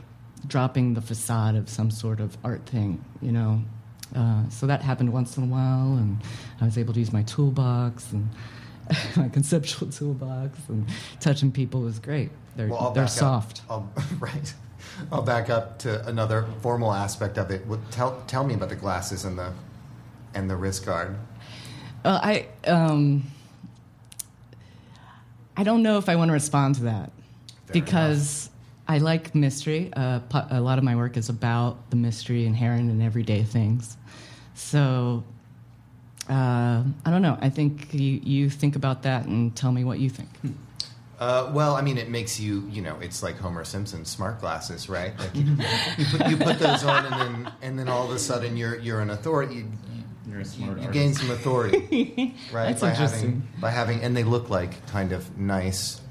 dropping 0.47 0.93
the 0.93 1.01
facade 1.01 1.55
of 1.55 1.69
some 1.69 1.91
sort 1.91 2.19
of 2.19 2.37
art 2.43 2.65
thing, 2.65 3.03
you 3.21 3.31
know. 3.31 3.61
Uh, 4.15 4.47
so 4.49 4.67
that 4.67 4.81
happened 4.81 5.11
once 5.11 5.37
in 5.37 5.43
a 5.43 5.47
while, 5.47 5.97
and 5.97 6.21
I 6.61 6.65
was 6.65 6.77
able 6.77 6.93
to 6.93 6.99
use 6.99 7.11
my 7.11 7.23
toolbox 7.23 8.11
and 8.11 8.29
my 9.15 9.29
conceptual 9.29 9.89
toolbox, 9.89 10.57
and 10.69 10.87
touching 11.19 11.51
people 11.51 11.81
was 11.81 11.99
great. 11.99 12.29
They're 12.55 12.67
Well, 12.67 12.91
they're 12.91 13.07
soft. 13.07 13.61
I'll, 13.69 13.91
right. 14.19 14.53
I'll 15.11 15.23
back 15.23 15.49
up 15.49 15.79
to 15.79 16.05
another 16.07 16.45
formal 16.61 16.93
aspect 16.93 17.37
of 17.37 17.49
it. 17.49 17.65
What, 17.65 17.79
tell 17.91 18.21
tell 18.27 18.43
me 18.43 18.53
about 18.53 18.69
the 18.69 18.75
glasses 18.75 19.25
and 19.25 19.37
the 19.37 19.51
and 20.35 20.49
the 20.49 20.55
wrist 20.55 20.85
guard. 20.85 21.15
Uh, 22.05 22.19
I 22.21 22.47
um, 22.69 23.23
I 25.55 25.63
don't 25.63 25.83
know 25.83 25.97
if 25.97 26.09
I 26.09 26.15
want 26.15 26.29
to 26.29 26.33
respond 26.33 26.75
to 26.75 26.83
that 26.83 27.11
Fair 27.65 27.73
because 27.73 28.49
I 28.87 28.97
like 28.97 29.33
mystery. 29.35 29.91
Uh, 29.93 30.19
a 30.49 30.61
lot 30.61 30.77
of 30.77 30.83
my 30.83 30.95
work 30.95 31.17
is 31.17 31.29
about 31.29 31.89
the 31.89 31.95
mystery 31.95 32.45
inherent 32.45 32.89
in 32.89 33.01
everyday 33.01 33.43
things. 33.43 33.97
So 34.55 35.23
uh, 36.29 36.83
I 37.05 37.11
don't 37.11 37.21
know. 37.21 37.37
I 37.41 37.49
think 37.49 37.93
you, 37.93 38.19
you 38.23 38.49
think 38.49 38.75
about 38.75 39.03
that 39.03 39.25
and 39.25 39.55
tell 39.55 39.71
me 39.71 39.83
what 39.83 39.99
you 39.99 40.09
think. 40.09 40.29
Uh, 41.19 41.49
well, 41.53 41.75
I 41.75 41.81
mean, 41.81 41.97
it 41.97 42.09
makes 42.09 42.39
you, 42.39 42.67
you 42.69 42.81
know, 42.81 42.97
it's 42.99 43.23
like 43.23 43.37
Homer 43.37 43.63
Simpson's 43.63 44.09
smart 44.09 44.41
glasses, 44.41 44.89
right? 44.89 45.17
Like 45.17 45.35
you, 45.35 45.43
you, 45.97 46.05
put, 46.05 46.27
you 46.29 46.37
put 46.37 46.59
those 46.59 46.83
on, 46.83 47.05
and 47.05 47.13
then 47.13 47.53
and 47.61 47.79
then 47.79 47.87
all 47.87 48.03
of 48.05 48.11
a 48.11 48.19
sudden 48.19 48.57
you're 48.57 48.77
you're 48.79 48.99
an 48.99 49.09
authority. 49.09 49.55
You, 49.55 49.71
You're 50.33 50.41
a 50.41 50.43
you, 50.45 50.49
smart 50.49 50.77
you 50.79 50.87
artist. 50.87 50.93
gain 50.93 51.13
some 51.13 51.29
authority, 51.31 52.35
right? 52.51 52.69
That's 52.69 52.81
by 52.81 52.89
interesting. 52.91 53.19
having 53.21 53.47
by 53.61 53.69
having, 53.69 54.01
and 54.01 54.17
they 54.17 54.23
look 54.23 54.49
like 54.49 54.85
kind 54.87 55.11
of 55.11 55.37
nice, 55.37 56.01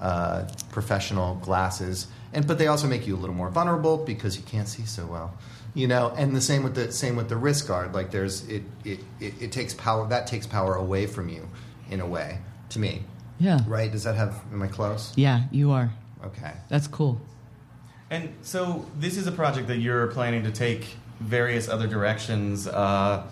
uh, 0.00 0.48
professional 0.70 1.36
glasses, 1.36 2.06
and 2.32 2.46
but 2.46 2.58
they 2.58 2.66
also 2.66 2.86
make 2.88 3.06
you 3.06 3.14
a 3.14 3.18
little 3.18 3.34
more 3.36 3.48
vulnerable 3.50 3.96
because 3.98 4.36
you 4.36 4.42
can't 4.42 4.66
see 4.68 4.84
so 4.84 5.06
well, 5.06 5.34
you 5.74 5.86
know. 5.86 6.12
And 6.16 6.34
the 6.34 6.40
same 6.40 6.62
with 6.64 6.74
the 6.74 6.90
same 6.90 7.14
with 7.16 7.28
the 7.28 7.36
wrist 7.36 7.68
guard. 7.68 7.94
Like 7.94 8.10
there's 8.10 8.46
it 8.48 8.62
it, 8.84 9.00
it, 9.20 9.34
it 9.40 9.52
takes 9.52 9.72
power 9.74 10.06
that 10.08 10.26
takes 10.26 10.46
power 10.46 10.74
away 10.74 11.06
from 11.06 11.28
you, 11.28 11.48
in 11.90 12.00
a 12.00 12.06
way. 12.06 12.38
To 12.70 12.78
me, 12.78 13.02
Yeah. 13.40 13.58
right? 13.66 13.90
Does 13.90 14.04
that 14.04 14.14
have? 14.16 14.40
Am 14.52 14.62
I 14.62 14.68
close? 14.68 15.12
Yeah, 15.16 15.42
you 15.50 15.70
are. 15.72 15.92
Okay. 16.24 16.52
That's 16.68 16.86
cool. 16.86 17.20
And 18.10 18.32
so 18.42 18.86
this 18.98 19.16
is 19.16 19.26
a 19.26 19.32
project 19.32 19.66
that 19.68 19.78
you're 19.78 20.06
planning 20.08 20.42
to 20.44 20.50
take 20.52 20.86
various 21.20 21.68
other 21.68 21.86
directions 21.88 22.66
uh, 22.68 23.24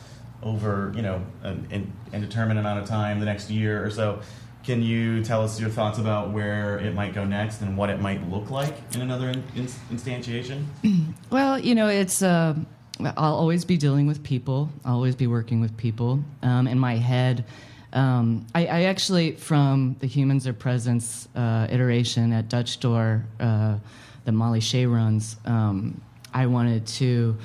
over, 0.42 0.92
you 0.94 1.02
know, 1.02 1.24
an, 1.42 1.66
an 1.70 1.92
indeterminate 2.12 2.60
amount 2.60 2.80
of 2.80 2.88
time, 2.88 3.20
the 3.20 3.26
next 3.26 3.50
year 3.50 3.84
or 3.84 3.90
so. 3.90 4.20
Can 4.64 4.82
you 4.82 5.24
tell 5.24 5.42
us 5.42 5.58
your 5.58 5.70
thoughts 5.70 5.98
about 5.98 6.30
where 6.30 6.78
it 6.78 6.94
might 6.94 7.14
go 7.14 7.24
next 7.24 7.62
and 7.62 7.76
what 7.76 7.90
it 7.90 8.00
might 8.00 8.28
look 8.28 8.50
like 8.50 8.76
in 8.94 9.00
another 9.00 9.30
in, 9.30 9.42
in, 9.56 9.66
instantiation? 9.90 10.64
Well, 11.30 11.58
you 11.58 11.74
know, 11.74 11.88
it's. 11.88 12.22
Uh, 12.22 12.54
I'll 13.00 13.34
always 13.34 13.64
be 13.64 13.76
dealing 13.76 14.06
with 14.06 14.24
people. 14.24 14.70
I'll 14.84 14.94
always 14.94 15.14
be 15.14 15.26
working 15.26 15.60
with 15.60 15.76
people. 15.76 16.20
Um, 16.42 16.66
in 16.66 16.78
my 16.78 16.96
head, 16.96 17.44
um, 17.92 18.46
I, 18.54 18.66
I 18.66 18.82
actually, 18.84 19.32
from 19.32 19.96
the 20.00 20.06
Humans 20.06 20.46
Are 20.46 20.52
Presence 20.52 21.28
uh, 21.34 21.68
iteration 21.70 22.32
at 22.32 22.48
Dutch 22.48 22.80
Door 22.80 23.24
uh, 23.40 23.78
that 24.24 24.32
Molly 24.32 24.60
Shea 24.60 24.86
runs, 24.86 25.36
um, 25.44 26.00
I 26.34 26.46
wanted 26.46 26.86
to 26.86 27.38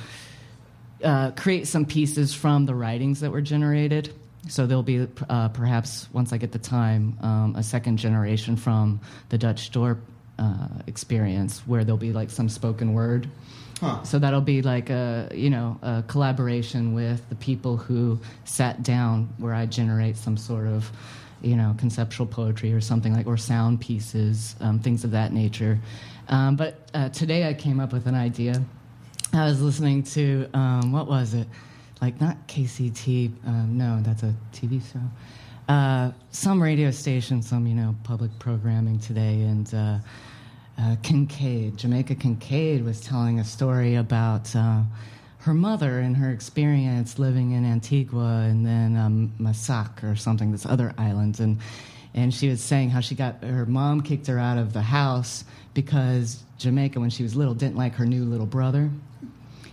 uh, 1.04 1.32
create 1.32 1.68
some 1.68 1.86
pieces 1.86 2.34
from 2.34 2.66
the 2.66 2.76
writings 2.76 3.20
that 3.20 3.32
were 3.32 3.42
generated. 3.42 4.14
So 4.50 4.66
there'll 4.66 4.84
be 4.84 5.08
uh, 5.30 5.50
perhaps 5.50 6.08
once 6.12 6.34
I 6.34 6.38
get 6.38 6.52
the 6.52 6.60
time, 6.60 7.18
um, 7.22 7.56
a 7.56 7.64
second 7.64 7.98
generation 7.98 8.58
from 8.58 9.00
the 9.30 9.38
Dutch 9.38 9.72
Door 9.72 10.00
uh, 10.38 10.68
experience 10.88 11.60
where 11.66 11.84
there'll 11.84 11.98
be 11.98 12.12
like 12.12 12.30
some 12.30 12.50
spoken 12.50 12.94
word. 12.94 13.30
So 14.04 14.20
that'll 14.20 14.42
be 14.42 14.62
like 14.62 14.90
a 14.90 15.30
you 15.34 15.50
know 15.50 15.78
a 15.82 16.04
collaboration 16.08 16.94
with 16.94 17.28
the 17.30 17.36
people 17.36 17.76
who 17.76 18.20
sat 18.46 18.82
down 18.82 19.34
where 19.38 19.54
I 19.54 19.66
generate 19.66 20.16
some 20.16 20.38
sort 20.38 20.68
of 20.68 20.90
you 21.42 21.56
know 21.56 21.76
conceptual 21.78 22.26
poetry 22.26 22.72
or 22.74 22.82
something 22.82 23.14
like 23.14 23.28
or 23.28 23.36
sound 23.38 23.82
pieces, 23.82 24.56
um, 24.62 24.80
things 24.80 25.04
of 25.04 25.12
that 25.12 25.34
nature. 25.34 25.80
Um, 26.30 26.56
but 26.56 26.76
uh, 26.94 27.10
today 27.10 27.48
I 27.50 27.54
came 27.54 27.80
up 27.80 27.92
with 27.92 28.08
an 28.08 28.16
idea. 28.16 28.64
I 29.34 29.46
was 29.46 29.62
listening 29.62 30.04
to 30.04 30.48
um, 30.54 30.92
what 30.92 31.08
was 31.08 31.34
it? 31.34 31.48
like 32.04 32.20
not 32.20 32.36
KCT, 32.50 33.32
uh, 33.48 33.52
no, 33.66 34.02
that's 34.02 34.24
a 34.24 34.36
TV 34.52 34.82
show. 34.92 35.00
Uh, 35.74 36.12
some 36.32 36.62
radio 36.62 36.92
station, 36.92 37.42
some 37.42 37.66
you 37.66 37.74
know 37.74 37.96
public 38.04 38.38
programming 38.40 39.00
today, 39.00 39.42
and 39.44 39.74
uh, 39.74 40.00
uh, 40.78 40.98
Kincaid, 41.02 41.78
Jamaica 41.78 42.16
Kincaid, 42.16 42.84
was 42.84 43.00
telling 43.00 43.40
a 43.40 43.46
story 43.46 43.96
about 43.96 44.54
uh, 44.54 44.82
her 45.38 45.54
mother 45.54 46.00
and 46.00 46.18
her 46.18 46.30
experience 46.30 47.20
living 47.20 47.52
in 47.52 47.64
Antigua 47.64 48.48
and 48.50 48.66
then 48.66 48.98
um, 48.98 49.32
Massac 49.40 50.04
or 50.04 50.18
something, 50.18 50.52
this 50.52 50.66
other 50.66 50.94
island, 50.98 51.40
and 51.40 51.58
and 52.14 52.34
she 52.34 52.50
was 52.50 52.60
saying 52.60 52.90
how 52.90 53.00
she 53.00 53.16
got 53.16 53.42
her 53.42 53.66
mom 53.66 54.02
kicked 54.02 54.28
her 54.28 54.38
out 54.38 54.58
of 54.58 54.74
the 54.74 54.82
house 54.82 55.46
because 55.74 56.44
Jamaica, 56.58 57.00
when 57.00 57.10
she 57.10 57.24
was 57.24 57.36
little, 57.36 57.54
didn't 57.54 57.76
like 57.78 57.96
her 57.96 58.06
new 58.06 58.24
little 58.24 58.46
brother. 58.46 58.90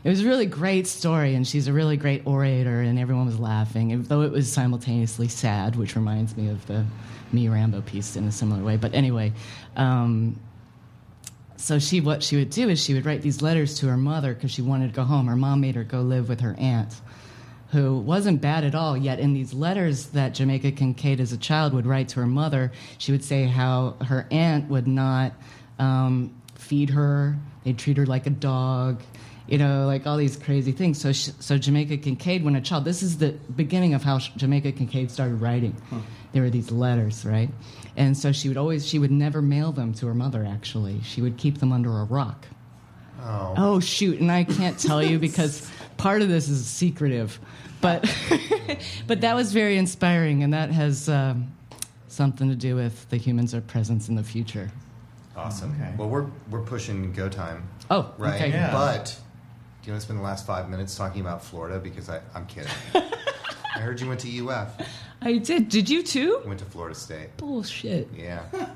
It 0.03 0.09
was 0.09 0.22
a 0.22 0.26
really 0.26 0.46
great 0.46 0.86
story, 0.86 1.34
and 1.34 1.46
she's 1.46 1.68
a 1.68 1.72
really 1.74 1.98
great 1.98 2.26
orator, 2.26 2.80
and 2.80 2.98
everyone 2.98 3.26
was 3.26 3.38
laughing, 3.38 4.03
though 4.05 4.22
it 4.22 4.32
was 4.32 4.51
simultaneously 4.51 5.28
sad, 5.28 5.76
which 5.76 5.94
reminds 5.94 6.36
me 6.36 6.48
of 6.48 6.66
the 6.66 6.86
Me 7.32 7.48
Rambo 7.48 7.82
piece 7.82 8.16
in 8.16 8.26
a 8.26 8.32
similar 8.32 8.62
way. 8.62 8.78
But 8.78 8.94
anyway, 8.94 9.32
um, 9.76 10.40
so 11.57 11.78
she 11.78 12.01
what 12.01 12.22
she 12.22 12.36
would 12.36 12.48
do 12.48 12.70
is 12.70 12.82
she 12.82 12.94
would 12.94 13.05
write 13.05 13.20
these 13.20 13.42
letters 13.42 13.78
to 13.80 13.88
her 13.88 13.98
mother 13.98 14.32
because 14.32 14.51
she 14.51 14.62
wanted 14.62 14.88
to 14.88 14.96
go 14.96 15.05
home. 15.05 15.26
Her 15.26 15.36
mom 15.36 15.61
made 15.61 15.74
her 15.74 15.84
go 15.84 16.01
live 16.01 16.30
with 16.30 16.40
her 16.40 16.57
aunt, 16.59 16.94
who 17.72 17.98
wasn't 17.98 18.40
bad 18.40 18.64
at 18.64 18.74
all. 18.74 18.96
Yet 18.96 19.20
in 19.20 19.34
these 19.34 19.53
letters 19.53 20.07
that 20.07 20.32
Jamaica 20.32 20.72
Kincaid 20.72 21.20
as 21.20 21.32
a 21.32 21.36
child 21.36 21.74
would 21.74 21.84
write 21.84 22.09
to 22.11 22.20
her 22.20 22.26
mother, 22.26 22.72
she 22.96 23.12
would 23.12 23.22
say 23.22 23.44
how 23.44 23.96
her 24.07 24.26
aunt 24.30 24.70
would 24.70 24.88
not 24.88 25.34
um, 25.80 26.34
feed 26.54 26.90
her. 26.90 27.36
They'd 27.64 27.78
treat 27.78 27.96
her 27.96 28.06
like 28.06 28.26
a 28.26 28.30
dog. 28.30 29.02
You 29.48 29.58
know, 29.58 29.86
like 29.86 30.06
all 30.06 30.16
these 30.16 30.36
crazy 30.36 30.70
things. 30.70 31.00
So, 31.00 31.10
sh 31.12 31.30
so 31.40 31.58
Jamaica 31.58 31.96
Kincaid, 31.96 32.44
when 32.44 32.54
a 32.54 32.60
child, 32.60 32.84
this 32.84 33.02
is 33.02 33.18
the 33.18 33.32
beginning 33.56 33.94
of 33.94 34.04
how 34.04 34.18
Jamaica 34.18 34.72
Kincaid 34.72 35.10
started 35.10 35.40
writing. 35.40 35.74
There 36.32 36.42
were 36.42 36.50
these 36.50 36.70
letters, 36.70 37.24
right? 37.24 37.50
And 37.96 38.16
so 38.16 38.30
she 38.30 38.46
would 38.46 38.56
always, 38.56 38.86
she 38.86 39.00
would 39.00 39.10
never 39.10 39.42
mail 39.42 39.72
them 39.72 39.92
to 39.94 40.06
her 40.06 40.14
mother. 40.14 40.46
Actually, 40.48 41.00
she 41.02 41.20
would 41.20 41.36
keep 41.36 41.58
them 41.58 41.72
under 41.72 41.90
a 41.98 42.04
rock. 42.04 42.46
Oh. 43.22 43.54
Oh 43.56 43.80
shoot! 43.80 44.20
And 44.20 44.30
I 44.30 44.44
can't 44.44 44.78
tell 44.78 45.02
you 45.02 45.18
because 45.18 45.68
part 45.96 46.22
of 46.22 46.28
this 46.28 46.48
is 46.48 46.64
secretive, 46.64 47.38
but 47.80 48.08
but 49.08 49.20
that 49.22 49.34
was 49.34 49.52
very 49.52 49.76
inspiring, 49.76 50.42
and 50.42 50.54
that 50.54 50.70
has 50.70 51.08
um, 51.08 51.52
something 52.08 52.48
to 52.48 52.54
do 52.54 52.76
with 52.76 53.08
the 53.10 53.16
humans' 53.16 53.52
are 53.52 53.60
presence 53.60 54.08
in 54.08 54.14
the 54.14 54.22
future. 54.22 54.70
Awesome. 55.41 55.74
Okay. 55.80 55.93
Well, 55.97 56.09
we're 56.09 56.26
we're 56.51 56.62
pushing 56.62 57.12
go 57.12 57.28
time, 57.28 57.68
Oh, 57.91 58.12
right? 58.18 58.34
okay. 58.41 58.51
Yeah. 58.51 58.72
But 58.72 59.16
do 59.82 59.86
you 59.86 59.93
want 59.93 60.01
to 60.01 60.05
spend 60.07 60.18
the 60.18 60.24
last 60.24 60.47
five 60.47 60.68
minutes 60.68 60.97
talking 60.97 61.20
about 61.20 61.43
Florida? 61.45 61.78
Because 61.78 62.09
I, 62.09 62.20
I'm 62.34 62.47
kidding. 62.47 62.70
I 62.95 63.78
heard 63.80 64.01
you 64.01 64.09
went 64.09 64.20
to 64.20 64.49
UF. 64.49 64.74
I 65.22 65.38
did. 65.38 65.68
Did 65.68 65.88
you 65.88 66.03
too? 66.03 66.43
Went 66.47 66.59
to 66.61 66.64
Florida 66.66 66.95
State. 66.95 67.36
Bullshit. 67.36 68.09
Yeah. 68.16 68.43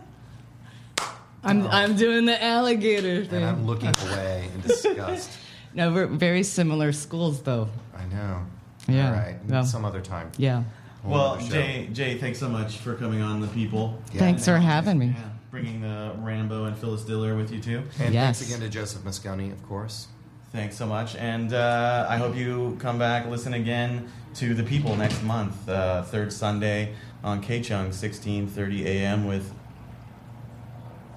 I'm 1.42 1.62
oh. 1.66 1.68
I'm 1.70 1.96
doing 1.96 2.24
the 2.24 2.42
alligator 2.42 3.26
And. 3.34 3.44
I'm 3.44 3.66
looking 3.66 3.88
away 4.06 4.48
in 4.54 4.60
disgust. 4.62 5.30
No, 5.74 5.92
we're 5.92 6.06
very 6.06 6.42
similar 6.42 6.92
schools, 6.92 7.42
though. 7.42 7.68
I 7.96 8.04
know. 8.06 8.42
Yeah. 8.88 9.08
All 9.08 9.12
right. 9.14 9.36
Well. 9.46 9.64
Some 9.64 9.84
other 9.84 10.00
time. 10.00 10.30
Yeah. 10.38 10.62
Whole 11.02 11.12
Well, 11.12 11.24
other 11.32 11.42
show. 11.42 11.50
Jay, 11.50 11.88
Jay, 11.92 12.16
thanks 12.18 12.38
so 12.38 12.48
much 12.48 12.78
for 12.78 12.94
coming 12.94 13.20
on 13.20 13.40
the 13.40 13.48
people. 13.48 14.00
Yeah. 14.12 14.20
Thanks 14.20 14.44
for 14.46 14.56
having 14.56 14.98
me. 14.98 15.06
Yeah, 15.08 15.22
bringing 15.54 15.80
the 15.82 16.10
Rambo 16.18 16.64
and 16.64 16.76
Phyllis 16.76 17.02
Diller 17.02 17.36
with 17.36 17.52
you 17.52 17.60
too. 17.60 17.80
And 18.00 18.12
Yes. 18.12 18.40
thanks 18.40 18.52
again 18.52 18.60
to 18.60 18.68
Joseph 18.68 19.02
Mosconi, 19.04 19.52
of 19.52 19.62
course. 19.68 20.08
Thanks 20.50 20.74
so 20.76 20.84
much, 20.84 21.14
and 21.14 21.52
uh, 21.54 22.06
I 22.08 22.16
hope 22.16 22.34
you 22.34 22.76
come 22.80 22.98
back, 22.98 23.28
listen 23.28 23.54
again 23.54 24.08
to 24.34 24.52
the 24.54 24.64
people 24.64 24.96
next 24.96 25.22
month, 25.22 25.68
uh, 25.68 26.02
third 26.02 26.32
Sunday 26.32 26.94
on 27.22 27.40
KCHUNG, 27.40 27.92
sixteen 27.94 28.48
thirty 28.48 28.84
a.m. 28.84 29.28
with 29.28 29.52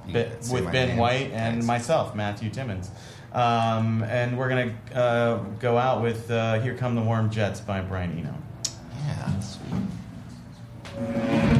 You 0.05 0.13
Be- 0.13 0.23
can 0.25 0.41
say 0.43 0.53
with 0.53 0.65
my 0.65 0.71
Ben 0.71 0.87
name. 0.89 0.97
White 0.97 1.31
and 1.31 1.53
Thanks. 1.55 1.65
myself, 1.65 2.13
Mathew 2.13 2.51
Timmons. 2.51 2.91
Um, 3.33 4.03
and 4.03 4.37
we're 4.37 4.49
gonna 4.49 4.73
uh, 4.93 5.37
go 5.59 5.79
out 5.79 6.03
with 6.03 6.29
uh, 6.29 6.59
"Here 6.59 6.75
Come 6.75 6.93
the 6.93 7.01
Warm 7.01 7.31
Jets" 7.31 7.59
by 7.59 7.81
Brian 7.81 8.11
Eno. 8.19 8.35
Yeah. 10.99 11.53